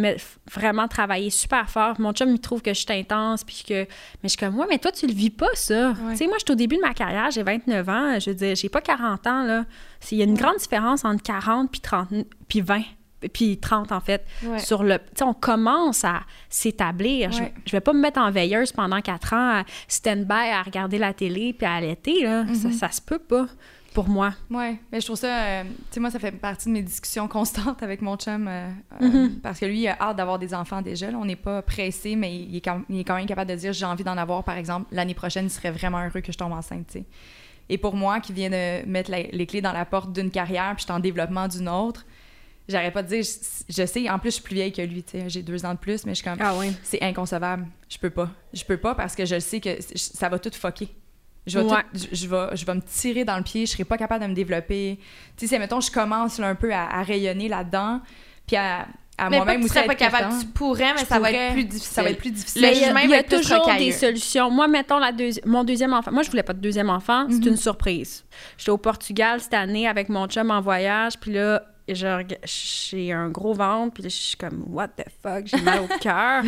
[0.50, 2.00] vraiment travailler super fort.
[2.00, 3.82] Mon chum, il trouve que je suis intense, puis que...
[3.82, 5.94] Mais je suis comme, ouais, mais toi, tu le vis pas, ça.
[6.10, 8.36] Tu sais, moi, je suis au début de ma carrière, j'ai 29 ans, je veux
[8.36, 9.64] dire, j'ai pas 40 ans, là.
[10.10, 12.08] Il y a une grande différence entre 40 puis 30,
[12.48, 12.82] puis 20
[13.32, 14.24] puis 30 en fait,
[14.58, 14.98] sur le...
[14.98, 17.32] Tu sais, on commence à s'établir.
[17.32, 20.98] Je, je, vais pas me mettre en veilleuse pendant 4 ans à stand-by, à regarder
[20.98, 22.46] la télé puis à allaiter, là.
[22.46, 22.72] ça, mm-hmm.
[22.72, 23.46] ça se peut pas
[23.96, 24.34] pour moi.
[24.50, 27.28] Oui, mais je trouve ça, euh, tu sais, moi, ça fait partie de mes discussions
[27.28, 28.68] constantes avec mon chum, euh,
[29.00, 29.40] euh, mm-hmm.
[29.40, 31.08] parce que lui, il a hâte d'avoir des enfants déjà.
[31.12, 33.72] on n'est pas pressé, mais il est, quand, il est, quand, même capable de dire
[33.72, 36.52] j'ai envie d'en avoir, par exemple, l'année prochaine, il serait vraiment heureux que je tombe
[36.52, 37.04] enceinte, tu sais.
[37.70, 40.82] Et pour moi, qui viens de mettre les clés dans la porte d'une carrière, puis
[40.82, 42.04] je suis en développement d'une autre,
[42.68, 45.12] j'arrête pas de dire, je, sais, en plus, je suis plus vieille que lui, tu
[45.12, 46.70] sais, j'ai deux ans de plus, mais je suis comme, ah ouais.
[46.82, 48.28] c'est inconcevable, je peux pas.
[48.52, 50.90] Je peux pas parce que je sais que ça va tout fucker.
[51.46, 51.66] Je vais,
[52.12, 54.34] je, vais, je vais me tirer dans le pied, je serai pas capable de me
[54.34, 54.98] développer.
[55.36, 58.00] Tu sais, mettons, je commence un peu à, rayonner là-dedans,
[58.46, 58.86] puis à,
[59.16, 59.74] à moi-même aussi.
[59.74, 61.92] pas capable, tu pourrais, mais ça va être plus difficile.
[61.92, 62.62] Ça va être plus difficile.
[62.62, 64.50] Mais il y a, toujours des solutions.
[64.50, 65.12] Moi, mettons, la
[65.44, 66.10] mon deuxième enfant.
[66.10, 67.48] Moi, je voulais pas de deuxième enfant, c'est mhm.
[67.48, 68.24] une surprise.
[68.58, 73.54] J'étais au Portugal cette année avec mon chum en voyage, puis là, j'ai un gros
[73.54, 76.42] ventre, puis là, je suis comme, what the fuck, j'ai mal au cœur.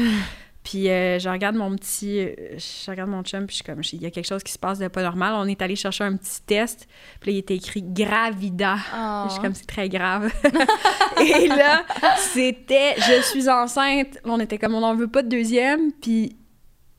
[0.68, 2.20] Puis euh, je regarde mon petit.
[2.20, 4.52] Euh, je regarde mon chum, puis je suis comme, il y a quelque chose qui
[4.52, 5.32] se passe de pas normal.
[5.36, 6.86] On est allé chercher un petit test,
[7.20, 8.76] puis là, il était écrit Gravida.
[9.28, 10.30] Je suis comme, c'est très grave.
[11.20, 11.84] Et là,
[12.18, 14.18] c'était, je suis enceinte.
[14.24, 16.36] On était comme, on n'en veut pas de deuxième, puis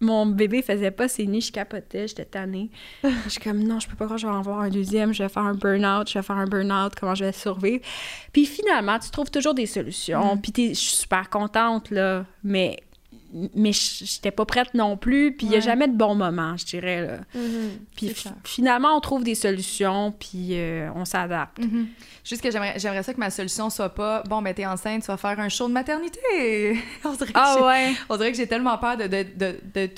[0.01, 2.72] mon bébé faisait pas ses nuits, je capotais, j'étais tannée.
[3.03, 5.22] je suis comme, non, je peux pas croire je vais en avoir un deuxième, je
[5.22, 7.84] vais faire un burn-out, je vais faire un burn-out, comment je vais survivre?
[8.34, 10.41] Puis finalement, tu trouves toujours des solutions, mm.
[10.41, 12.78] puis je suis super contente, là, mais
[13.56, 16.66] mais j'étais pas prête non plus, puis il y a jamais de bon moment, je
[16.66, 17.06] dirais.
[17.06, 17.18] Là.
[17.36, 17.70] Mm-hmm.
[17.96, 21.60] Puis finalement, on trouve des solutions, puis euh, on s'adapte.
[21.60, 21.86] Mm-hmm.
[22.24, 25.18] Juste que j'aimerais ça que ma solution soit pas bon, ben t'es enceinte, tu vas
[25.18, 26.20] faire un show de maternité.
[27.06, 27.94] on dirait ah ouais.
[28.10, 29.90] On dirait que j'ai tellement peur de, de, de, de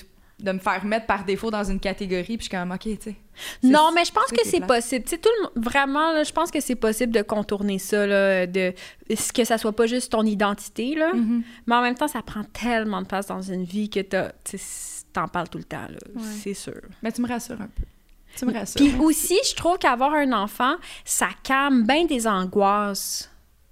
[0.42, 2.98] de me faire mettre par défaut dans une catégorie, puis je suis comme, OK, tu
[3.00, 3.16] sais.
[3.64, 5.04] Non, mais je pense que c'est possible.
[5.04, 8.74] Tu sais, tout vraiment, je pense que c'est possible de contourner ça, là, de
[9.34, 11.14] que ça soit pas juste ton identité, là.
[11.14, 11.42] Mm-hmm.
[11.68, 14.58] Mais en même temps, ça prend tellement de place dans une vie que tu
[15.14, 16.22] t'en parles tout le temps, là.
[16.42, 16.82] C'est sûr.
[17.04, 17.84] Mais tu me rassures un peu.
[18.36, 18.82] Tu me rassures.
[18.82, 20.76] Puis aussi, je trouve qu'avoir un enfant,
[21.06, 23.30] ça calme bien des angoisses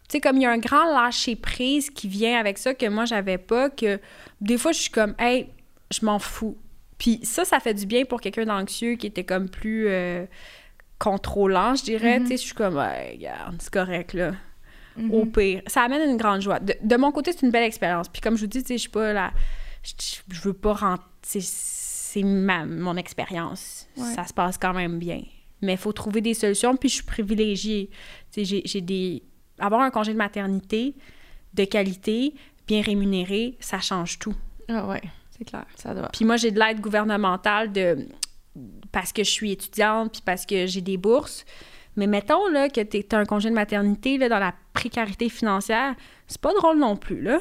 [0.10, 3.06] Tu sais, comme il y a un grand lâcher-prise qui vient avec ça que moi,
[3.06, 4.00] j'avais pas, que
[4.42, 5.48] des fois, je suis comme, hey,
[5.92, 6.58] je m'en fous.
[6.98, 10.26] Puis ça, ça fait du bien pour quelqu'un d'anxieux qui était comme plus euh,
[10.98, 12.20] contrôlant, je dirais.
[12.20, 12.26] Mhm.
[12.26, 14.34] Tu sais, je suis comme, ouais, regarde, c'est correct, là.
[14.98, 15.12] Mhm.
[15.14, 15.62] Au pire.
[15.68, 16.60] Ça amène une grande joie.
[16.60, 18.10] De, de mon côté, c'est une belle expérience.
[18.10, 19.32] Puis comme je vous dis, tu sais, je suis pas là...
[19.84, 21.06] Je, veux pas rentrer...
[21.42, 23.88] C'est ma, mon expérience.
[23.96, 24.04] Ouais.
[24.16, 25.22] Ça se passe quand même bien.
[25.62, 26.76] Mais il faut trouver des solutions.
[26.76, 27.90] Puis je suis privilégiée.
[28.32, 29.24] Tu sais, j'ai- j'ai des...
[29.60, 30.96] Avoir un congé de maternité
[31.54, 32.34] de qualité,
[32.68, 34.36] bien rémunéré, ça change tout.
[34.68, 35.02] Ah ouais,
[35.40, 35.66] c'est clair.
[35.76, 36.10] Ça doit.
[36.10, 38.08] Puis moi, j'ai de l'aide gouvernementale de
[38.92, 41.46] parce que je suis étudiante puis parce que j'ai des bourses.
[41.96, 45.96] Mais mettons là, que tu as un congé de maternité là, dans la précarité financière,
[46.28, 47.40] c'est pas drôle non plus, là.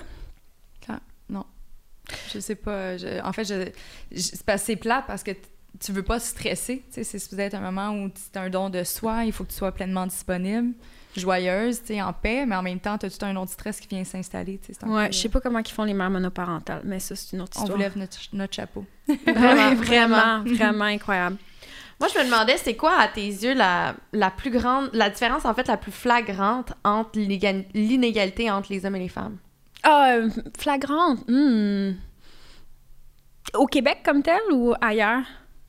[2.32, 2.96] Je sais pas.
[2.96, 3.68] je- en fait, je,
[4.10, 5.32] je- c'est parce que c'est plat parce que
[5.78, 6.78] tu veux pas stresser.
[6.88, 9.44] Tu sais, c'est supposé être un moment où c'est un don de soi, il faut
[9.44, 10.72] que tu sois pleinement disponible,
[11.18, 13.80] joyeuse, tu sais, en paix, mais en même temps, tu as tout un autre stress
[13.80, 14.58] qui vient s'installer.
[14.64, 17.14] tu sais, Ouais, peu, je sais pas comment ils font les mères monoparentales, mais ça,
[17.16, 17.76] c'est une autre On histoire.
[17.76, 18.84] vous lève notre, notre chapeau.
[19.26, 21.36] Vraiment, vraiment, vraiment incroyable.
[22.00, 25.44] Moi, je me demandais, c'est quoi, à tes yeux, la, la plus grande, la différence,
[25.44, 29.36] en fait, la plus flagrante entre l'inégal- l'inégalité entre les hommes et les femmes?
[29.82, 31.18] Ah, euh, flagrante.
[31.28, 31.92] hmm.
[33.54, 35.22] Au Québec comme tel ou ailleurs?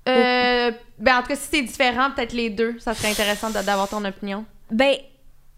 [0.08, 2.78] Euh, ben, en tout cas, si c'est différent, peut-être les deux.
[2.80, 4.45] Ça serait intéressant d'avoir ton opinion.
[4.72, 4.95] Ben,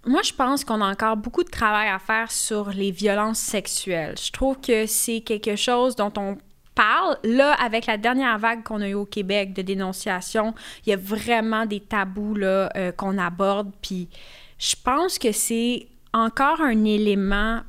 [0.05, 4.15] moi, je pense qu'on a encore beaucoup de travail à faire sur les violences sexuelles.
[4.17, 6.37] Je trouve que c'est quelque chose dont on
[6.73, 7.17] parle.
[7.23, 10.97] Là, avec la dernière vague qu'on a eue au Québec de dénonciation, il y a
[10.97, 13.71] vraiment des tabous là, euh, qu'on aborde.
[13.81, 14.09] Puis
[14.57, 17.61] je pense que c'est encore un élément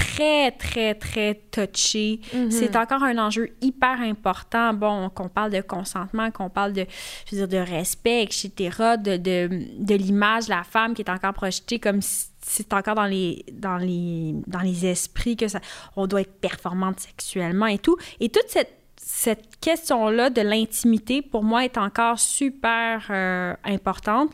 [0.00, 2.20] très, très, très touché.
[2.50, 4.72] C'est encore un enjeu hyper important.
[4.74, 6.86] Bon, qu'on parle de consentement, qu'on parle de,
[7.26, 8.50] je veux dire, de respect, etc.,
[8.98, 9.48] de, de,
[9.78, 13.44] de l'image de la femme qui est encore projetée comme si c'est encore dans les,
[13.52, 15.60] dans, les, dans les esprits que ça,
[15.96, 17.96] on doit être performante sexuellement et tout.
[18.18, 24.30] Et toute cette, cette question-là de l'intimité, pour moi, est encore super euh, importante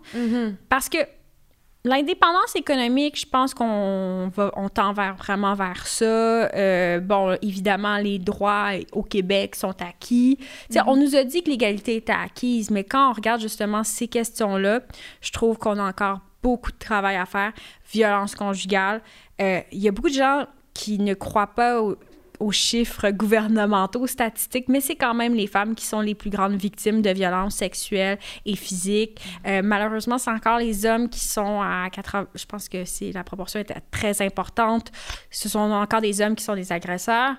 [0.68, 0.98] parce que
[1.86, 6.04] L'indépendance économique, je pense qu'on va, on tend vers, vraiment vers ça.
[6.04, 10.36] Euh, bon, évidemment, les droits au Québec sont acquis.
[10.68, 14.08] Sais, On nous a dit que l'égalité était acquise, mais quand on regarde justement ces
[14.08, 14.80] questions-là,
[15.20, 17.52] je trouve qu'on a encore beaucoup de travail à faire.
[17.92, 19.00] Violence conjugale.
[19.40, 21.96] Euh, Il y a beaucoup de gens qui ne croient pas au-
[22.40, 26.54] aux chiffres gouvernementaux, statistiques, mais c'est quand même les femmes qui sont les plus grandes
[26.54, 29.20] victimes de violences sexuelles et physiques.
[29.46, 32.28] Euh, malheureusement, c'est encore les hommes qui sont à 80...
[32.34, 34.90] Je pense que c'est la proportion est très importante.
[35.30, 37.34] Ce sont encore des hommes qui sont des agresseurs.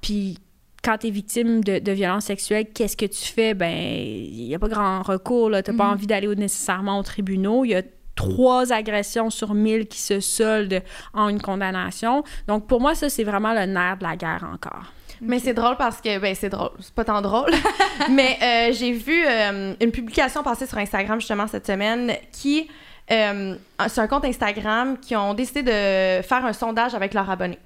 [0.00, 0.38] Puis
[0.82, 3.54] quand tu es victime de, de violences sexuelles, qu'est-ce que tu fais?
[3.54, 5.50] Ben, il n'y a pas grand recours.
[5.62, 7.60] Tu n'as pas envie d'aller nécessairement au tribunal.
[7.64, 7.82] Il y a
[8.20, 10.82] trois agressions sur mille qui se soldent
[11.14, 12.22] en une condamnation.
[12.46, 14.92] Donc, pour moi, ça, c'est vraiment le nerf de la guerre encore.
[15.22, 16.70] Mais c'est drôle parce que, ben, c'est drôle.
[16.80, 17.50] C'est pas tant drôle.
[18.10, 22.68] Mais euh, j'ai vu euh, une publication passer sur Instagram, justement, cette semaine, qui.
[23.10, 23.56] Euh,
[23.88, 27.58] c'est un compte Instagram qui ont décidé de faire un sondage avec leurs abonnés.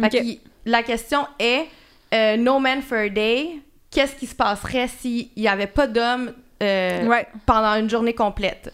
[0.00, 1.66] Fait la question est
[2.14, 3.48] euh, No Man for a Day,
[3.90, 6.32] qu'est-ce qui se passerait s'il n'y avait pas d'hommes
[6.62, 7.26] euh, Ouais.
[7.44, 8.72] pendant une journée complète?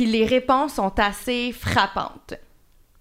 [0.00, 2.32] Puis les réponses sont assez frappantes.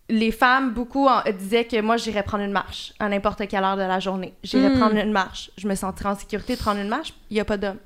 [0.09, 3.77] Les femmes, beaucoup en- disaient que moi, j'irais prendre une marche à n'importe quelle heure
[3.77, 4.33] de la journée.
[4.43, 4.79] J'irais Mm.
[4.79, 5.49] prendre une marche.
[5.57, 7.13] Je me sentirais en sécurité de prendre une marche.
[7.29, 7.77] Il n'y a pas d'hommes.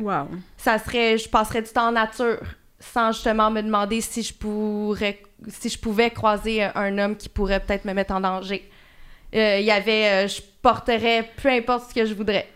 [0.00, 0.28] Wow.
[0.56, 2.38] Ça serait, je passerais du temps en nature
[2.80, 7.60] sans justement me demander si je pourrais, si je pouvais croiser un, homme qui pourrait
[7.60, 8.66] peut-être me mettre en danger.
[9.34, 12.48] Euh, Il y avait, euh, je porterais peu importe ce que je voudrais.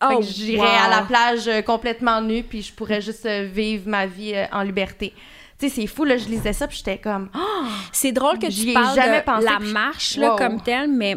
[0.00, 0.84] Oh, j'irais wow.
[0.84, 5.12] à la plage euh, complètement nue, puis je pourrais juste vivre ma vie en liberté.
[5.58, 7.30] Tu sais, c'est fou, là, je lisais ça, puis j'étais comme...
[7.34, 7.64] Oh!
[7.92, 10.36] C'est drôle que tu ai parles jamais de pensé, la puis marche là, Wow.
[10.36, 11.16] comme telle, mais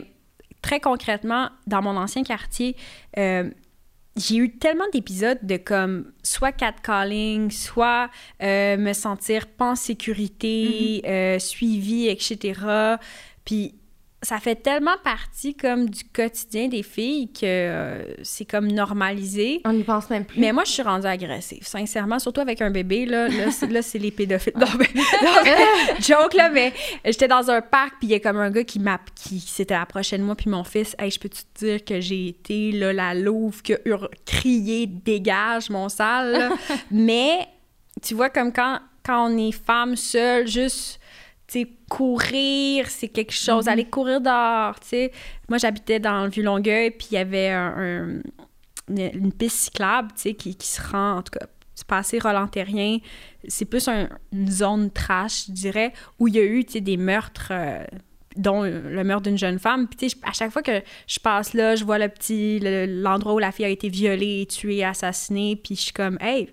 [0.62, 2.76] très concrètement, dans mon ancien quartier,
[3.18, 3.50] euh,
[4.16, 8.10] j'ai eu tellement d'épisodes de comme soit catcalling, soit
[8.42, 12.60] euh, me sentir pas en sécurité, euh, suivi, etc.
[13.46, 13.76] Puis
[14.22, 19.62] ça fait tellement partie comme du quotidien des filles que euh, c'est comme normalisé.
[19.64, 20.40] On n'y pense même plus.
[20.40, 24.12] Mais moi, je suis rendue agressive, sincèrement, surtout avec un bébé, là, là, c'est, les
[24.12, 24.54] pédophiles.
[24.58, 26.74] Non, mais, non, mais- joke, là, mais
[27.06, 29.74] j'étais dans un parc, puis il y a comme un gars qui m'a, qui s'était
[29.74, 32.92] approché de moi, puis mon fils, hey, je peux-tu te dire que j'ai été, là,
[32.92, 33.78] la louve qui a
[34.26, 36.52] crié «dégage, mon sale».
[36.92, 37.48] Mais,
[38.02, 40.99] tu vois, comme quand, quand on est femme seule, juste...
[41.52, 43.68] Sais, courir, c'est quelque chose.
[43.68, 45.12] Aller courir dehors, tu sais.
[45.50, 48.22] Moi, j'habitais dans le Vieux-Longueuil, puis il y avait un- un-
[48.89, 51.45] une, une piste cyclable, tu sais, qui, qui se rend, en tout cas,
[51.76, 52.97] c'est passé Roland-Terrien,
[53.47, 56.82] c'est plus un- une zone trash, je dirais, où il y a eu, tu sais,
[56.82, 57.84] des meurtres, euh,
[58.36, 59.88] dont le meurtre d'une jeune femme.
[59.88, 62.86] Puis, tu sais, à chaque fois que je passe là, je vois le petit, le-
[63.02, 66.47] l'endroit où la fille a été violée, tuée, assassinée, puis je suis comme, hey,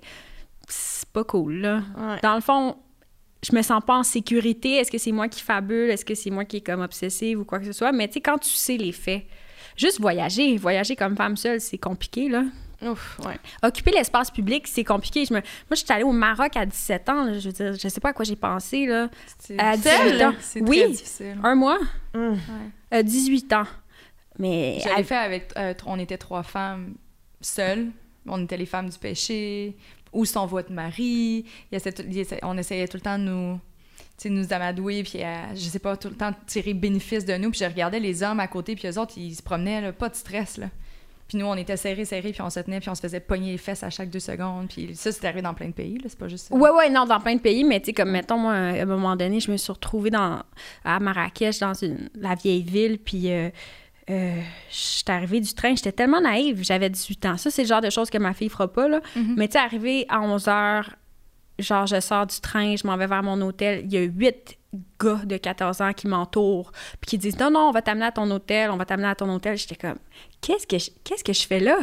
[0.68, 1.82] c'est pas cool, là.
[1.99, 2.18] Ouais.
[2.22, 2.76] Dans le fond,
[3.51, 4.76] je me sens pas en sécurité.
[4.76, 5.90] Est-ce que c'est moi qui fabule?
[5.90, 7.92] Est-ce que c'est moi qui est comme obsessive ou quoi que ce soit?
[7.92, 9.24] Mais tu sais, quand tu sais les faits,
[9.76, 12.44] juste voyager, voyager comme femme seule, c'est compliqué, là.
[12.82, 13.38] Ouf, ouais.
[13.62, 15.24] Occuper l'espace public, c'est compliqué.
[15.24, 15.38] Je me...
[15.40, 17.38] Moi, je suis allée au Maroc à 17 ans, là.
[17.38, 19.09] je veux dire, je sais pas à quoi j'ai pensé, là.
[19.57, 20.11] À difficile.
[20.12, 20.34] 18 ans.
[20.40, 20.78] C'est Oui.
[20.80, 21.38] très difficile.
[21.42, 21.78] Un mois?
[22.14, 22.38] Hum.
[22.92, 23.64] Euh, 18 ans.
[24.38, 24.78] Mais...
[24.82, 25.53] J'avais fait avec.
[25.57, 26.94] euh, on était trois femmes
[27.40, 27.86] seules.
[28.26, 29.76] On était les femmes du péché.
[30.12, 31.44] Où sont votre mari?
[31.72, 31.78] Il
[32.42, 33.61] on essayait tout le temps de nous.
[34.26, 37.50] nous amadouer, puis euh, je sais pas, tout le temps tirer bénéfice de nous.
[37.50, 40.09] Puis je regardais les hommes à côté, puis eux autres, ils se promenaient, là, pas
[40.09, 40.68] de stress, là.
[41.28, 43.52] Puis nous, on était serrés, serrés, puis on se tenait, puis on se faisait pogner
[43.52, 44.68] les fesses à chaque deux secondes.
[44.68, 46.50] Puis ça, c'est arrivé dans plein de pays, là, c'est pas juste.
[46.52, 48.84] Ouais, ouais, non, dans plein de pays, mais tu sais, comme, mettons, moi, à un
[48.84, 50.42] moment donné, je me suis retrouvée dans,
[50.84, 51.72] à Marrakech, dans
[52.14, 53.50] la vieille ville, puis euh,
[54.09, 54.40] euh,
[54.70, 57.36] j'étais arrivée du train, j'étais tellement naïve, j'avais 18 ans.
[57.36, 59.00] Ça, c'est le genre de choses que ma fille fera pas, là.
[59.16, 59.34] Mhm.
[59.36, 60.84] Mais tu sais, arrivée à 11 h
[61.59, 64.59] genre, je sors du train, je m'en vais vers mon hôtel, il y a huit
[65.00, 68.12] gars de 14 ans qui m'entourent, puis qui disent, non, non, on va t'amener à
[68.12, 69.57] ton hôtel, on va t'amener à ton hôtel.
[69.57, 69.98] J'étais comme,
[70.40, 71.78] qu'est-ce que je, qu'est-ce que je fais là?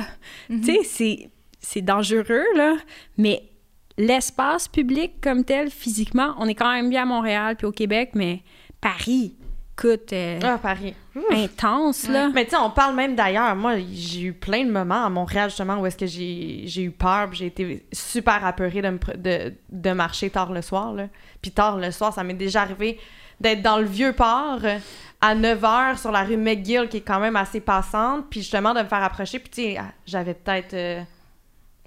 [0.47, 2.75] Tu sais, c'est, c'est dangereux, là,
[3.17, 3.49] mais
[3.97, 8.11] l'espace public comme tel, physiquement, on est quand même bien à Montréal puis au Québec,
[8.13, 8.41] mais
[8.81, 9.35] Paris,
[9.77, 10.93] écoute, euh, Ah, Paris.
[11.31, 12.29] intense, là.
[12.33, 13.55] Mais tu sais, on parle même d'ailleurs.
[13.55, 16.91] Moi, j'ai eu plein de moments à Montréal, justement, où est-ce que j'ai j'ai eu
[16.91, 21.07] peur, j'ai été super apeurée de, me pr- de, de marcher tard le soir, là.
[21.41, 22.99] Puis tard le soir, ça m'est déjà arrivé
[23.39, 24.77] d'être dans le Vieux-Port euh,
[25.19, 28.81] à 9h sur la rue McGill, qui est quand même assez passante, puis justement de
[28.81, 30.73] me faire approcher, puis tu sais, ah, j'avais peut-être...
[30.73, 31.01] euh,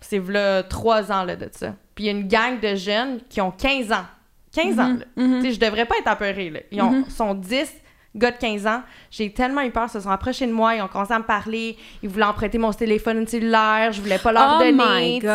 [0.00, 1.74] c'est là trois ans, là, de ça.
[1.94, 4.04] Puis il y a une gang de jeunes qui ont 15 ans.
[4.62, 5.04] 15 ans, là.
[5.16, 5.40] Mhm.
[5.42, 6.60] Tu sais, je devrais pas être apeurée, là.
[6.72, 7.10] Ils ont, Mhm.
[7.10, 7.72] sont 10
[8.14, 8.82] gars de 15 ans.
[9.10, 9.84] J'ai tellement eu peur.
[9.88, 10.74] Ils se sont approchés de moi.
[10.74, 11.76] Ils ont commencé à me parler.
[12.02, 13.92] Ils voulaient emprunter mon téléphone cellulaire.
[13.92, 15.20] Je voulais pas leur Oh donner.
[15.20, 15.26] Fait que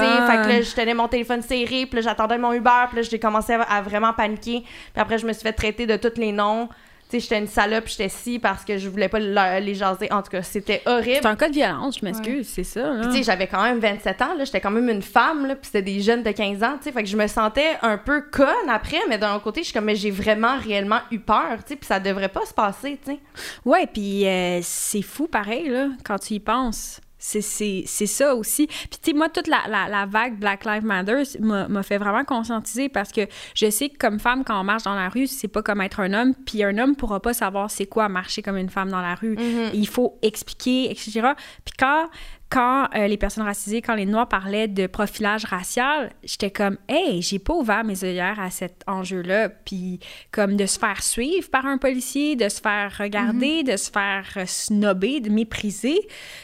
[0.49, 1.85] là, je tenais mon téléphone serré.
[1.85, 2.85] Puis là, j'attendais mon Uber.
[2.89, 4.61] Puis là, j'ai commencé à, à vraiment paniquer.
[4.61, 6.69] Puis après, je me suis fait traiter de tous les noms.
[7.11, 7.87] Tu sais, j'étais une salope.
[7.87, 10.11] J'étais ci parce que je voulais pas leur- les jaser.
[10.11, 11.19] En tout cas, c'était horrible.
[11.21, 12.93] C'est un cas de violence, je m'excuse, c'est ça.
[13.01, 14.45] Puis, tu sais, j'avais quand même 27 ans, là.
[14.45, 15.55] J'étais quand même une femme, là.
[15.55, 16.91] Puis c'était des jeunes de 15 ans, tu sais.
[16.91, 19.85] Fait que je me sentais un peu conne après, mais d'un côté, je suis comme,
[19.85, 21.75] mais j'ai vraiment, réellement eu peur, tu sais.
[21.75, 23.19] Puis ça devrait pas se passer, tu sais.
[23.65, 27.01] Ouais, puis euh, c'est fou pareil, là, quand tu y penses.
[27.23, 28.65] C'est, ça aussi.
[28.65, 32.25] Puis, tu sais, moi, toute la, la, la vague Black Lives Matter m'a, fait vraiment
[32.25, 33.21] conscientiser parce que
[33.53, 35.99] je sais que comme femme, quand on marche dans la rue, c'est pas comme être
[35.99, 36.33] un homme.
[36.33, 39.37] Puis un homme pourra pas savoir c'est quoi marcher comme une femme dans la rue.
[39.73, 41.21] Il faut expliquer, etc.
[41.63, 42.09] Puis quand,
[42.51, 47.21] quand euh, les personnes racisées, quand les Noirs parlaient de profilage racial, j'étais comme, hey,
[47.21, 49.47] j'ai pas ouvert mes œillères à cet enjeu-là.
[49.47, 53.89] Puis comme de se faire suivre par un policier, de se faire regarder, de se
[53.89, 55.97] faire euh, snobber, de mépriser,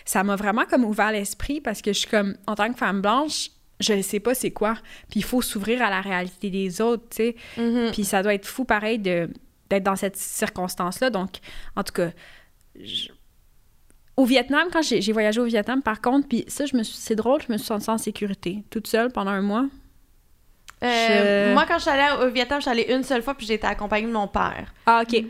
[0.05, 3.01] ça m'a vraiment comme ouvert l'esprit parce que je suis comme, en tant que femme
[3.01, 3.49] blanche,
[3.81, 4.75] je ne sais pas c'est quoi.
[5.09, 7.35] Puis il faut s'ouvrir à la réalité des autres, tu sais.
[7.57, 7.91] Mm-hmm.
[7.91, 9.29] Puis ça doit être fou pareil de
[9.69, 11.09] d'être dans cette circonstance-là.
[11.09, 11.31] Donc,
[11.75, 12.11] en tout cas,
[12.81, 13.09] je-
[14.17, 17.15] au Vietnam, quand j'ai voyagé au Vietnam, par contre, puis ça, je me suis- c'est
[17.15, 19.65] drôle, je me suis sentie en sécurité, toute seule pendant un mois.
[20.83, 23.33] Euh, Je- Moi, quand je suis allée au Vietnam, je suis allée une seule fois,
[23.33, 24.73] puis j'ai été accompagnée de mon père.
[24.85, 25.23] Ah, OK.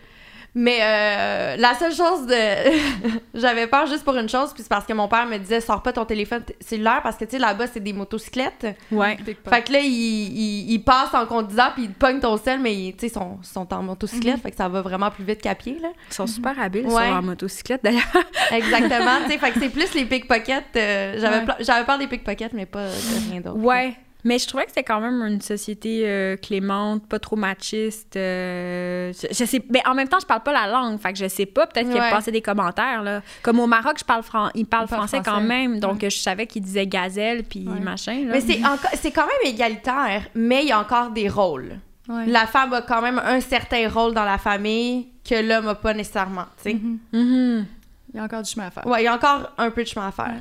[0.55, 2.33] Mais euh, la seule chose de.
[3.35, 5.83] J'avais peur juste pour une chose, puis c'est parce que mon père me disait, sors
[5.83, 8.65] pas ton téléphone cellulaire, parce que, tu sais, là-bas, c'est des motocyclettes.
[8.91, 9.17] Ouais.
[9.47, 12.73] Fait que là, ils il, il passent en conduisant, puis ils pognent ton sel, mais
[12.73, 15.53] ils tu sais, sont, sont en motocyclette, fait que ça va vraiment plus vite qu'à
[15.53, 15.89] pied, là.
[16.09, 16.91] Ils sont super habiles Ouais.
[17.05, 18.01] sur leur motocyclette, d'ailleurs.
[18.51, 20.63] Exactement, tu sais, fait que c'est plus les pickpockets.
[20.75, 21.45] euh, J'avais Ouais.
[21.45, 23.59] pla- j'avais peur des pickpockets, mais pas de rien d'autre.
[23.59, 23.95] Ouais.
[24.27, 28.15] Mais je trouvais que c'était quand même une société euh, clémente, pas trop machiste.
[28.17, 31.19] euh, je, je sais, mais en même temps, je parle pas la langue, fait que
[31.19, 31.65] je sais pas.
[31.67, 32.09] Peut-être qu'il Ouais.
[32.09, 33.21] passait des commentaires là.
[33.41, 36.63] Comme au Maroc, je parle fran- Ils parlent français, quand même, donc je savais qu'ils
[36.63, 37.79] disaient gazelle puis Ouais.
[37.79, 38.25] machin.
[38.25, 38.33] Là.
[38.33, 41.79] Mais c'est quand même égalitaire, mais il y a encore des rôles.
[42.09, 42.25] Ouais.
[42.25, 45.93] La femme a quand même un certain rôle dans la famille que l'homme a pas
[45.93, 46.73] nécessairement, tu sais.
[46.75, 46.99] Mhm.
[47.13, 47.65] Mhm.
[48.13, 48.85] Il y a encore du chemin à faire.
[48.87, 50.35] Ouais, il y a encore un peu de chemin à faire.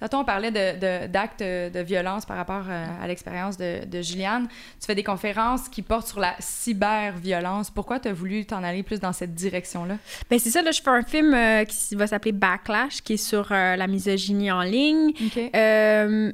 [0.00, 4.02] Tantôt, on parlait de- d'actes de, de violence par rapport euh, à l'expérience de, de
[4.02, 4.48] Juliane.
[4.80, 7.70] Tu fais des conférences qui portent sur la cyber-violence.
[7.70, 9.96] Pourquoi tu as voulu t'en aller plus dans cette direction-là?
[10.28, 13.16] Ben c'est ça, là, je fais un film euh, qui va s'appeler Backlash, qui est
[13.16, 15.12] sur euh, la misogynie en ligne.
[15.54, 16.32] Euh,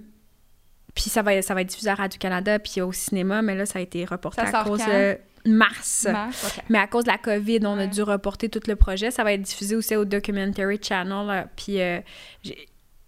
[0.95, 3.79] puis ça va, ça va être diffusé à Radio-Canada puis au cinéma, mais là, ça
[3.79, 6.07] a été reporté Ça à cause de mars.
[6.69, 9.11] Mais à cause de la COVID, on a dû reporter tout le projet.
[9.11, 11.47] Ça va être diffusé aussi au Documentary Channel.
[11.57, 12.01] Puis euh,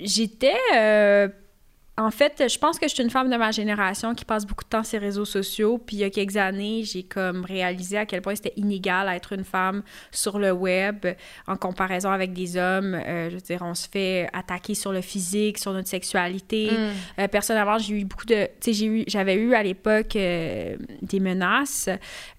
[0.01, 1.28] j'étais euh,
[1.99, 4.64] en fait, je pense que je suis une femme de ma génération qui passe beaucoup
[4.64, 5.76] de temps sur les réseaux sociaux.
[5.76, 9.34] Puis il y a quelques années, j'ai comme réalisé à quel point c'était inégal d'être
[9.34, 11.07] une femme sur le web
[11.47, 12.95] en comparaison avec des hommes.
[12.95, 16.70] Euh, je veux dire, on se fait attaquer sur le physique, sur notre sexualité.
[16.70, 17.20] Mm.
[17.20, 18.49] Euh, personnellement, j'ai eu beaucoup de...
[18.59, 21.90] Tu sais, j'avais eu à l'époque euh, des menaces,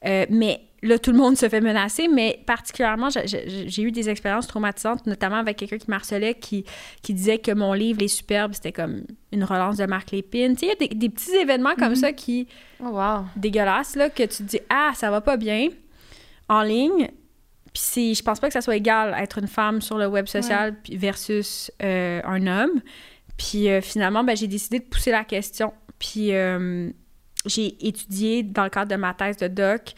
[0.03, 5.07] mais là, tout le monde se fait menacer, mais particulièrement, j'ai- eu des expériences traumatisantes,
[5.07, 6.65] notamment avec quelqu'un qui me harcelait, qui,
[7.01, 10.55] qui disait que mon livre, Les Superbes, c'était comme une relance de Marc Lépine.
[10.55, 12.47] Tu sais, il y a des, des petits événements comme ça qui,
[12.79, 13.25] Oh, wow.
[13.35, 15.69] dégueulasses, là, que tu te dis «Ah, ça va pas bien»
[16.49, 17.07] en ligne.
[17.73, 20.27] Puis c'est- je pense pas que ça soit égal être une femme sur le web
[20.27, 22.81] social versus euh, un homme.
[23.37, 25.73] Puis euh, finalement, ben, j'ai décidé de pousser la question.
[25.97, 26.89] Puis euh,
[27.45, 29.93] j'ai étudié, dans le cadre de ma thèse de doc,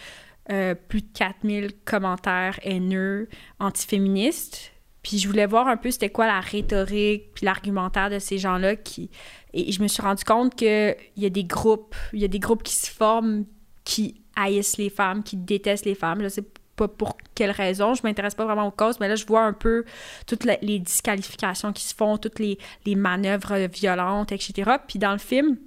[0.51, 3.27] euh, plus de 4000 commentaires haineux
[3.59, 4.71] antiféministes.
[5.01, 8.75] Puis je voulais voir un peu c'était quoi la rhétorique puis l'argumentaire de ces gens-là
[8.75, 9.09] qui
[9.53, 12.27] et je me suis rendu compte que il y a des groupes, il y a
[12.27, 13.45] des groupes qui se forment
[13.83, 16.21] qui haïssent les femmes, qui détestent les femmes.
[16.21, 16.43] Je sais
[16.75, 19.53] pas pour quelle raison, je m'intéresse pas vraiment aux causes, mais là je vois un
[19.53, 19.85] peu
[20.27, 24.71] toutes les disqualifications qui se font, toutes les, les manœuvres violentes, etc.
[24.87, 25.57] Puis dans le film,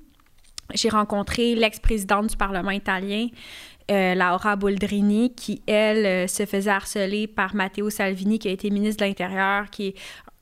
[0.75, 3.29] j'ai rencontré l'ex-présidente du Parlement italien,
[3.91, 8.71] euh, Laura Boldrini, qui, elle, euh, se faisait harceler par Matteo Salvini, qui a été
[8.71, 9.95] ministre de l'Intérieur, qui est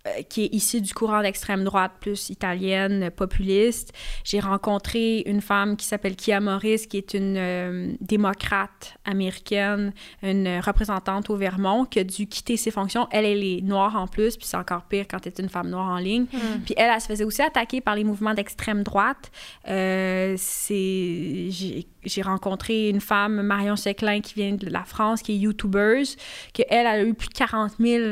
[0.07, 3.93] euh, qui est issu du courant d'extrême droite plus italienne, populiste.
[4.25, 9.93] J'ai rencontré une femme qui s'appelle Kia Morris, qui est une euh, démocrate américaine,
[10.23, 13.09] une représentante au Vermont, qui a dû quitter ses fonctions.
[13.11, 15.69] Elle, elle est noire en plus, puis c'est encore pire quand tu es une femme
[15.71, 16.27] noire en ligne.
[16.65, 19.31] Puis elle, elle se faisait aussi attaquer par les mouvements d'extrême droite.
[19.69, 21.49] Euh, c'est...
[22.07, 26.17] J'ai, rencontré une femme, Marion Seclin, qui vient de la France, qui est youtubeuse,
[26.55, 28.05] que elle, elle a eu plus de 40 000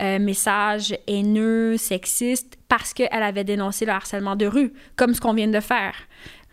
[0.00, 5.34] euh, messages haineux, sexistes, parce qu'elle avait dénoncé le harcèlement de rue, comme ce qu'on
[5.34, 5.94] vient de faire.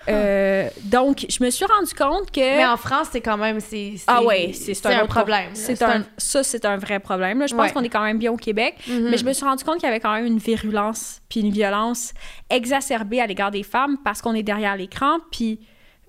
[0.08, 2.40] Euh, donc, je me suis rendu compte que...
[2.40, 3.60] Mais en France, c'est quand même.
[3.60, 5.50] C'est, Ah ouais, c'est, un, un problème.
[5.54, 7.40] C'est un, Ça, c'est un vrai problème.
[7.40, 7.48] là.
[7.48, 7.72] Je pense Ouais.
[7.74, 8.76] qu'on est quand même bien au Québec.
[8.88, 9.10] Mhm.
[9.10, 11.52] Mais je me suis rendu compte qu'il y avait quand même une virulence puis une
[11.52, 12.14] violence
[12.50, 15.18] exacerbée à l'égard des femmes parce qu'on est derrière l'écran.
[15.32, 15.60] Puis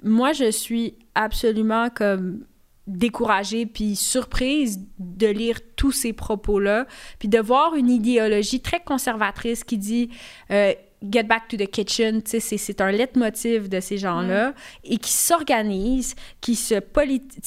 [0.02, 1.88] moi, je suis absolument
[2.86, 6.86] découragée puis surprise de lire tous ces propos-là
[7.18, 10.10] puis de voir une idéologie très conservatrice qui dit
[10.50, 10.72] euh,
[11.02, 14.52] Get back to the kitchen, tu sais, c'est- un leitmotiv de ces gens-là
[14.84, 16.74] et qui s'organisent, qui se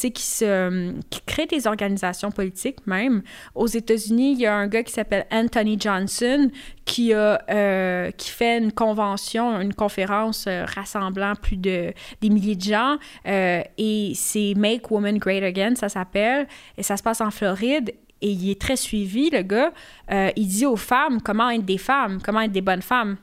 [0.08, 3.22] qui se qui créent des organisations politiques même.
[3.54, 6.50] Aux États-Unis, il y a un gars qui s'appelle Anthony Johnson
[6.86, 12.56] qui a euh, qui fait une convention, une conférence euh, rassemblant plus de des milliers
[12.56, 12.98] de gens
[13.28, 16.48] euh, et c'est Make Women Great Again, ça s'appelle
[16.78, 17.94] et ça se passe en Floride.
[18.22, 19.74] Et il est très suivi, le gars.
[20.12, 23.18] Euh, il dit aux femmes comment être des femmes, comment être des bonnes femmes.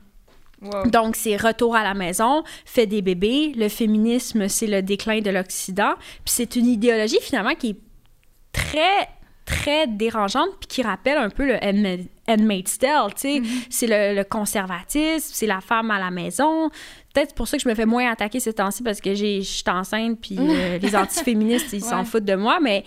[0.61, 0.87] Wow.
[0.89, 3.53] Donc, c'est retour à la maison, fait des bébés.
[3.55, 5.93] Le féminisme, c'est le déclin de l'Occident.
[5.97, 7.77] Puis c'est une idéologie, finalement, qui est
[8.53, 9.07] très,
[9.45, 13.41] très dérangeante, puis qui rappelle un peu le Handma- Handmaid's Tale, tu sais.
[13.69, 16.69] C'est le, le conservatisme, c'est la femme à la maison.
[17.13, 19.49] Peut-être pour ça que je me fais moins attaquer ces temps-ci, parce que j'ai- je
[19.49, 22.05] suis enceinte, puis euh, les antiféministes, ils s'en Ouais.
[22.05, 22.59] foutent de moi.
[22.61, 22.83] Mais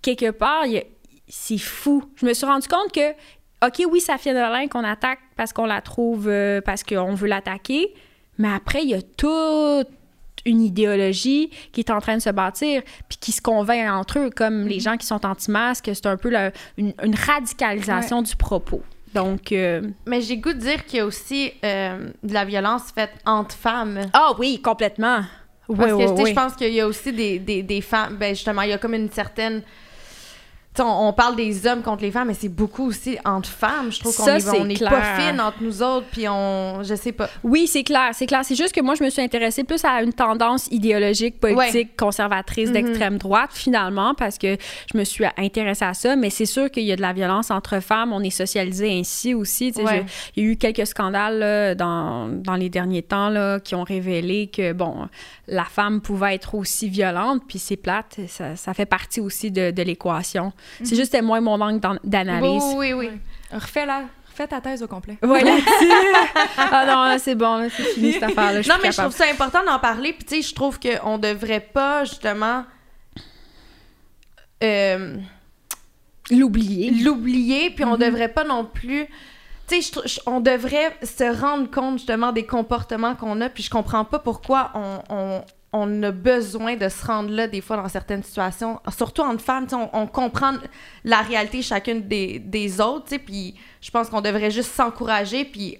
[0.00, 0.84] quelque part, il y a-
[1.28, 2.04] c'est fou.
[2.14, 3.12] Je me suis rendu compte que
[3.64, 7.94] OK, oui, Safia Nolin qu'on attaque parce qu'on la trouve, euh, parce qu'on veut l'attaquer,
[8.38, 9.88] mais après, il y a toute
[10.44, 14.30] une idéologie qui est en train de se bâtir, puis qui se convainc entre eux,
[14.30, 18.82] comme les gens qui sont anti-masques, c'est un peu la- une, une radicalisation du propos.
[19.14, 22.92] Donc, euh, Mais j'ai goût de dire qu'il y a aussi euh, de la violence
[22.94, 24.00] faite entre femmes.
[24.12, 25.22] ah oui, complètement.
[25.68, 26.30] Oui, Parce que oui, oui.
[26.30, 28.16] je pense qu'il y a aussi des, des, des femmes.
[28.16, 29.62] Ben justement, il y a comme une certaine.
[30.80, 33.90] On, on parle des hommes contre les femmes, mais c'est beaucoup aussi entre femmes.
[33.90, 36.82] Je trouve qu'on est, on est pas fines entre nous autres, puis on.
[36.82, 37.28] Je sais pas.
[37.44, 38.40] Oui, c'est clair, c'est clair.
[38.44, 42.68] C'est juste que moi, je me suis intéressée plus à une tendance idéologique, politique, conservatrice
[42.68, 42.72] Mhm.
[42.74, 44.56] d'extrême droite, finalement, parce que
[44.92, 46.16] je me suis intéressée à ça.
[46.16, 48.12] Mais c'est sûr qu'il y a de la violence entre femmes.
[48.12, 49.72] On est socialisé ainsi aussi.
[49.76, 50.04] Ouais.
[50.36, 53.84] Il y a eu quelques scandales là, dans, dans les derniers temps là, qui ont
[53.84, 55.08] révélé que, bon,
[55.48, 58.16] la femme pouvait être aussi violente, puis c'est plate.
[58.28, 60.52] Ça, ça fait partie aussi de, de l'équation.
[60.82, 62.62] C'est juste c'était moins mon angle d'an- d'analyse.
[62.74, 63.20] Oui, oui, oui.
[63.52, 64.04] Refais-la.
[64.30, 65.16] Refais ta thèse au complet.
[65.22, 65.56] Voilà.
[66.58, 68.60] ah non, c'est bon, c'est fini cette affaire-là.
[68.68, 70.12] Non, mais je trouve ça important d'en parler.
[70.12, 72.64] Puis, tu sais, je trouve qu'on devrait pas, justement,
[74.62, 75.16] euh,
[76.30, 76.90] l'oublier.
[76.90, 77.70] l'oublier.
[77.70, 79.06] Puis, on devrait pas non plus.
[79.68, 83.48] Tu sais, on devrait se rendre compte, justement, des comportements qu'on a.
[83.48, 85.44] Puis, je comprends pas pourquoi on, on,
[85.82, 88.80] on a besoin de se rendre là, des fois, dans certaines situations.
[88.96, 90.54] Surtout entre femmes, on, on comprend
[91.04, 93.16] la réalité chacune des, des autres.
[93.18, 95.44] Puis, je pense qu'on devrait juste s'encourager.
[95.44, 95.78] Puis,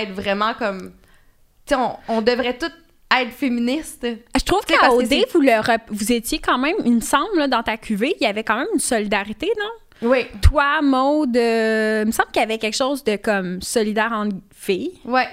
[0.00, 0.92] être vraiment comme
[1.72, 2.72] on, on devrait toutes
[3.16, 4.06] être féministes.
[4.36, 7.00] Je trouve qu'à que OD, c'est- vous, le rep- vous étiez quand même, il me
[7.00, 10.08] semble, là, dans ta cuvée, il y avait quand même une solidarité, non?
[10.10, 14.10] Oui, Toi, Maude, euh, il me semble qu'il y avait quelque chose de comme solidaire
[14.12, 14.98] entre filles.
[15.04, 15.28] ouais,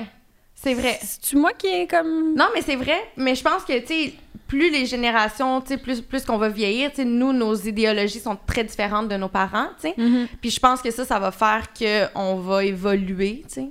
[0.62, 0.99] c'est vrai.
[1.01, 2.36] C'est-tu moi qui est comme.
[2.36, 2.99] Non, mais c'est vrai.
[3.18, 4.14] Mais je pense que, tu sais,
[4.47, 8.20] plus les générations, tu sais, plus, plus qu'on va vieillir, tu sais, nous, nos idéologies
[8.20, 9.93] sont très différentes de nos parents, tu sais.
[9.97, 10.28] Mhm.
[10.41, 13.70] Puis je pense que ça, ça va faire qu'on va évoluer, tu sais.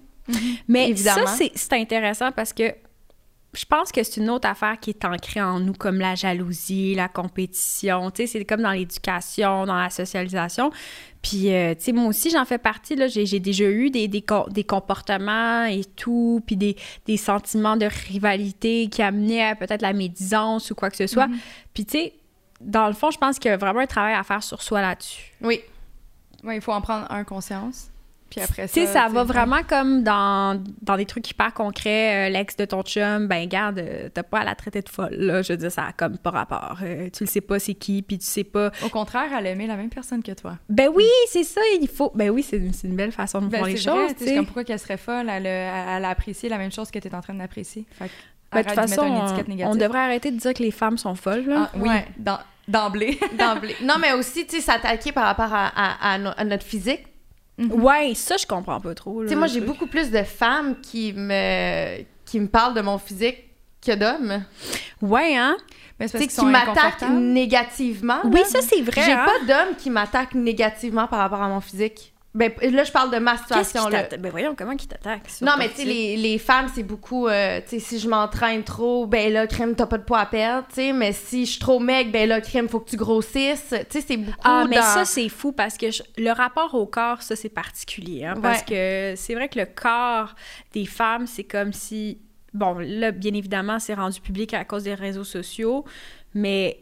[0.69, 1.27] Mais Évidemment.
[1.27, 2.73] ça, c'est- c'est intéressant parce que
[3.53, 6.95] je pense que c'est une autre affaire qui est ancrée en nous, comme la jalousie,
[6.95, 8.11] la compétition.
[8.13, 10.71] Tu sais, c'est comme dans l'éducation, dans la socialisation.
[11.21, 12.95] Puis, euh, tu sais, moi aussi, j'en fais partie.
[12.95, 16.77] Là, j'ai, j'ai déjà eu des, des, co- des comportements et tout, puis des,
[17.07, 21.29] des sentiments de rivalité qui amenaient à peut-être la médisance ou quoi que ce soit.
[21.75, 22.13] Puis, tu sais,
[22.61, 24.81] dans le fond, je pense qu'il y a vraiment un travail à faire sur soi
[24.81, 25.33] là-dessus.
[25.43, 25.61] Oui.
[26.45, 27.90] Ouais, il faut en prendre un conscience.
[28.31, 28.73] Puis après ça.
[28.81, 32.29] Tu sais, ça va vraiment comme dans, dans des trucs hyper concrets.
[32.29, 35.15] Euh, L'ex de ton chum, ben garde, euh, t'as pas à la traiter de folle,
[35.15, 35.43] là.
[35.43, 36.79] Je veux dire, ça a comme pas rapport.
[36.83, 38.71] Euh, tu le sais pas c'est qui, puis tu sais pas...
[38.85, 40.57] Au contraire, elle aimait la même personne que toi.
[40.69, 42.13] Ben oui, c'est ça, il faut...
[42.15, 44.17] Ben oui, c'est une, c'est une belle façon de Ben, voir les c'est vrai, choses,
[44.19, 44.35] sais.
[44.37, 47.09] comme pourquoi qu'elle serait folle, elle a, elle a apprécié la même chose que tu
[47.09, 47.85] es en train d'apprécier.
[47.99, 48.11] Fait que
[48.53, 49.03] Ben, de toute façon,
[49.65, 51.69] on, devrait arrêter de dire que les femmes sont folles, là.
[51.73, 52.07] Ah, oui, Ouais.
[52.69, 53.19] d'emblée.
[53.39, 53.75] D'emblée.
[53.83, 57.05] non, mais aussi, tu sais, s'attaquer par rapport à, à- à no- à notre physique.
[57.69, 61.13] Ouais, ça, je comprends pas trop, Tu sais, moi, j'ai beaucoup plus de femmes qui
[61.13, 63.45] me, qui me parlent de mon physique
[63.85, 64.45] que d'hommes.
[65.03, 65.57] Ouais, hein?
[65.99, 68.21] Mais c'est qui m'attaquent négativement.
[68.25, 68.47] Oui, là.
[68.47, 69.27] ça, c'est vrai, J'ai hein?
[69.27, 72.15] pas d'hommes qui m'attaquent négativement par rapport à mon physique.
[72.33, 74.05] Ben, là, je parle de ma situation, là.
[74.19, 75.29] Ben voyons, comment qui t'attaque?
[75.29, 78.09] sur Non, mais tu sais, les, les femmes, c'est beaucoup, euh, tu sais, si je
[78.09, 81.45] m'entraîne trop, ben là, crème, t'as pas de poids à perdre, tu sais, mais si
[81.45, 83.71] je suis trop maigre, ben là, crème, faut que tu grossisses.
[83.71, 86.73] Tu sais, c'est beaucoup Ah, mais dans- ça, c'est fou parce que je- le rapport
[86.77, 88.25] au corps, ça, c'est particulier.
[88.25, 90.37] hein, parce que c'est vrai que le corps
[90.73, 92.19] des femmes, c'est comme si.
[92.55, 95.85] Bon, là, bien évidemment, c'est rendu public à cause des réseaux sociaux,
[96.35, 96.79] mais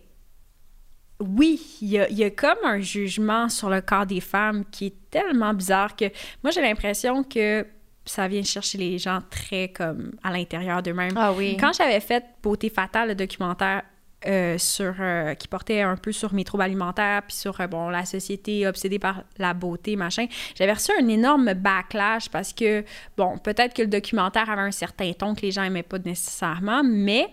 [1.20, 4.64] oui, il y a, il y a comme un jugement sur le corps des femmes
[4.70, 6.06] qui est tellement bizarre que
[6.42, 7.66] moi, j'ai l'impression que
[8.04, 11.14] ça vient chercher les gens très comme à l'intérieur d'eux-mêmes.
[11.16, 11.56] Ah oui.
[11.58, 13.82] Quand j'avais fait Beauté fatale, le documentaire
[14.26, 17.88] euh, sur euh, qui portait un peu sur mes troubles alimentaires puis sur euh, bon
[17.88, 22.84] la société obsédée par la beauté machin, j'avais reçu un énorme backlash parce que
[23.16, 26.82] bon peut-être que le documentaire avait un certain ton que les gens aimaient pas nécessairement,
[26.82, 27.28] mais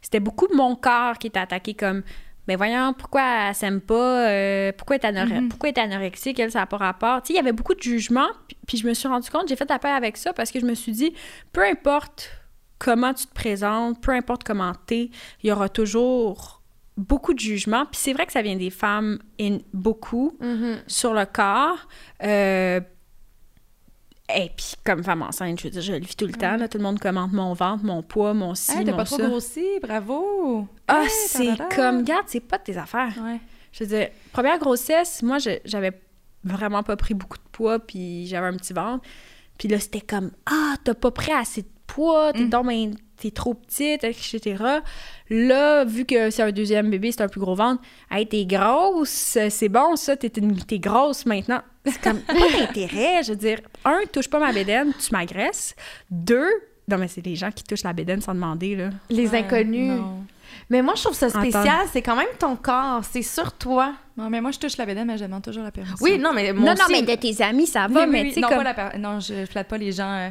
[0.00, 2.04] c'était beaucoup mon corps qui était attaqué comme
[2.48, 4.28] mais voyons, pourquoi elle s'aime pas?
[4.28, 6.40] euh, pourquoi, elle est anore- pourquoi elle est anorexique?
[6.40, 7.22] Elle, ça n'a pas rapport?
[7.22, 8.28] Tu sais, il y avait beaucoup de jugements.
[8.48, 10.64] Puis, puis je me suis rendu compte, j'ai fait appel avec ça parce que je
[10.66, 11.12] me suis dit,
[11.52, 12.30] peu importe
[12.78, 15.10] comment tu te présentes, peu importe comment t'es,
[15.42, 16.62] il y aura toujours
[16.96, 17.86] beaucoup de jugements.
[17.86, 20.78] Puis c'est vrai que ça vient des femmes, in- beaucoup, Mhm.
[20.88, 21.86] sur le corps.
[22.24, 22.80] Euh,
[24.34, 26.56] et puis, comme femme enceinte, je veux dire, je le vis tout le temps.
[26.56, 29.16] Là, tout le monde commente mon ventre, mon poids, mon ci, Hey, mon pas trop
[29.18, 30.66] grossi, bravo!
[30.86, 33.12] Ah, Hey, c'est comme, regarde, c'est pas de tes affaires.
[33.22, 33.38] Ouais.
[33.72, 35.92] Je veux dire, première grossesse, moi, je- j'avais
[36.44, 39.04] vraiment pas pris beaucoup de poids, puis j'avais un petit ventre.
[39.58, 42.50] Puis là, c'était comme, ah, t'as pas pris assez de poids, t'es Mm.
[42.50, 44.54] ben- t'es trop petite, etc.
[45.28, 49.36] Là, vu que c'est un deuxième bébé, c'est un plus gros ventre, hey, t'es grosse,
[49.50, 50.30] c'est bon, ça, t'es
[50.78, 51.60] grosse maintenant.
[51.90, 55.74] C'est comme, pas d'intérêt, je veux dire, un, touche pas ma bédaine, tu m'agresses.
[56.10, 56.48] Deux,
[56.88, 58.90] non, mais c'est les gens qui touchent la bédaine sans demander, là.
[59.10, 59.90] Les Ouais, inconnus.
[59.98, 60.24] Non.
[60.70, 61.86] Mais moi, je trouve ça spécial.
[61.92, 63.02] C'est quand même ton corps.
[63.10, 63.94] C'est sur toi.
[64.18, 65.96] Non, mais moi, je touche la bédaine, mais je demande toujours la permission.
[66.00, 68.28] Oui, non, mais moi non, non, mais de tes amis, ça va, oui, mais oui.
[68.28, 68.58] tu sais, non, comme...
[68.58, 70.28] pas la per- non, je flatte pas les gens euh,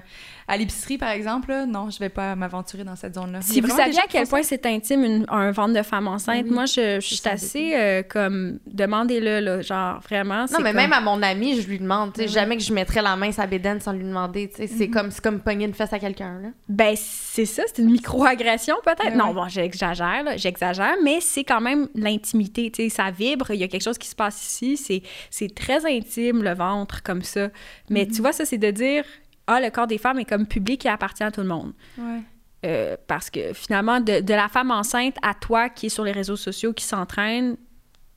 [0.47, 1.49] à l'épicerie, par exemple.
[1.49, 1.65] là.
[1.65, 3.39] Non, je vais pas m'aventurer dans cette zone-là.
[3.41, 6.51] Si vous saviez à quel point c'est intime une- un ventre de femme enceinte, Oui,
[6.51, 10.41] moi je, je suis assez euh, comme demandez-le là, genre vraiment.
[10.51, 12.11] Non, mais comme- même à mon ami, je lui demande.
[12.13, 12.33] tu sais, Oui.
[12.33, 14.49] Jamais que je mettrais la main sur la bédaine sans lui demander.
[14.49, 16.39] tu sais, C'est comme, c'est comme pogner une fesse à quelqu'un.
[16.41, 16.49] là.
[16.67, 19.15] Ben c'est ça, c'est une microagression peut-être.
[19.15, 19.33] Non, oui.
[19.35, 23.63] bon, j'exagère, là, j'exagère, mais c'est quand même l'intimité, tu sais, ça vibre, il y
[23.63, 27.49] a quelque chose qui se passe ici, c'est c'est très intime le ventre comme ça.
[27.89, 28.15] Mais Mm-hmm.
[28.15, 29.03] tu vois ça c'est de dire
[29.47, 31.73] ah le corps des femmes est comme public et appartient à tout le monde.
[31.97, 32.19] Ouais.
[32.65, 36.11] Euh, parce que finalement, de, de la femme enceinte à toi qui est sur les
[36.11, 37.55] réseaux sociaux, qui s'entraîne,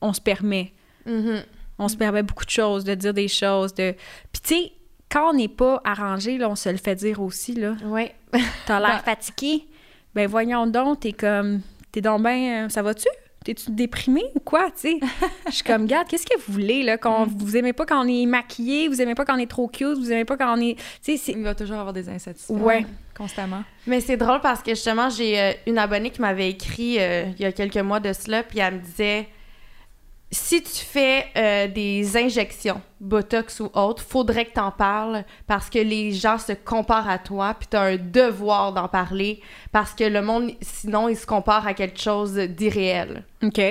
[0.01, 0.73] on se permet.
[1.05, 1.43] Mhm.
[1.77, 3.73] On se permet beaucoup de choses, de dire des choses.
[3.75, 3.93] De...
[4.33, 4.71] Puis tu sais,
[5.09, 7.53] quand on n'est pas arrangé, là, on se le fait dire aussi.
[7.53, 7.75] là.
[7.85, 8.15] Ouais.
[8.65, 9.65] T'as l'air Ben- fatigué.
[10.15, 11.61] Ben voyons donc, t'es comme...
[11.91, 12.67] T'es donc ben...
[12.69, 13.07] Ça va-tu?
[13.43, 14.99] T'es-tu déprimé ou quoi, tu sais?
[15.47, 16.97] Je suis comme, regarde, qu'est-ce que vous voulez, là?
[16.97, 19.67] Qu'on, vous aimez pas quand on est maquillé, vous aimez pas quand on est trop
[19.67, 20.75] cute, vous aimez pas quand on est...
[21.03, 21.31] Tu sais.
[21.31, 22.63] Il va toujours avoir des insatisfactions.
[22.63, 22.85] Ouais.
[23.17, 23.63] Constamment.
[23.87, 27.41] Mais c'est drôle parce que justement, j'ai euh, une abonnée qui m'avait écrit euh, il
[27.41, 29.27] y a quelques mois de cela, puis elle me disait
[30.31, 35.79] si tu fais euh, des injections, Botox ou autre, faudrait que t'en parles parce que
[35.79, 39.41] les gens se comparent à toi, puis t'as un devoir d'en parler
[39.73, 43.25] parce que le monde, sinon, il se compare à quelque chose d'irréel.
[43.43, 43.61] OK.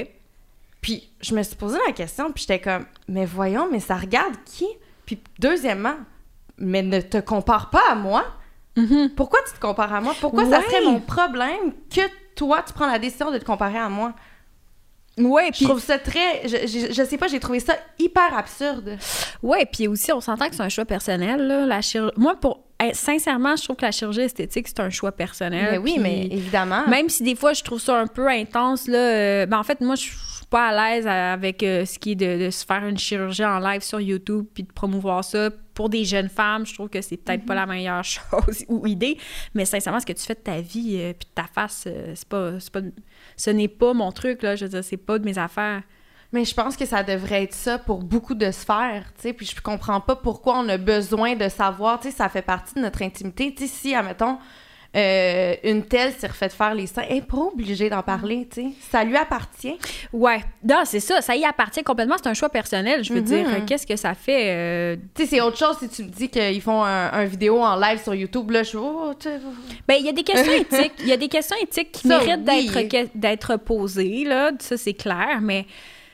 [0.82, 4.34] Puis je me suis posé la question, puis j'étais comme, mais voyons, mais ça regarde
[4.44, 4.66] qui?
[5.06, 5.96] Puis deuxièmement,
[6.58, 8.24] mais ne te compare pas à moi.
[8.76, 9.10] Mhm.
[9.16, 10.14] Pourquoi tu te compares à moi?
[10.20, 12.02] Pourquoi ça serait mon problème que
[12.34, 14.12] toi, tu prends la décision de te comparer à moi?
[15.18, 16.46] Ouais, Je trouve ça très...
[16.48, 18.96] Je, je, je sais pas, j'ai trouvé ça hyper absurde.
[19.42, 22.14] ouais, puis aussi on s'entend que c'est un choix personnel là, la chirurgie.
[22.16, 25.68] Moi pour eh, sincèrement, je trouve que la chirurgie esthétique c'est un choix personnel.
[25.72, 26.86] Mais oui, puis mais évidemment.
[26.88, 29.80] même si des fois je trouve ça un peu intense là, euh, ben en fait
[29.82, 30.16] moi je suis
[30.48, 33.58] pas à l'aise avec euh, ce qui est de, de se faire une chirurgie en
[33.58, 37.16] live sur YouTube puis de promouvoir ça pour des jeunes femmes, je trouve que c'est
[37.18, 39.16] peut-être pas la meilleure chose ou idée,
[39.54, 42.28] mais sincèrement ce que tu fais de ta vie euh, puis de ta face c'est
[42.28, 42.80] pas c'est pas
[43.40, 45.82] ce n'est pas mon truc là, je veux dire c'est pas de mes affaires.
[46.32, 49.46] Mais je pense que ça devrait être ça pour beaucoup de sphères, tu sais, puis
[49.46, 52.80] je comprends pas pourquoi on a besoin de savoir, tu sais, ça fait partie de
[52.80, 54.38] notre intimité, tu sais, si, admettons,
[54.96, 58.62] euh, une telle s'est refait faire les seins, elle est pas obligée d'en parler, tu
[58.62, 59.78] sais, ça lui appartient.
[60.12, 63.46] Ouais, non, c'est ça, ça y appartient complètement, c'est un choix personnel, je veux dire,
[63.48, 66.28] euh, qu'est-ce que ça fait euh, Tu sais, c'est autre chose si tu me dis
[66.28, 69.12] qu'ils font un, un vidéo en live sur YouTube, là, je suis, oh,
[69.86, 70.94] Ben, il y a des questions éthiques.
[71.00, 73.08] Il y a des questions éthiques qui Ça, méritent oui.
[73.14, 74.52] d'être, posées, là.
[74.58, 75.40] Ça, c'est clair.
[75.40, 75.66] Mais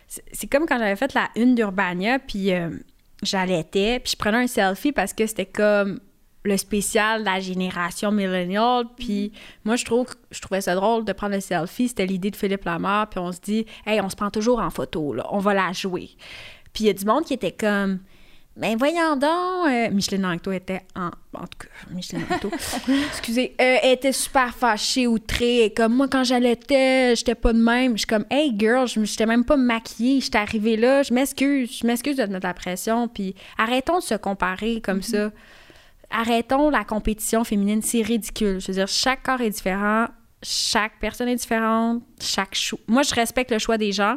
[0.07, 2.70] c'est, c'est comme quand j'avais fait la une d'Urbania, puis euh,
[3.22, 6.01] j'allaitais, puis je prenais un selfie parce que c'était comme
[6.47, 8.85] le spécial de la génération millennial.
[8.97, 9.33] Puis
[9.65, 11.89] moi, je trouve je trouvais ça drôle de prendre le selfie.
[11.89, 13.09] C'était l'idée de Philippe Lamar.
[13.09, 15.27] Puis on se dit, hey, on se prend toujours en photo, là.
[15.31, 16.11] On va la jouer.
[16.73, 18.01] Puis il y a du monde qui était comme,
[18.57, 19.69] ben voyons donc.
[19.69, 21.09] euh, Micheline Ancto était en.
[21.35, 22.51] En tout cas, Micheline Ancto.
[23.09, 23.55] excusez.
[23.61, 25.65] euh, elle était super fâchée, outrée.
[25.65, 27.93] Et Comme moi, quand j'allaitais, j'étais pas de même.
[27.93, 30.21] Je suis comme, hey girl, je j'étais même pas maquillée.
[30.23, 31.03] J'étais arrivée là.
[31.03, 31.81] Je m'excuse.
[31.83, 33.09] Je m'excuse de te mettre la pression.
[33.09, 35.31] Puis arrêtons de se comparer comme ça.
[36.11, 37.83] Arrêtons la compétition féminine.
[37.83, 38.61] C'est ridicule.
[38.61, 40.07] Je veux dire, chaque corps est différent.
[40.43, 42.03] Chaque personne est différente.
[42.21, 42.79] Chaque choix.
[42.87, 44.17] Moi, je respecte le choix des gens.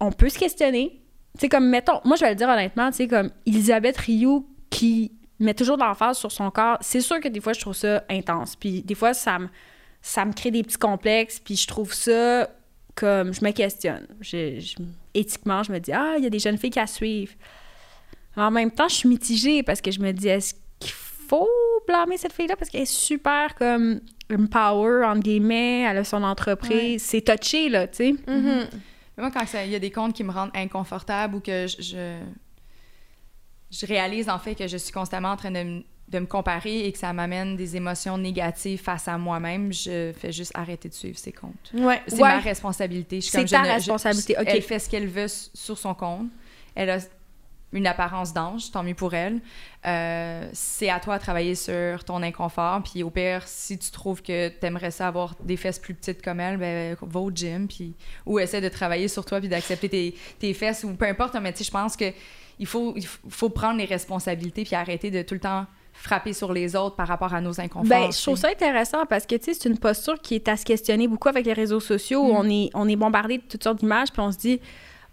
[0.00, 1.00] On peut se questionner.
[1.38, 5.12] Tu comme, mettons, moi, je vais le dire honnêtement, tu sais, comme Elisabeth Rioux qui
[5.38, 8.02] met toujours de l'emphase sur son corps, c'est sûr que des fois, je trouve ça
[8.08, 8.56] intense.
[8.56, 9.48] Puis des fois, ça me,
[10.00, 12.48] ça me crée des petits complexes, puis je trouve ça
[12.94, 14.06] comme, je me questionne.
[14.20, 14.74] Je-
[15.12, 17.36] éthiquement, je me dis, ah, il y a des jeunes filles qui la suivent.
[18.36, 21.48] Mais en même temps, je suis mitigée parce que je me dis, est-ce qu'il faut
[21.86, 22.56] blâmer cette fille-là?
[22.56, 24.00] Parce qu'elle est super comme
[24.32, 27.02] empower, entre guillemets, elle a son entreprise.
[27.02, 28.12] C'est touché, là, tu sais.
[28.12, 28.68] Mhm.
[29.16, 31.66] Mais Moi, quand ça- il y a des comptes qui me rendent inconfortable ou que
[31.66, 32.18] je, je,
[33.70, 36.86] je réalise en fait que je suis constamment en train de, m- de me comparer
[36.86, 40.94] et que ça m'amène des émotions négatives face à moi-même, je fais juste arrêter de
[40.94, 41.72] suivre ces comptes.
[41.74, 42.00] Ouais.
[42.06, 42.28] C'est Ouais.
[42.28, 43.20] ma responsabilité.
[43.20, 44.44] Je C'est je ta ne- je- responsabilité, ok.
[44.46, 46.28] Elle fait ce qu'elle veut sur son compte.
[46.74, 46.98] Elle a
[47.76, 49.40] une apparence d'ange, tant mieux pour elle.
[49.86, 52.82] Euh, c'est à toi de travailler sur ton inconfort.
[52.82, 56.22] Puis au pire, si tu trouves que tu aimerais ça avoir des fesses plus petites
[56.22, 57.68] comme elle, ben, va au gym.
[57.68, 61.36] Puis, ou essaie de travailler sur toi puis d'accepter tes, tes fesses ou peu importe.
[61.40, 62.12] Mais tu je pense que
[62.58, 66.52] il faut, il faut prendre les responsabilités puis arrêter de tout le temps frapper sur
[66.52, 67.88] les autres par rapport à nos inconforts.
[67.88, 71.08] Ben, je trouve ça intéressant parce que, c'est une posture qui est à se questionner
[71.08, 72.20] beaucoup avec les réseaux sociaux.
[72.20, 72.36] où Mm.
[72.36, 74.60] On, est, on est bombardé de toutes sortes d'images, puis on se dit,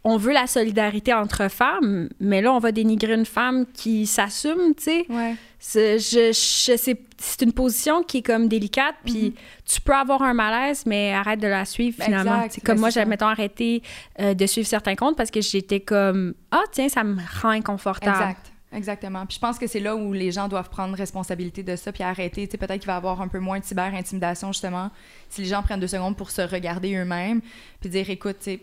[0.06, 4.76] on veut la solidarité entre femmes, mais là, on va dénigrer une femme qui s'assume,
[4.76, 5.06] tu sais.
[5.10, 5.36] Ouais.
[5.60, 6.76] C'est, je, je
[7.18, 9.34] c'est une position qui est comme délicate, puis
[9.66, 12.36] tu peux avoir un malaise, mais arrête de la suivre finalement.
[12.36, 12.54] exact.
[12.56, 13.06] C'est comme Ben, moi, ça.
[13.06, 13.82] mettons, arrêté
[14.20, 18.18] euh, de suivre certains comptes parce que j'étais comme, ah, tiens, ça me rend inconfortable.
[18.18, 18.50] Exact.
[18.76, 19.26] Exactement.
[19.28, 22.02] Puis je pense que c'est là où les gens doivent prendre responsabilité de ça puis
[22.04, 22.48] arrêter.
[22.48, 24.90] Tu sais, peut-être qu'il va y avoir un peu moins de cyber-intimidation, justement,
[25.30, 27.40] si les gens prennent deux secondes pour se regarder eux-mêmes
[27.80, 28.60] puis dire, écoute, tu sais,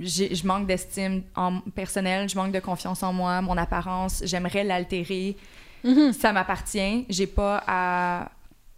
[0.00, 1.22] je manque d'estime
[1.74, 5.36] personnelle, je manque de confiance en moi, mon apparence, j'aimerais l'altérer.
[5.84, 6.12] Mhm.
[6.12, 7.06] Ça m'appartient.
[7.08, 8.30] J'ai pas à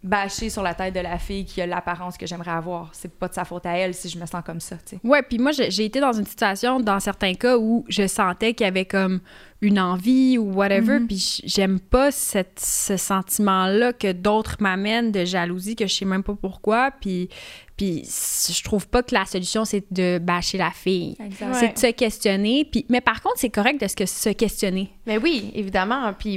[0.03, 2.89] bâcher sur la tête de la fille qui a l'apparence que j'aimerais avoir.
[2.93, 4.99] C'est pas de sa faute à elle si je me sens comme ça, tu sais.
[5.03, 8.65] Ouais, puis moi, j'ai été dans une situation, dans certains cas, où je sentais qu'il
[8.65, 9.19] y avait comme
[9.61, 11.07] une envie ou whatever, Mhm.
[11.07, 16.21] puis j'aime pas cette, ce sentiment-là que d'autres m'amènent de jalousie, que je sais même
[16.23, 17.29] pas pourquoi, puis,
[17.77, 21.17] puis je trouve pas que la solution, c'est de bâcher la fille.
[21.53, 24.89] C'est de se questionner, puis, mais par contre, c'est correct de se, que- se questionner.
[25.05, 26.13] Mais oui, évidemment.
[26.17, 26.35] Puis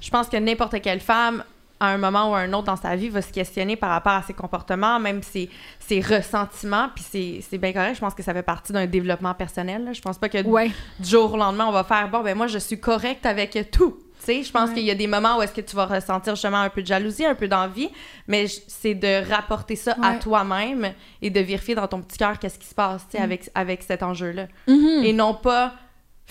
[0.00, 1.44] je pense que n'importe quelle femme,
[1.82, 4.12] à un moment ou à un autre dans sa vie, va se questionner par rapport
[4.12, 6.88] à ses comportements, même ses, ses ressentiments.
[6.94, 7.94] Puis c'est- c'est bien correct.
[7.94, 9.84] Je pense que ça fait partie d'un développement personnel.
[9.84, 9.92] là.
[9.94, 10.70] Je pense pas que Ouais.
[10.98, 13.96] du jour au lendemain, on va faire bon, ben moi, je suis correcte avec tout.
[14.20, 14.74] Tu sais, je pense Ouais.
[14.76, 16.86] qu'il y a des moments où est-ce que tu vas ressentir justement un peu de
[16.86, 17.88] jalousie, un peu d'envie,
[18.28, 20.92] mais c'est de rapporter ça à toi-même
[21.22, 23.06] et de vérifier dans ton petit cœur qu'est-ce qui se passe, Mm.
[23.10, 24.46] tu sais, avec, avec cet enjeu-là.
[24.68, 25.02] Mhm.
[25.04, 25.72] Et non pas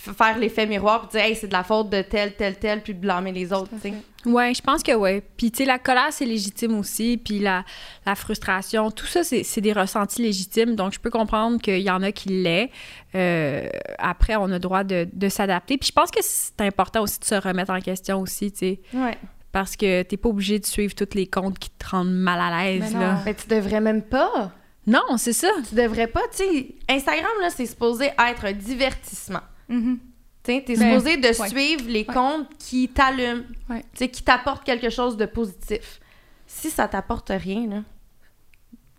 [0.02, 2.94] faire l'effet miroir puis dire, hey, c'est de la faute de tel, tel, tel, puis
[2.94, 3.94] de blâmer les autres, tu sais.
[4.26, 5.24] Ouais, je pense que ouais.
[5.38, 7.18] Puis, tu sais, la colère, c'est légitime aussi.
[7.18, 7.64] Puis, la,
[8.06, 10.76] la frustration, tout ça, c'est c'est des ressentis légitimes.
[10.76, 12.70] Donc, je peux comprendre qu'il y en a qui l'aient.
[13.16, 15.78] Euh, après, on a le droit de, de s'adapter.
[15.78, 18.82] Puis, je pense que c'est important aussi de se remettre en question aussi, tu sais.
[18.94, 19.18] Ouais.
[19.54, 22.64] Parce que t'es pas obligé de suivre tous les comptes qui te rendent mal à
[22.64, 23.22] l'aise, là.
[23.26, 24.52] Mais tu devrais même pas.
[24.86, 25.50] Non, c'est ça.
[25.68, 26.68] Tu devrais pas, tu sais.
[26.90, 29.42] Instagram, là, c'est supposé être un divertissement.
[29.70, 31.50] Tu sais, t'es Ben, supposé de ouais.
[31.50, 32.14] suivre les Ouais.
[32.14, 33.82] comptes qui t'allument, Ouais.
[33.94, 36.00] tu sais, qui t'apportent quelque chose de positif.
[36.48, 37.84] Si ça t'apporte rien, là,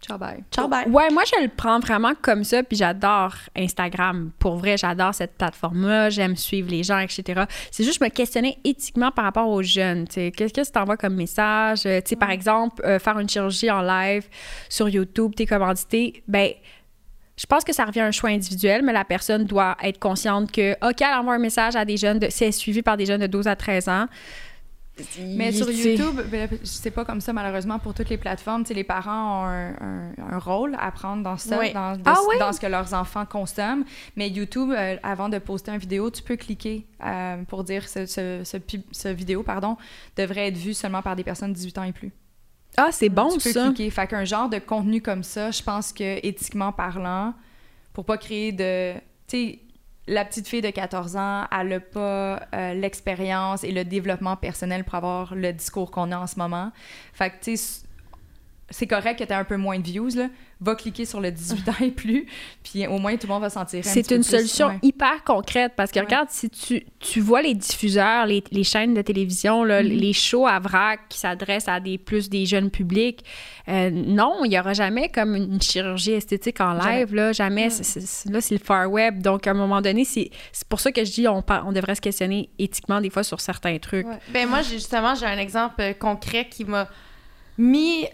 [0.02, 0.42] Ciao, bye.
[0.50, 0.88] ciao, bye.
[0.88, 4.30] Ouais, moi, je le prends vraiment comme ça, puis j'adore Instagram.
[4.38, 7.42] Pour vrai, j'adore cette plateforme-là, j'aime suivre les gens, etc.
[7.70, 10.06] C'est juste me questionner éthiquement par rapport aux jeunes.
[10.08, 10.30] tu sais.
[10.34, 11.84] Qu'est-ce que tu t'envoies comme message?
[11.84, 14.26] Euh, Tu sais, par exemple, euh, faire une chirurgie en live
[14.70, 16.50] sur YouTube, t'es commandité, ben
[17.40, 20.52] je pense que ça revient à un choix individuel, mais la personne doit être consciente
[20.52, 23.22] que, OK, elle envoie un message à des jeunes, de, c'est suivi par des jeunes
[23.22, 24.06] de 12 à 13 ans.
[25.18, 28.64] Mais sur YouTube, ben, c'est pas comme ça malheureusement pour toutes les plateformes.
[28.68, 31.72] Les parents ont un, un- un rôle à prendre dans ça, Oui.
[31.72, 32.36] dans, de- Ah oui?
[32.38, 33.84] dans ce que leurs enfants consomment.
[34.16, 38.04] Mais YouTube, euh, avant de poster une vidéo, tu peux cliquer euh, pour dire ce,
[38.04, 39.78] ce, ce, pi- ce vidéo pardon,
[40.18, 42.12] devrait être vu seulement par des personnes de 18 ans et plus.
[42.76, 43.66] Ah, c'est bon, tu peux ça.
[43.66, 43.90] cliquer.
[43.90, 47.34] Fait qu'un genre de contenu comme ça, je pense que éthiquement parlant,
[47.92, 48.94] pour pas créer de.
[48.94, 49.58] Tu sais,
[50.06, 54.84] la petite fille de 14 ans, elle n'a pas euh, l'expérience et le développement personnel
[54.84, 56.72] pour avoir le discours qu'on a en ce moment.
[57.12, 57.82] Fait que, tu sais,
[58.70, 60.28] c'est correct que tu un peu moins de views, là.
[60.62, 62.26] Va cliquer sur le 18 ans et plus,
[62.62, 63.80] puis au moins tout le monde va s'en tirer.
[63.80, 64.30] un C'est peu une plus.
[64.30, 64.78] solution Ouais.
[64.82, 66.04] hyper concrète parce que Ouais.
[66.04, 69.88] regarde, si tu, tu vois les diffuseurs, les, les chaînes de télévision, là, Mhm.
[69.88, 73.24] les shows à vrac qui s'adressent à des plus des jeunes publics,
[73.68, 77.00] euh, non, il n'y aura jamais comme une chirurgie esthétique en Jamais.
[77.00, 77.70] live, là, jamais.
[77.70, 79.22] C'est- c'est- là, c'est le far web.
[79.22, 81.72] Donc, à un moment donné, c'est c'est pour ça que je dis on, par- on
[81.72, 84.06] devrait se questionner éthiquement des fois sur certains trucs.
[84.06, 84.18] Ouais.
[84.32, 86.86] Ben moi, justement, j'ai un exemple euh, concret qui m'a
[87.56, 88.06] mis,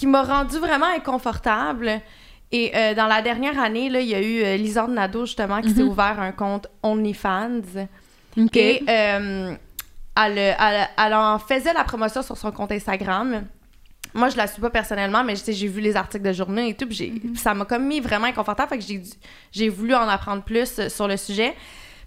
[0.00, 2.00] qui m'a rendu vraiment inconfortable.
[2.52, 5.60] Et euh, dans la dernière année, là, il y a eu euh, Lisande Nadeau, justement,
[5.60, 5.88] qui s'est Mhm.
[5.90, 7.60] ouvert un compte OnlyFans.
[8.54, 9.54] Et euh,
[10.16, 13.44] elle, elle- elle en faisait la promotion sur son compte Instagram.
[14.14, 16.86] Moi, je la suis pas personnellement, mais j'ai vu les articles de journaux et tout,
[16.86, 17.36] puis Mhm.
[17.36, 18.84] ça m'a comme mis vraiment inconfortable, fait que
[19.52, 21.54] j'ai voulu en apprendre plus euh, sur le sujet.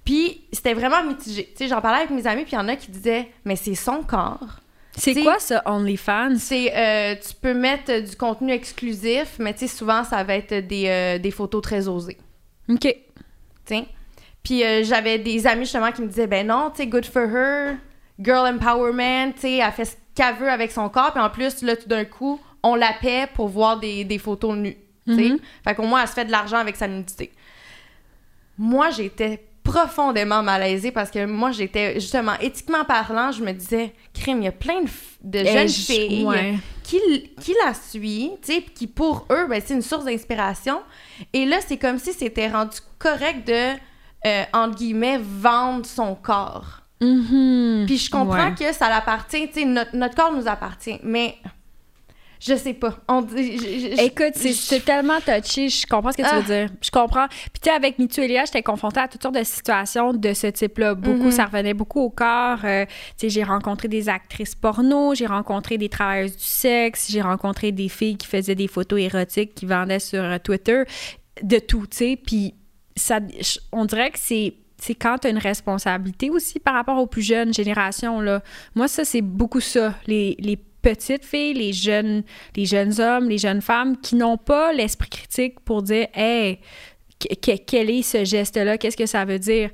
[0.03, 1.53] Puis c'était vraiment mitigé.
[1.69, 4.01] J'en parlais avec mes amis, puis il y en a qui disaient «Mais c'est son
[4.01, 4.59] corps.
[4.95, 6.37] C'est quoi ça, OnlyFans?
[6.37, 10.35] C'est euh, tu peux mettre euh, du contenu exclusif, mais tu sais, souvent, ça va
[10.35, 12.17] être des, euh, des photos très osées.
[12.69, 12.95] OK.
[13.65, 13.85] T'sais?
[14.43, 17.23] Puis euh, j'avais des amis justement qui me disaient ben non, tu sais, good for
[17.23, 17.77] her,
[18.19, 21.61] girl empowerment, tu sais, elle fait ce qu'elle veut avec son corps, puis en plus,
[21.63, 24.77] là, tout d'un coup, on la paie pour voir des, des photos nues,
[25.07, 25.29] tu sais.
[25.29, 25.39] Mhm.
[25.63, 27.31] Fait qu'au moins, elle se fait de l'argent avec sa nudité.
[28.57, 34.39] Moi, j'étais profondément malaisée parce que moi, j'étais, justement, éthiquement parlant, je me disais, crime,
[34.41, 34.81] il y a plein
[35.23, 36.55] de, Eh, jeunes je- filles ouais.
[36.83, 36.99] qui,
[37.39, 40.81] qui la suit, tu sais, qui pour eux, ben, c'est une source d'inspiration.
[41.31, 43.71] Et là, c'est comme si c'était rendu correct de,
[44.25, 46.81] euh, entre guillemets, vendre son corps.
[47.01, 47.83] Mhm.
[47.85, 48.55] Puis je comprends Ouais.
[48.57, 51.35] que ça l'appartient, tu sais, notre, notre corps nous appartient, mais
[52.45, 52.97] je sais pas.
[53.07, 55.69] On, dit- je- je- je- Écoute, c'est- tellement touché.
[55.69, 56.39] Je comprends ce que tu Ah.
[56.41, 56.69] veux dire.
[56.81, 57.27] Je comprends.
[57.27, 60.13] Puis, tu sais, avec Me Too et Léa, j'étais confrontée à toutes sortes de situations
[60.13, 60.95] de ce type-là.
[60.95, 61.31] Beaucoup, Mhm.
[61.31, 62.59] ça revenait beaucoup au corps.
[62.63, 67.21] Euh, tu sais, j'ai rencontré des actrices porno, j'ai rencontré des travailleuses du sexe, j'ai
[67.21, 70.83] rencontré des filles qui faisaient des photos érotiques qui vendaient sur euh, Twitter.
[71.41, 72.15] De tout, tu sais.
[72.23, 72.53] Puis,
[72.95, 73.19] ça,
[73.71, 77.21] on dirait que c'est c'est quand tu as une responsabilité aussi par rapport aux plus
[77.21, 78.19] jeunes générations.
[78.19, 78.41] Là.
[78.75, 79.93] Moi, ça, c'est beaucoup ça.
[80.07, 82.21] Les, les petites filles, les jeunes,
[82.55, 86.59] les jeunes hommes, les jeunes femmes qui n'ont pas l'esprit critique pour dire Hey,
[87.19, 88.77] que- que- quel est ce geste-là?
[88.77, 89.69] Qu'est-ce que ça veut dire?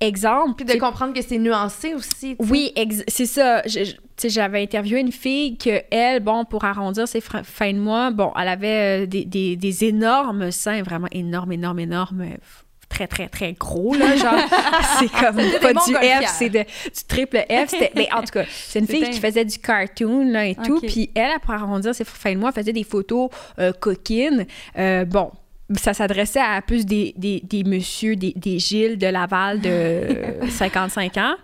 [0.00, 0.64] Exemple.
[0.64, 2.36] Puis de comprendre que c'est nuancé aussi.
[2.38, 2.72] oui,
[3.08, 3.62] c'est ça.
[4.24, 8.48] J'avais interviewé une fille que elle, bon, pour arrondir ses fins de mois, bon, elle
[8.48, 12.36] avait euh, des, des- des énormes seins, vraiment énormes, énormes, énormes, euh,
[12.88, 14.34] très, très, très gros, là, genre,
[14.98, 15.94] c'est comme pas du.
[15.94, 16.64] F, c'est du
[17.06, 17.74] triple F.
[17.94, 21.10] Mais en tout cas, c'est une fille qui faisait du cartoon, là, et tout, puis
[21.14, 24.46] elle, pour arrondir ses fins de mois, faisait des photos euh, coquines.
[24.78, 25.30] Euh, bon,
[25.76, 30.06] ça s'adressait à plus des, des, des messieurs, des, des Gilles de Laval de
[30.50, 31.34] 55 ans.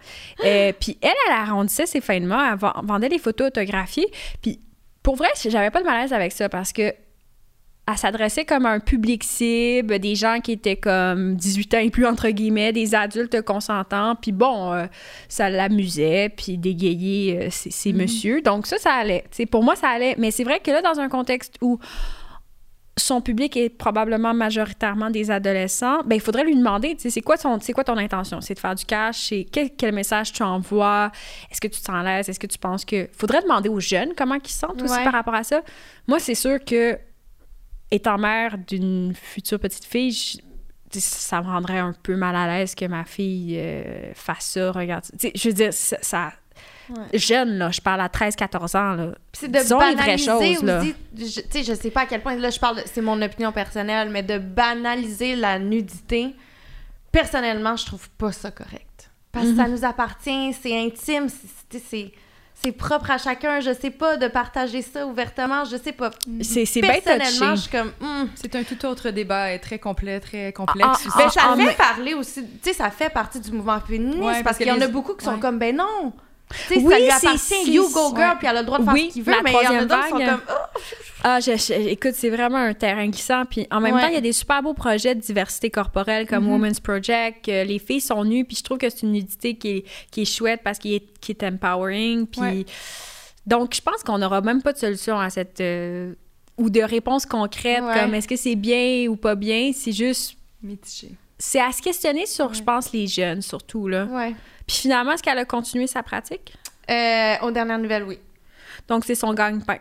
[0.45, 4.07] Euh, puis elle, elle arrondissait ses fins de mois, elle ven- vendait des photos autographiées.
[4.41, 4.59] Puis
[5.03, 6.95] pour vrai, j'avais pas de malaise avec ça parce que
[7.87, 11.91] elle s'adressait comme à un public cible, des gens qui étaient comme 18 ans et
[11.91, 14.15] plus, entre guillemets, des adultes consentants.
[14.17, 14.87] Puis bon, euh,
[15.29, 18.41] ça l'amusait, puis d'égayer euh, ces, ces messieurs.
[18.41, 19.25] Donc ça, ça allait.
[19.51, 20.15] Pour moi, ça allait.
[20.19, 21.79] Mais c'est vrai que là, dans un contexte où
[22.97, 27.21] son public est probablement majoritairement des adolescents, ben il faudrait lui demander, tu sais, c'est
[27.23, 28.41] quoi, ton- c'est quoi ton intention?
[28.41, 29.27] C'est de faire du cash?
[29.29, 31.11] C'est quel, quel message tu envoies?
[31.51, 32.29] Est-ce que tu te sens à l'aise?
[32.29, 33.09] Est-ce que tu penses que...
[33.13, 35.61] faudrait demander aux jeunes comment ils se sentent aussi par rapport à ça?
[36.07, 36.97] Moi, c'est sûr que,
[37.95, 40.39] étant mère d'une future petite fille, je-
[41.01, 45.05] ça me rendrait un peu mal à l'aise que ma fille euh, fasse ça, regarde.
[45.19, 45.97] Tu sais, je veux dire, ça...
[46.03, 46.33] ça-
[46.91, 47.19] Ouais.
[47.19, 49.15] Jeune, là, je parle à 13-14 ans, là.
[49.33, 50.81] C'est de Disons les vraies banaliser choses, là.
[50.83, 50.95] aussi.
[51.17, 54.11] Je, sais, je sais pas à quel point, là, je parle, c'est mon opinion personnelle,
[54.11, 56.35] mais de banaliser la nudité,
[57.11, 59.11] personnellement, je trouve pas ça correct.
[59.33, 62.13] Parce que ça nous appartient, c'est intime, c'est- c'est-
[62.63, 63.61] c'est propre à chacun.
[63.61, 66.11] Je sais pas de partager ça ouvertement, je sais pas.
[66.41, 67.93] C'est c'est Personnellement, je suis comme.
[68.01, 68.29] hmm.
[68.37, 70.89] C'est un tout autre débat, et très complet, très complexe.
[70.89, 71.09] Ah, aussi.
[71.19, 74.19] Ben, En- ça en- fait parler aussi, tu sais, ça fait partie du mouvement féministe
[74.19, 76.13] Ouais, parce parce qu'il y en a beaucoup qui sont comme, ben non.
[76.69, 78.35] Tu sais, Oui, ça lui c'est- appartient, you go girl, ouais.
[78.39, 79.69] puis elle a le droit de faire Oui, ce qu'il veut, la mais il y
[79.69, 80.81] en a d'autres sont comme, oh,
[81.27, 83.45] Ah, je- je- écoute, c'est vraiment un terrain glissant.
[83.47, 84.01] Puis en même Ouais.
[84.03, 86.53] temps, il y a des super beaux projets de diversité corporelle comme Mhm.
[86.53, 87.47] Women's Project.
[87.47, 90.23] que les filles sont nues, puis je trouve que c'est une nudité qui est, qui
[90.23, 92.27] est chouette parce qu'il est, qui est empowering.
[92.27, 92.67] Puis Ouais.
[93.47, 96.13] donc, je pense qu'on n'aura même pas de solution à cette euh,
[96.59, 99.73] ou de réponse concrète comme est-ce que c'est bien ou pas bien.
[99.75, 101.13] C'est juste Mitigé.
[101.39, 104.05] c'est à se questionner sur, je pense, les jeunes surtout là.
[104.05, 104.35] Ouais.
[104.67, 106.55] Puis finalement, est-ce qu'elle a continué sa pratique?
[106.91, 108.19] Euh, aux dernières nouvelles, oui.
[108.89, 109.79] Donc c'est son gagne-pain.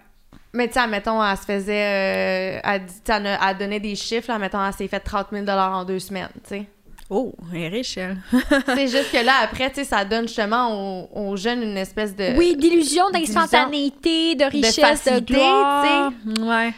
[0.54, 1.74] Mais tu sais, admettons, elle se faisait.
[1.74, 5.48] euh, elle, elle, a- elle donnait des chiffres, là, admettons, elle s'est fait 30 000
[5.50, 6.66] en deux semaines, tu sais.
[7.10, 8.18] Oh, elle est riche elle.
[8.68, 12.16] c'est juste que là, après, tu sais, ça donne justement aux, aux jeunes une espèce
[12.16, 12.36] de.
[12.38, 16.12] Oui, d'illusion, d'instantanéité, de richesse, de, facilité, gloire.
[16.40, 16.74] Ouais.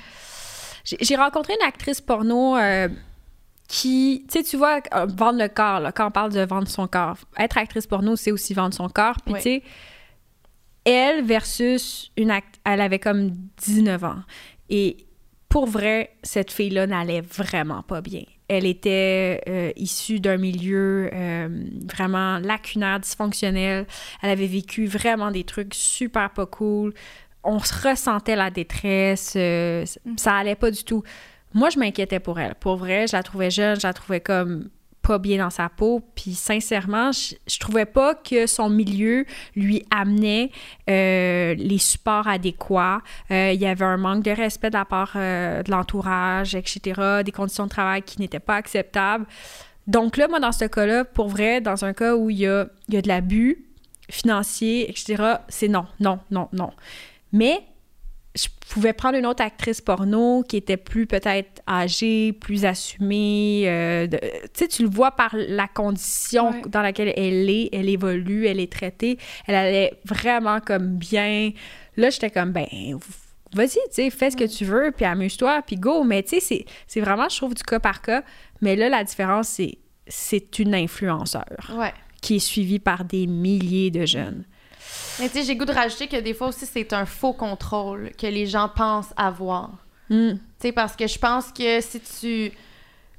[0.84, 2.88] J'ai j'ai rencontré une actrice porno euh,
[3.68, 6.68] qui, tu sais, tu vois, euh, vendre le corps, là, quand on parle de vendre
[6.68, 7.18] son corps.
[7.38, 9.18] Être actrice porno, c'est aussi vendre son corps.
[9.26, 9.40] Puis, Oui.
[9.40, 9.64] tu sais,
[10.84, 13.32] elle versus une act elle avait comme
[13.66, 14.20] 19 ans.
[14.70, 14.98] Et
[15.50, 18.24] pour vrai, cette fille-là n'allait vraiment pas bien.
[18.48, 21.48] Elle était euh, issue d'un milieu euh,
[21.92, 23.88] vraiment lacunaire, dysfonctionnel.
[24.22, 26.94] Elle avait vécu vraiment des trucs super pas cool.
[27.44, 29.34] On se ressentait la détresse.
[29.36, 29.86] euh,
[30.18, 31.02] ça allait pas du tout.
[31.56, 32.54] Moi, je m'inquiétais pour elle.
[32.56, 34.70] Pour vrai, je la trouvais jeune, je la trouvais comme
[35.02, 36.02] pas bien dans sa peau.
[36.16, 39.26] Puis sincèrement, je, trouvais pas que son milieu
[39.56, 40.52] lui amenait
[40.90, 43.02] euh, les supports adéquats.
[43.32, 47.22] Euh, il y avait un manque de respect de la part euh, de l'entourage, etc.
[47.24, 49.26] Des conditions de travail qui n'étaient pas acceptables.
[49.88, 52.68] Donc là, moi, dans ce cas-là, pour vrai, dans un cas où il y a,
[52.90, 53.64] il y a de l'abus
[54.10, 56.72] financier, etc., c'est non, non, non, non.
[57.32, 57.64] Mais
[58.36, 63.64] je pouvais prendre une autre actrice porno qui était plus peut-être âgée, plus assumée.
[63.68, 64.18] euh, tu
[64.54, 66.62] sais, tu le vois par la condition Ouais.
[66.68, 69.18] dans laquelle elle est, elle évolue, elle est traitée.
[69.48, 71.52] Elle allait vraiment comme bien.
[71.96, 72.66] Là, j'étais comme, ben,
[73.54, 76.04] vas-y, tu sais, fais ce que tu veux, puis amuse-toi, puis go.
[76.04, 78.24] Mais tu sais, c'est- c'est vraiment, je trouve, du cas par cas.
[78.62, 81.46] Mais là, la différence, c'est c'est une influenceur
[81.76, 81.92] Ouais.
[82.22, 84.44] qui est suivie par des milliers de jeunes.
[85.20, 88.12] Mais tu sais, j'ai goût de rajouter que des fois aussi, c'est un faux contrôle
[88.18, 89.72] que les gens pensent avoir.
[90.10, 90.34] Hmm.
[90.34, 92.52] Tu sais, parce que je pense que si tu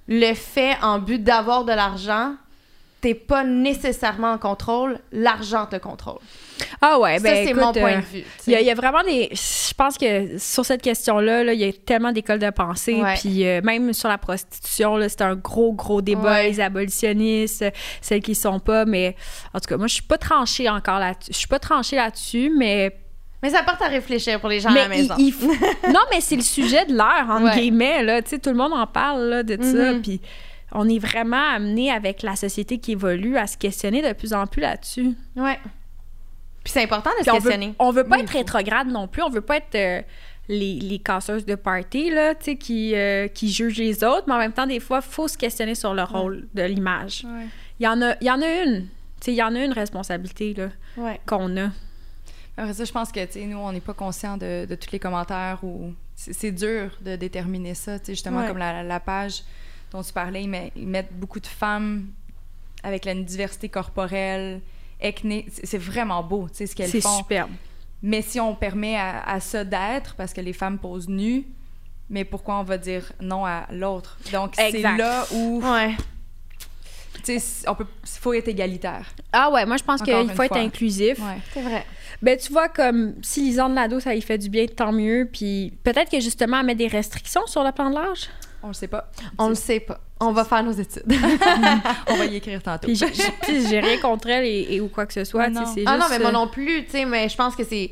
[0.08, 2.34] le fais en but d'avoir de l'argent,
[3.06, 6.18] t'es pas nécessairement en contrôle, l'argent te contrôle.
[6.80, 8.22] Ah ouais, ben ça, c'est mon point euh, de vue.
[8.22, 8.42] tu sais.
[8.48, 9.28] Il y, a, il y a vraiment des.
[9.32, 13.00] Je pense que sur cette question-là, là, il y a tellement d'écoles de pensée.
[13.20, 16.32] Puis euh, même sur la prostitution, là, c'est un gros, gros débat.
[16.32, 16.48] Ouais.
[16.50, 17.70] Les abolitionnistes, euh,
[18.00, 18.84] celles qui sont pas.
[18.86, 19.14] Mais
[19.54, 21.30] en tout cas, moi, je suis pas tranchée encore là-dessus.
[21.32, 22.96] Je suis pas tranchée là-dessus, mais.
[23.42, 25.14] Mais ça porte à réfléchir pour les gens mais à la maison.
[25.18, 25.46] il- il faut-
[25.92, 27.54] non, mais c'est le sujet de l'heure, entre Ouais.
[27.60, 28.02] guillemets.
[28.02, 28.20] Là.
[28.22, 29.92] Tu sais, tout le monde en parle là, de ça.
[29.92, 30.02] Mhm.
[30.02, 30.20] Puis
[30.76, 34.46] on est vraiment amené avec la société qui évolue à se questionner de plus en
[34.46, 35.14] plus là-dessus.
[35.34, 35.58] Ouais.
[36.62, 37.74] Puis c'est important de se on veut, questionner.
[37.78, 39.22] on veut pas Oui, être rétrograde non plus.
[39.22, 40.02] On veut pas être euh,
[40.48, 44.24] les, les casseuses de party, là, tu sais, qui, euh, qui jugent les autres.
[44.26, 47.24] Mais en même temps, des fois, il faut se questionner sur le rôle de l'image.
[47.24, 47.46] Ouais.
[47.80, 48.82] Il y en a, il y en a une.
[49.20, 51.20] Tu sais, il y en a une responsabilité, là, Ouais.
[51.24, 51.70] qu'on a.
[52.58, 54.90] Après ça, je pense que, tu sais, nous, on n'est pas conscient de, de tous
[54.92, 55.92] les commentaires ou...
[56.14, 58.48] C'est c'est dur de déterminer ça, tu sais, justement, Ouais.
[58.48, 59.42] comme la, la page
[59.96, 62.06] dont tu parlais, ils, met- ils mettent beaucoup de femmes
[62.82, 64.60] avec la diversité corporelle,
[65.02, 65.46] acné.
[65.52, 67.18] C'est c'est vraiment beau, tu sais, ce qu'elles C'est font.
[67.18, 67.50] superbe.
[68.02, 71.44] Mais si on permet à, à ça d'être, parce que les femmes posent nues,
[72.10, 74.18] mais pourquoi on va dire non à l'autre?
[74.32, 75.60] Donc, c'est là où...
[75.62, 75.96] Ouais.
[77.24, 79.10] Tu sais, on peut, faut être égalitaire.
[79.32, 81.18] Ah ouais, moi, je pense qu'il faut être inclusif.
[81.18, 81.38] Ouais.
[81.52, 81.84] C'est vrai.
[82.22, 85.28] Ben, tu vois, comme si Lisande Nadeau, ça lui fait du bien, tant mieux.
[85.32, 88.28] Puis peut-être que justement, elle met des restrictions sur le plan de l'âge?
[88.66, 89.10] On le sait pas.
[89.38, 90.00] On le sait pas.
[90.20, 91.04] On va faire nos études.
[92.08, 92.86] On va y écrire tantôt.
[92.86, 95.44] Puis j'ai- j'ai puis j'ai rien contre elle et, et ou quoi que ce soit.
[95.44, 95.66] sais, Non.
[95.74, 97.90] c'est ah non, mais moi euh, non plus, tu sais, mais je pense que c'est.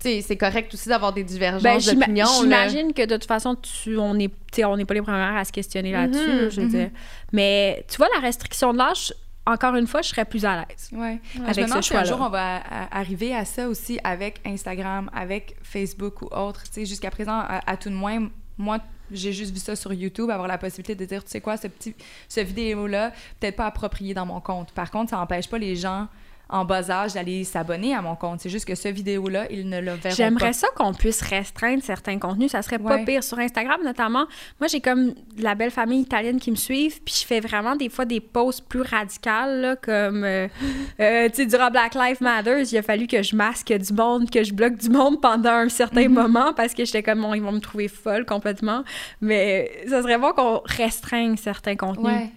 [0.00, 2.24] Tu sais, c'est correct aussi d'avoir des divergences Ben, d'opinion.
[2.26, 2.32] là.
[2.40, 4.30] j'imagine que de toute façon, tu, on n'est
[4.64, 6.72] on n'est pas les premières à se questionner là-dessus, Mhm, là, je veux mhm.
[6.72, 6.90] dire.
[7.32, 9.12] Mais tu vois, la restriction de l'âge,
[9.46, 10.88] encore une fois, je serais plus à l'aise.
[10.92, 11.18] Ouais.
[11.34, 13.98] je Avec me demande ce si un jour on va à- arriver à ça aussi
[14.04, 16.62] avec Instagram, avec Facebook ou autre.
[16.64, 18.78] Tu sais, jusqu'à présent, à, à tout de moins, moi,
[19.10, 21.68] j'ai juste vu ça sur YouTube, avoir la possibilité de dire, tu sais quoi, ce
[21.68, 21.94] petit,
[22.28, 24.72] ce vidéo-là, peut-être pas approprié dans mon compte.
[24.72, 26.08] Par contre, ça n'empêche pas les gens
[26.50, 28.40] en bas âge d'aller s'abonner à mon compte.
[28.40, 30.10] C'est juste que ce vidéo-là, ils ne le verront pas.
[30.10, 32.52] J'aimerais ça qu'on puisse restreindre certains contenus.
[32.52, 33.04] Ça serait pas Ouais.
[33.04, 33.22] pire.
[33.22, 34.26] Sur Instagram, notamment,
[34.60, 37.88] moi, j'ai comme la belle famille italienne qui me suivent, puis je fais vraiment des
[37.88, 40.48] fois des posts plus radicales, là, comme, euh,
[41.00, 44.30] euh, tu sais, durant Black Lives Matter, il a fallu que je masque du monde,
[44.30, 47.42] que je bloque du monde pendant un certain moment, parce que j'étais comme, bon, ils
[47.42, 48.84] vont me trouver folle complètement.
[49.20, 52.06] Mais ça serait bon qu'on restreigne certains contenus.
[52.06, 52.30] Ouais.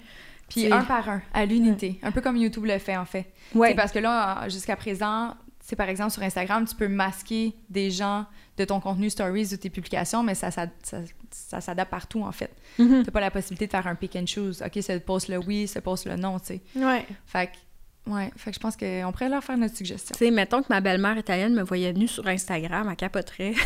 [0.52, 2.00] Puis un par un, à l'unité.
[2.04, 3.32] Un peu comme YouTube le fait, en fait.
[3.56, 3.74] Ouais.
[3.76, 8.26] Parce que là, jusqu'à présent, c'est par exemple sur Instagram, tu peux masquer des gens
[8.58, 10.98] de ton contenu stories ou tes publications, mais ça, ça, ça,
[11.30, 12.52] ça s'adapte partout en fait.
[12.78, 13.04] Mhm.
[13.04, 14.62] T'as pas la possibilité de faire un pick and choose.
[14.62, 16.62] Ok, ce post le oui, ce post le non, tu sais.
[16.76, 17.06] Ouais.
[17.26, 20.14] Fait que, ouais, fait que je pense qu'on pourrait leur faire notre suggestion.
[20.18, 23.54] Tu sais, mettons que ma belle-mère italienne me voyait nue sur Instagram, elle capoterait.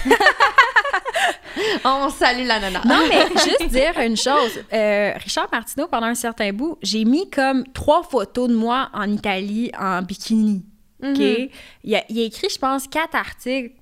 [1.85, 2.81] On salue la nana.
[2.85, 4.59] Non, mais juste dire une chose.
[4.73, 9.09] Euh, Richard Martineau, pendant un certain bout, j'ai mis comme trois photos de moi en
[9.11, 10.65] Italie en bikini.
[11.03, 11.09] OK?
[11.19, 11.49] Mhm.
[11.83, 13.75] il, a, il a écrit, je pense, quatre articles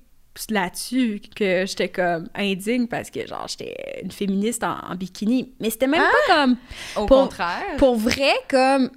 [0.50, 5.52] là-dessus que j'étais comme indigne parce que, genre, j'étais une féministe en, en bikini.
[5.60, 6.56] Mais c'était même pas comme...
[6.96, 7.76] Au Pour- contraire.
[7.78, 8.90] Pour vrai, comme...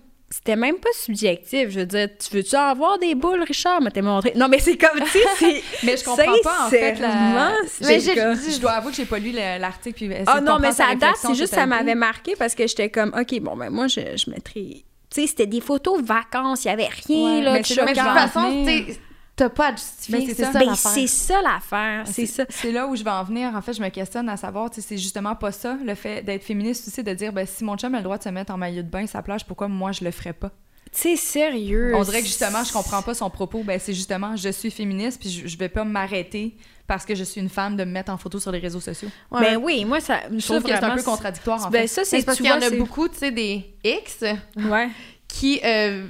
[0.48, 1.70] C'était même pas subjectif.
[1.72, 3.82] Je veux dire, tu veux-tu avoir des boules, Richard?
[3.82, 4.32] Mais t'es montré.
[4.34, 5.64] Non, mais c'est comme, tu sais, c'est...
[5.86, 7.52] Mais je comprends pas en fait la...
[7.82, 11.18] Mais Je dois avouer que j'ai pas lu le- l'article Ah non, mais ça date,
[11.18, 14.30] c'est juste ça m'avait marqué parce que j'étais comme, OK, bon, ben moi, je, je
[14.30, 14.84] mettrais...
[15.10, 17.94] Tu sais, c'était des photos vacances, il y avait rien, Ouais, là, mais de Mais
[17.94, 19.00] de toute façon, tu sais,
[19.38, 20.20] t'as pas à te justifier.
[20.28, 20.52] C'est C'est ça.
[20.52, 20.92] ça, Ben, l'affaire.
[20.92, 22.44] c'est ça l'affaire, c'est ça.
[22.50, 23.56] C'est là où je vais en venir.
[23.56, 26.88] En fait, je me questionne à savoir, c'est justement pas ça, le fait d'être féministe
[26.90, 28.84] aussi, de dire, ben, si mon chum a le droit de se mettre en maillot
[28.84, 30.52] de bain sa plage, pourquoi moi je le ferais pas?
[30.92, 31.94] Tu sais, sérieux.
[31.96, 33.62] On dirait que justement, je comprends pas son propos.
[33.64, 36.56] Ben, c'est justement, je suis féministe, puis je, je vais pas m'arrêter
[36.88, 39.10] parce que je suis une femme de me mettre en photo sur les réseaux sociaux.
[39.30, 39.42] Ouais.
[39.42, 40.22] Ben oui, moi, ça...
[40.32, 41.88] Je trouve que c'est un peu contradictoire, en Ben fait.
[41.88, 42.26] ça, C'est c'est...
[42.26, 44.24] parce tu qu'il y en a c'est- beaucoup, tu sais, des X
[44.56, 44.88] Ouais.
[45.28, 46.08] qui euh,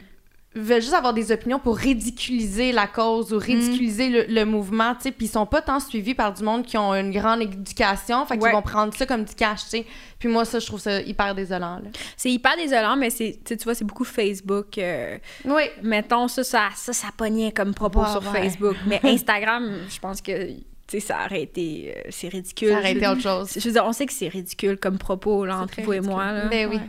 [0.62, 5.04] veulent juste avoir des opinions pour ridiculiser la cause ou ridiculiser le, le mouvement, tu
[5.04, 8.26] sais, puis ils sont pas tant suivis par du monde qui ont une grande éducation,
[8.26, 8.52] fait qu'ils Ouais.
[8.54, 9.86] vont prendre ça comme du cash, tu sais.
[10.20, 11.90] Puis moi, ça, je trouve ça hyper désolant, là.
[12.16, 14.78] C'est hyper désolant, mais c'est, tu vois, c'est beaucoup Facebook.
[14.78, 15.64] euh, Oui.
[15.84, 18.42] mettons, ça, ça, ça, ça pognait comme propos sur ouais.
[18.44, 18.76] Facebook.
[18.88, 21.94] Mais Instagram, je pense que, tu sais, ça aurait été...
[21.98, 22.70] euh, c'est ridicule.
[22.70, 23.52] Ça aurait été autre chose.
[23.56, 26.16] Je veux dire, on sait que c'est ridicule comme propos, là, entre vous et ridicule.
[26.16, 26.46] moi, là.
[26.48, 26.78] Ben oui.
[26.78, 26.82] Ouais.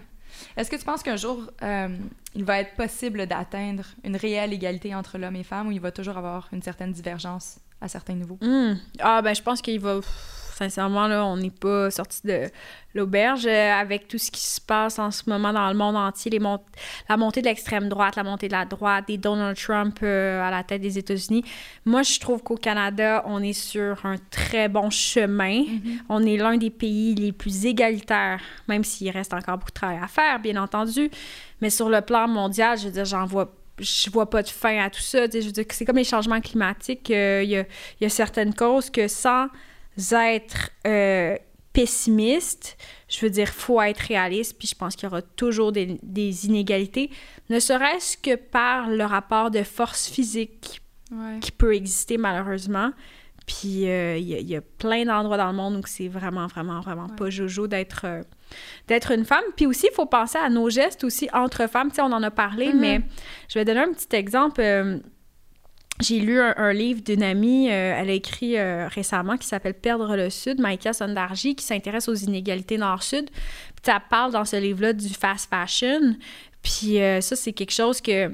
[0.57, 1.89] Est-ce que tu penses qu'un jour, euh,
[2.35, 5.91] il va être possible d'atteindre une réelle égalité entre l'homme et femme ou il va
[5.91, 8.39] toujours avoir une certaine divergence à certains niveaux?
[8.41, 8.75] Hmm.
[9.01, 9.97] Ah, ben, je pense qu'il va.
[9.97, 12.51] pff, Sincèrement, là, on n'est pas sorti de
[12.93, 16.33] l'auberge euh, avec tout ce qui se passe en ce moment dans le monde entier,
[16.33, 16.59] les mont-
[17.09, 20.51] la montée de l'extrême droite, la montée de la droite, des Donald Trump euh, à
[20.51, 21.45] la tête des États-Unis.
[21.85, 25.63] Moi, je trouve qu'au Canada, on est sur un très bon chemin.
[26.09, 30.01] On est l'un des pays les plus égalitaires, même s'il reste encore beaucoup de travail
[30.03, 31.09] à faire, bien entendu.
[31.61, 34.77] Mais sur le plan mondial, je veux dire, j'en vois je vois pas de fin
[34.85, 35.27] à tout ça.
[35.33, 37.13] Je veux dire que c'est comme les changements climatiques.
[37.13, 39.47] euh, Il y, a, il y a certaines causes que sans
[40.11, 41.37] être euh,
[41.73, 42.77] pessimiste,
[43.09, 46.47] je veux dire, faut être réaliste, puis je pense qu'il y aura toujours des, des
[46.47, 47.09] inégalités,
[47.51, 50.81] ne serait-ce que par le rapport de force physique
[51.11, 51.39] Ouais.
[51.41, 52.91] qui peut exister malheureusement.
[53.47, 56.09] Puis euh, il y, a- il y a plein d'endroits dans le monde où c'est
[56.09, 58.05] vraiment, vraiment, vraiment pas jojo d'être
[58.87, 59.45] d'être une femme.
[59.57, 61.91] Puis aussi, il faut penser à nos gestes aussi entre femmes.
[61.91, 62.81] Tu sais, on en a parlé, Mhm.
[62.81, 63.01] mais
[63.49, 64.61] je vais donner un petit exemple.
[64.61, 64.99] Euh,
[66.01, 69.75] j'ai lu un, un livre d'une amie, euh, elle a écrit euh, récemment, qui s'appelle
[69.75, 73.29] Perdre le Sud, Maïka Sondarji, qui s'intéresse aux inégalités nord-sud.
[73.31, 76.15] Puis ça parle dans ce livre-là du fast fashion.
[76.63, 78.31] Puis ça, c'est quelque chose que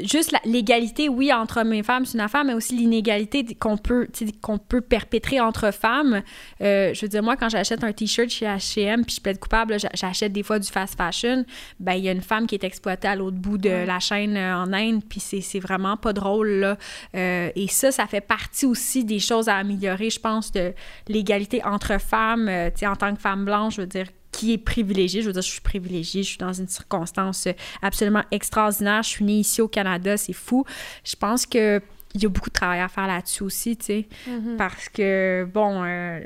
[0.00, 4.06] juste l'égalité, oui, entre hommes et femmes, c'est une affaire, mais aussi l'inégalité qu'on peut,
[4.42, 6.22] qu'on peut perpétrer entre femmes.
[6.60, 9.72] Euh, je veux dire, moi, quand j'achète un T-shirt chez H&M, puis je plaide coupable,
[9.72, 11.44] là, j'a- j'achète des fois du fast fashion,
[11.80, 13.86] ben il y a une femme qui est exploitée à l'autre bout de Ouais.
[13.86, 16.76] la chaîne euh, en Inde, puis c'est c'est vraiment pas drôle, là.
[17.14, 20.72] Euh, et ça, ça fait partie aussi des choses à améliorer, je pense, de
[21.08, 24.06] l'égalité entre femmes, tu sais, en tant que femme blanche, je veux dire,
[24.36, 25.22] qui est privilégié.
[25.22, 27.48] Je veux dire, je suis privilégiée, je suis dans une circonstance
[27.80, 29.02] absolument extraordinaire.
[29.02, 30.64] Je suis née ici au Canada, c'est fou.
[31.04, 31.80] Je pense que
[32.14, 34.56] il y a beaucoup de travail à faire là-dessus aussi, tu sais, Mhm.
[34.56, 36.20] parce que, bon, euh,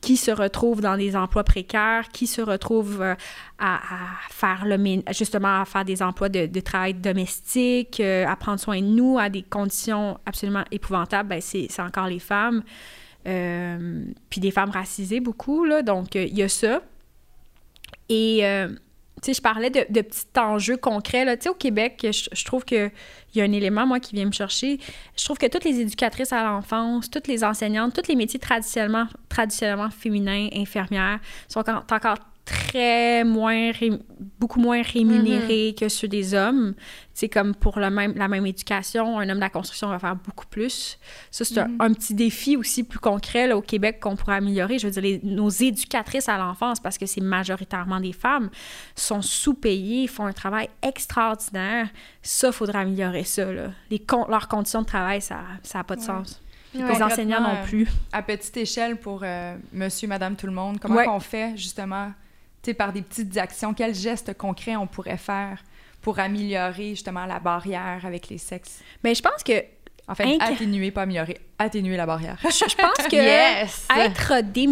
[0.00, 3.14] qui se retrouve dans des emplois précaires, qui se retrouve euh,
[3.58, 3.98] à, à
[4.30, 8.60] faire le mé- justement à faire des emplois de, de travail domestique, euh, à prendre
[8.60, 12.62] soin de nous, à des conditions absolument épouvantables, ben c'est c'est encore les femmes.
[13.26, 15.82] Euh, puis des femmes racisées beaucoup, là.
[15.82, 16.82] Donc, euh, il y a ça.
[18.08, 21.24] Et, euh, tu sais, je parlais de, de petits enjeux concrets.
[21.36, 22.90] Tu sais, au Québec, je, je trouve qu'il
[23.34, 24.78] y a un élément, moi, qui vient me chercher.
[25.16, 29.06] Je trouve que toutes les éducatrices à l'enfance, toutes les enseignantes, tous les métiers traditionnellement,
[29.28, 33.98] traditionnellement féminins, infirmières, sont encore très moins, ré-
[34.40, 36.74] beaucoup moins rémunérés que ceux des hommes.
[37.14, 40.16] C'est comme pour le même, la même éducation, un homme de la construction va faire
[40.16, 40.98] beaucoup plus.
[41.30, 44.78] Ça, c'est un- un, petit défi aussi plus concret là, au Québec qu'on pourrait améliorer.
[44.78, 48.50] Je veux dire, les- nos éducatrices à l'enfance, parce que c'est majoritairement des femmes,
[48.96, 51.88] sont sous-payées, font un travail extraordinaire.
[52.22, 53.52] Ça, il faudrait améliorer ça.
[53.52, 53.70] Là.
[53.90, 55.40] Les con- leurs conditions de travail, ça
[55.74, 56.06] n'a pas de Ouais.
[56.06, 56.40] sens.
[56.74, 56.90] Ouais.
[56.90, 57.86] les enseignants non plus.
[58.12, 61.06] à petite échelle pour euh, monsieur, madame, tout le monde, comment Ouais.
[61.06, 62.10] on fait justement,
[62.70, 65.62] sais, par des petites actions, quels gestes concrets on pourrait faire
[66.00, 68.80] pour améliorer justement la barrière avec les sexes?
[69.04, 69.52] Mais je pense que
[70.08, 72.36] En fait, Inca- atténuer, pas améliorer, atténuer la barrière.
[72.42, 73.16] je, je pense que
[73.62, 73.86] Yes!
[73.96, 74.68] être des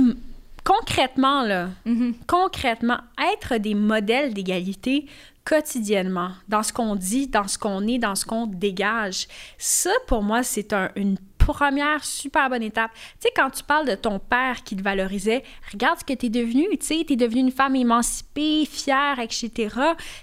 [0.65, 2.15] concrètement là, Mhm.
[2.27, 2.99] concrètement
[3.33, 5.07] être des modèles d'égalité
[5.51, 9.27] quotidiennement dans ce qu'on dit, dans ce qu'on est, dans ce qu'on dégage.
[9.59, 12.93] Ça pour moi c'est un- une première super bonne étape.
[12.95, 16.27] Tu sais quand tu parles de ton père qui te valorisait, regarde ce que tu
[16.27, 19.75] es devenu, tu sais, tu es devenue une femme émancipée, fière, etc.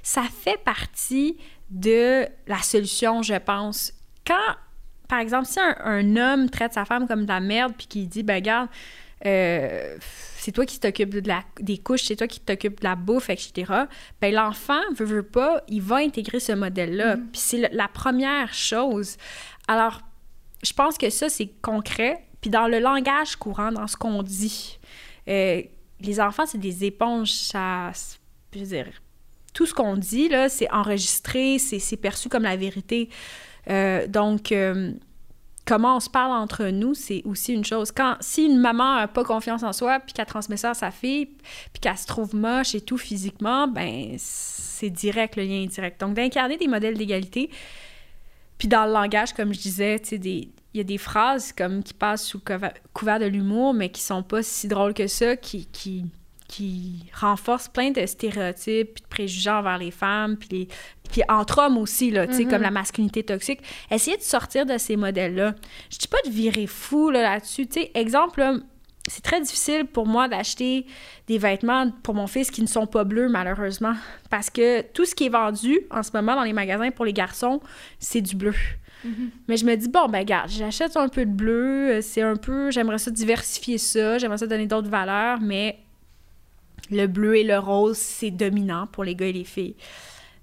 [0.03, 1.37] Ça fait partie
[1.69, 3.91] de la solution, je pense.
[4.25, 4.55] Quand
[5.09, 8.07] par exemple, si un, un homme traite sa femme comme de la merde puis qu'il
[8.09, 8.69] dit, ben regarde,
[9.25, 9.97] euh,
[10.47, 13.29] c'est toi qui t'occupes de la, des couches, c'est toi qui t'occupes de la bouffe,
[13.29, 13.69] etc.
[14.21, 17.17] Ben l'enfant, veut, veut pas, il va intégrer ce modèle-là.
[17.17, 19.17] Puis c'est la première chose.
[19.67, 19.99] Alors,
[20.63, 22.23] je pense que ça, c'est concret.
[22.39, 24.79] Puis dans le langage courant, dans ce qu'on dit,
[25.27, 25.61] euh,
[25.99, 27.33] les enfants, c'est des éponges.
[27.33, 27.91] Ça,
[28.53, 28.87] je veux dire,
[29.53, 33.09] tout ce qu'on dit, là, c'est enregistré, c'est c'est perçu comme la vérité.
[33.69, 34.93] Euh, donc, euh,
[35.67, 37.91] comment on se parle entre nous, c'est aussi une chose.
[37.91, 40.91] Quand, si une maman n'a pas confiance en soi, puis qu'elle transmet ça à sa
[40.91, 45.67] fille, puis qu'elle se trouve moche et tout physiquement, ben c'est direct, le lien est
[45.67, 45.99] direct.
[45.99, 47.49] Donc, d'incarner des modèles d'égalité,
[48.57, 50.15] puis dans le langage, comme je disais, tu
[50.73, 52.39] il y a des phrases comme qui passent sous
[52.93, 56.05] couvert de l'humour, mais qui sont pas si drôles que ça, qui,
[56.47, 60.67] qui renforcent plein de stéréotypes puis de préjugés envers les femmes, puis, les,
[61.09, 63.59] puis entre hommes aussi, là, tu sais, comme la masculinité toxique.
[63.91, 65.55] Essayez de sortir de ces modèles-là.
[65.89, 67.67] Je dis pas de virer fou là, là-dessus.
[67.67, 68.53] Tu sais, exemple, là,
[69.07, 70.85] c'est très difficile pour moi d'acheter
[71.27, 73.93] des vêtements pour mon fils qui ne sont pas bleus, malheureusement.
[74.29, 77.13] Parce que tout ce qui est vendu en ce moment dans les magasins pour les
[77.13, 77.61] garçons,
[77.99, 78.53] c'est du bleu.
[79.47, 82.35] Mais je me dis, bon, ben, regarde, j'achète un peu de bleu, euh, c'est un
[82.35, 85.79] peu, j'aimerais ça diversifier ça, j'aimerais ça donner d'autres valeurs, mais
[86.89, 89.75] le bleu et le rose, c'est dominant pour les gars et les filles.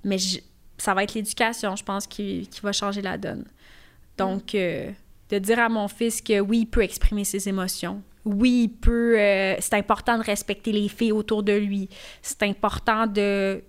[0.04, 0.40] Mais je-
[0.78, 3.44] ça va être l'éducation, je pense, qui, qui va changer la donne.
[4.18, 4.90] Donc, euh,
[5.30, 8.02] de dire à mon fils que oui, il peut exprimer ses émotions.
[8.24, 9.18] Oui, il peut.
[9.18, 11.88] euh, c'est important de respecter les filles autour de lui.
[12.22, 13.62] C'est important de.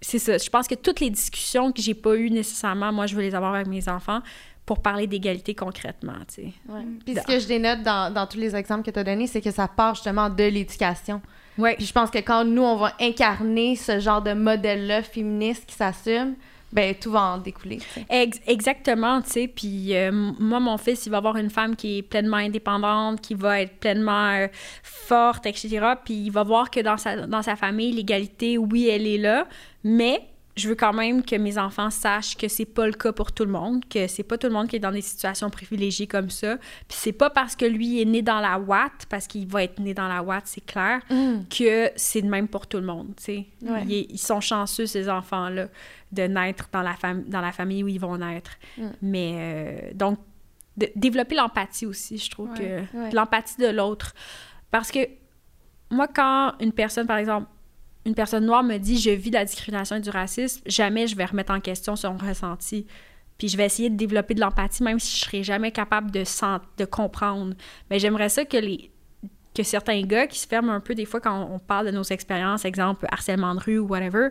[0.00, 0.38] C'est ça.
[0.38, 3.34] Je pense que toutes les discussions que j'ai pas eues nécessairement, moi, je veux les
[3.34, 4.20] avoir avec mes enfants
[4.66, 6.52] pour parler d'égalité concrètement, tu sais.
[6.68, 6.82] Ouais.
[6.82, 6.98] Mm.
[7.04, 9.40] Puis ce que je dénote dans, dans tous les exemples que tu as donnés, c'est
[9.40, 11.20] que ça part justement de l'éducation.
[11.58, 11.74] Ouais.
[11.76, 15.74] Puis je pense que quand nous, on va incarner ce genre de modèle-là féministe qui
[15.74, 16.34] s'assume,
[16.72, 17.78] ben tout va en découler.
[18.46, 19.48] exactement, tu sais.
[19.48, 23.34] Puis euh, moi, mon fils, il va avoir une femme qui est pleinement indépendante, qui
[23.34, 24.46] va être pleinement euh,
[24.82, 25.94] forte, etc.
[26.04, 29.46] Puis il va voir que dans sa, dans sa famille, l'égalité, oui, elle est là,
[29.82, 30.22] mais
[30.56, 33.44] je veux quand même que mes enfants sachent que c'est pas le cas pour tout
[33.44, 36.28] le monde, que c'est pas tout le monde qui est dans des situations privilégiées comme
[36.28, 36.56] ça.
[36.88, 39.78] Puis c'est pas parce que lui est né dans la Watt, parce qu'il va être
[39.78, 43.22] né dans la Watt, c'est clair, que c'est de même pour tout le monde, tu
[43.22, 43.46] sais.
[43.62, 43.84] Ouais.
[43.86, 45.68] Ils sont chanceux, ces enfants-là,
[46.12, 46.96] de naître dans la,
[47.26, 48.50] dans la famille où ils vont naître.
[48.76, 48.86] Mm.
[49.02, 50.18] Mais euh, donc,
[50.76, 52.58] de- développer l'empathie aussi, je trouve Ouais,
[52.92, 53.10] que ouais.
[53.12, 54.14] l'empathie de l'autre.
[54.72, 54.98] Parce que
[55.90, 57.46] moi, quand une personne, par exemple,
[58.06, 61.16] une personne noire me dit je vis de la discrimination et du racisme, jamais je
[61.16, 62.86] vais remettre en question son ressenti.
[63.38, 66.24] Puis je vais essayer de développer de l'empathie, même si je serai jamais capable de,
[66.24, 67.54] sent- de comprendre.
[67.90, 68.90] Mais j'aimerais ça que les
[69.52, 72.04] que certains gars qui se ferment un peu des fois quand on parle de nos
[72.04, 74.28] expériences, exemple harcèlement de rue ou whatever,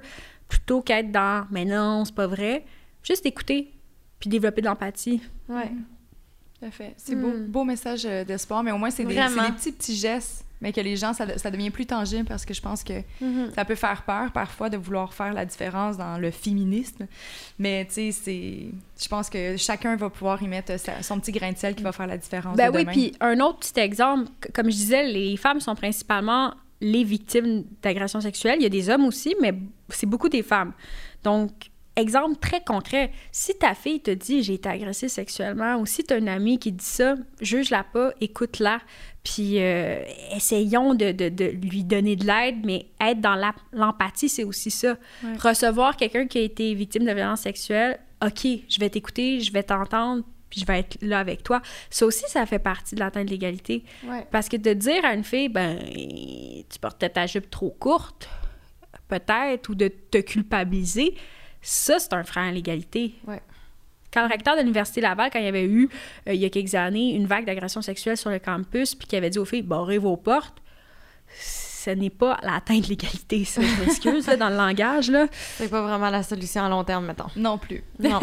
[0.48, 2.64] plutôt qu'être dans mais non, c'est pas vrai,
[3.04, 3.74] juste écouter
[4.20, 5.22] puis développer de l'empathie.
[5.50, 5.72] Ouais.
[6.60, 6.94] Tout à fait.
[6.98, 7.22] C'est Mm.
[7.22, 9.42] beau, beau message euh, d'espoir, mais au moins, c'est des, Vraiment.
[9.44, 12.46] c'est des petits, petits gestes mais que les gens, ça, ça devient plus tangible parce
[12.46, 13.52] que je pense que Mhm.
[13.56, 17.08] ça peut faire peur parfois de vouloir faire la différence dans le féminisme.
[17.60, 18.66] Mais tu sais, c'est...
[19.02, 21.84] Je pense que chacun va pouvoir y mettre sa- son petit grain de sel qui
[21.84, 25.04] va faire la différence Ben de oui, puis un autre petit exemple, comme je disais,
[25.08, 28.58] les femmes sont principalement les victimes d'agressions sexuelles.
[28.60, 29.54] Il y a des hommes aussi, mais
[29.90, 30.72] c'est beaucoup des femmes.
[31.24, 31.52] Donc,
[32.00, 36.14] exemple très concret, si ta fille te dit j'ai été agressée sexuellement, ou si tu
[36.14, 38.80] as une amie qui dit ça, juge-la pas, écoute-la,
[39.24, 40.02] puis euh,
[40.36, 43.36] essayons de, de- de lui donner de l'aide, mais être dans
[43.74, 44.98] l'empathie, c'est aussi ça.
[45.24, 45.36] Ouais.
[45.38, 49.64] Recevoir quelqu'un qui a été victime de violence sexuelle, OK, je vais t'écouter, je vais
[49.64, 51.62] t'entendre, puis je vais être là avec toi.
[51.90, 53.84] Ça aussi, ça fait partie de l'atteinte de l'égalité.
[54.06, 54.26] Ouais.
[54.32, 55.78] Parce que de dire à une fille, ben,
[56.70, 58.28] tu portais ta jupe trop courte,
[59.08, 61.16] peut-être, ou de te culpabiliser,
[61.62, 63.16] ça, c'est un frein à l'égalité.
[63.28, 63.42] Ouais.
[64.12, 65.90] Quand le recteur de l'Université Laval, quand il y avait eu,
[66.28, 69.18] euh, il y a quelques années, une vague d'agression sexuelle sur le campus, puis qu'il
[69.18, 70.58] avait dit aux filles, barrez vos portes,
[71.86, 75.28] ce n'est pas l'atteinte de l'égalité, ça, je m'excuse, là, dans le langage, là.
[75.58, 77.28] C'est pas vraiment la solution à long terme, mettons.
[77.36, 77.84] Non plus.
[78.00, 78.20] Non.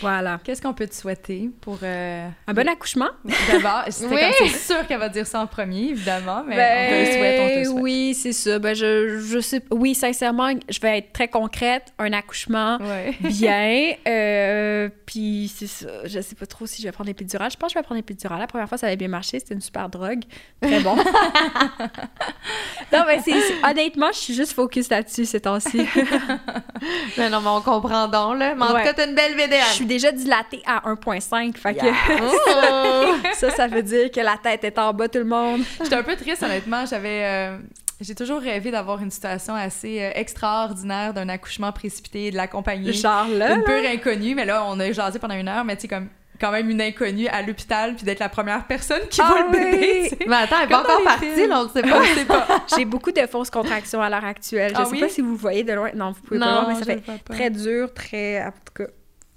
[0.00, 0.40] Voilà.
[0.42, 1.78] Qu'est-ce qu'on peut te souhaiter pour...
[1.82, 3.08] euh, Un bon accouchement?
[3.50, 4.48] D'abord, c'était Oui.
[4.50, 7.40] c'est sûr qu'elle va dire ça en premier, évidemment, mais Ben, on te le souhaite,
[7.40, 7.82] on te le souhaite.
[7.82, 8.58] Oui, c'est ça.
[8.58, 9.62] Ben, je, je sais.
[9.70, 11.92] Oui, sincèrement, je vais être très concrète.
[11.98, 13.14] Un accouchement Ouais.
[13.20, 13.92] bien.
[14.08, 15.88] euh, puis c'est ça.
[16.06, 17.50] Je sais pas trop si je vais prendre l'épidurale.
[17.50, 18.38] Je pense que je vais prendre l'épidurale.
[18.40, 19.38] La première fois, ça avait bien marché.
[19.38, 20.22] C'était une super drogue.
[20.60, 20.96] Très bon.
[22.92, 25.86] non, mais c'est, c'est- honnêtement, je suis juste focus là-dessus ces temps-ci.
[27.18, 28.54] mais non, mais on comprend donc, là.
[28.54, 28.80] Mais en Ouais.
[28.80, 29.64] tout cas, t'as une belle VDN.
[29.68, 31.56] Je suis déjà dilatée à 1.5.
[31.56, 31.86] Fait que
[32.22, 33.16] Oh!
[33.34, 35.62] ça, ça veut dire que la tête est en bas, tout le monde.
[35.82, 36.84] J'étais un peu triste, honnêtement.
[36.86, 37.22] J'avais...
[37.24, 37.58] euh,
[38.00, 42.92] J'ai toujours rêvé d'avoir une situation assez euh, extraordinaire d'un accouchement précipité et de l'accompagner.
[42.92, 43.54] Genre là.
[43.54, 46.08] Une pure inconnue, mais là, on a jasé pendant une heure, mais tu sais, comme
[46.40, 49.50] quand même une inconnue à l'hôpital, puis d'être la première personne qui Ah voit le
[49.50, 51.82] bébé, mais attends, elle est pas encore partie, là, on le sait
[52.26, 52.40] pas.
[52.40, 52.64] Pas.
[52.76, 54.72] J'ai beaucoup de fausses contractions à l'heure actuelle.
[54.74, 55.00] Je Ah sais oui?
[55.00, 55.90] pas si vous voyez de loin.
[55.94, 58.42] Non, vous pouvez pas voir, mais ça je fait très dur, très.
[58.42, 58.90] En tout cas.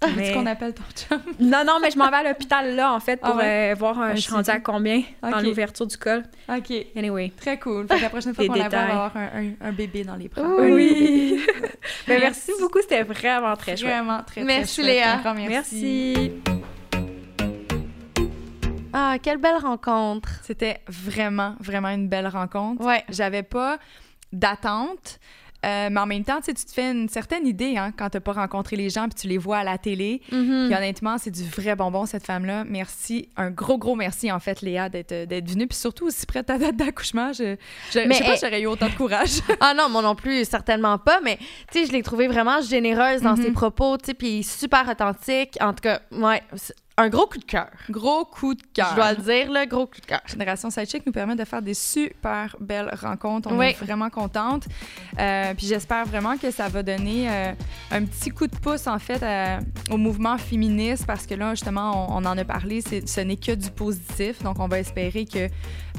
[0.06, 1.22] C'est Mais- ce qu'on appelle ton chum.
[1.40, 3.72] Non, non, mais je m'en vais à l'hôpital là, en fait, Ah pour ouais?
[3.72, 6.24] euh, voir Un je suis rendue à combien dans l'ouverture du col.
[6.50, 6.74] OK.
[6.98, 7.32] Anyway.
[7.40, 7.88] Très cool.
[7.88, 8.92] Fait que la prochaine fois qu'on la voit, on va détails.
[8.92, 10.44] avoir un, un- un bébé dans les bras.
[10.60, 11.40] Oui.
[12.08, 12.62] Ben, merci Merci.
[12.62, 13.92] beaucoup, c'était vraiment très chouette.
[13.92, 14.88] Vraiment très, très Merci, chouette.
[14.94, 15.14] Léa.
[15.14, 16.14] Un grand merci.
[16.44, 16.63] Merci.
[18.94, 20.30] Ah, quelle belle rencontre.
[20.44, 22.86] C'était vraiment, vraiment une belle rencontre.
[22.86, 23.04] Ouais.
[23.10, 23.78] J'avais pas
[24.32, 25.20] d'attente,
[25.66, 28.10] euh, mais en même temps, tu sais, tu te fais une certaine idée hein, quand
[28.10, 30.22] t'as pas rencontré les gens puis tu les vois à la télé.
[30.32, 30.66] Mhm.
[30.68, 32.66] Puis honnêtement, c'est du vrai bonbon, cette femme-là.
[32.66, 33.30] Merci.
[33.38, 35.68] Un gros, gros merci, en fait, Léa, d'être d'être venue.
[35.68, 37.32] Puis surtout aussi près de ta date d'accouchement.
[37.32, 37.56] Je,
[37.92, 39.40] je, je sais pas elle- si j'aurais eu autant de courage.
[39.62, 41.38] Ah non, moi non plus, certainement pas, mais
[41.72, 43.44] tu sais, je l'ai trouvée vraiment généreuse dans Mhm.
[43.44, 45.58] ses propos, tu sais, puis super authentique.
[45.62, 46.42] En tout cas, ouais,
[46.96, 47.70] un gros coup de cœur.
[47.90, 48.90] gros coup de cœur.
[48.92, 50.22] Je dois le dire, là, gros coup de cœur.
[50.28, 53.50] Génération Sidechick nous permet de faire des super belles rencontres.
[53.52, 53.68] On Oui.
[53.70, 54.66] est vraiment contente.
[55.20, 57.52] Euh, puis j'espère vraiment que ça va donner euh,
[57.92, 59.60] un petit coup de pouce, en fait, à-
[59.90, 63.54] au mouvement féministe parce que là, justement, on, on en a parlé, ce n'est que
[63.54, 64.44] du positif.
[64.44, 65.48] Donc, on va espérer que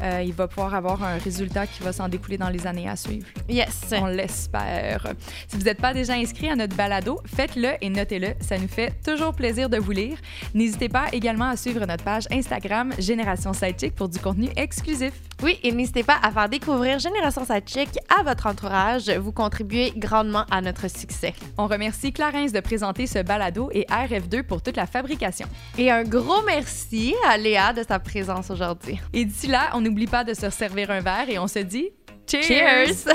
[0.03, 2.97] euh, il va pouvoir avoir un résultat qui va s'en découler dans les années à
[2.97, 3.27] suivre.
[3.49, 3.93] Yes.
[3.93, 5.13] On l'espère.
[5.49, 8.35] Si vous n'êtes pas déjà inscrit à notre balado, faites-le et notez-le.
[8.41, 10.19] Ça nous fait toujours plaisir de vous lire.
[10.55, 15.13] N'hésitez pas également à suivre notre page Instagram Génération Sidechick pour du contenu exclusif.
[15.43, 19.11] Oui, et n'hésitez pas à faire découvrir Génération Sidechick à votre entourage.
[19.11, 21.35] Vous contribuez grandement à notre succès.
[21.59, 25.47] On remercie Clarence de présenter ce balado et RF2 pour toute la fabrication.
[25.77, 28.99] Et un gros merci à Léa de sa présence aujourd'hui.
[29.13, 31.91] Et d'ici là, on n'oublie pas de se servir un verre et on se dit
[32.31, 32.45] Cheers!
[32.45, 33.15] Cheers!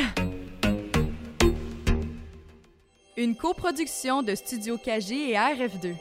[3.18, 5.96] Une coproduction de Studio KG et RF2.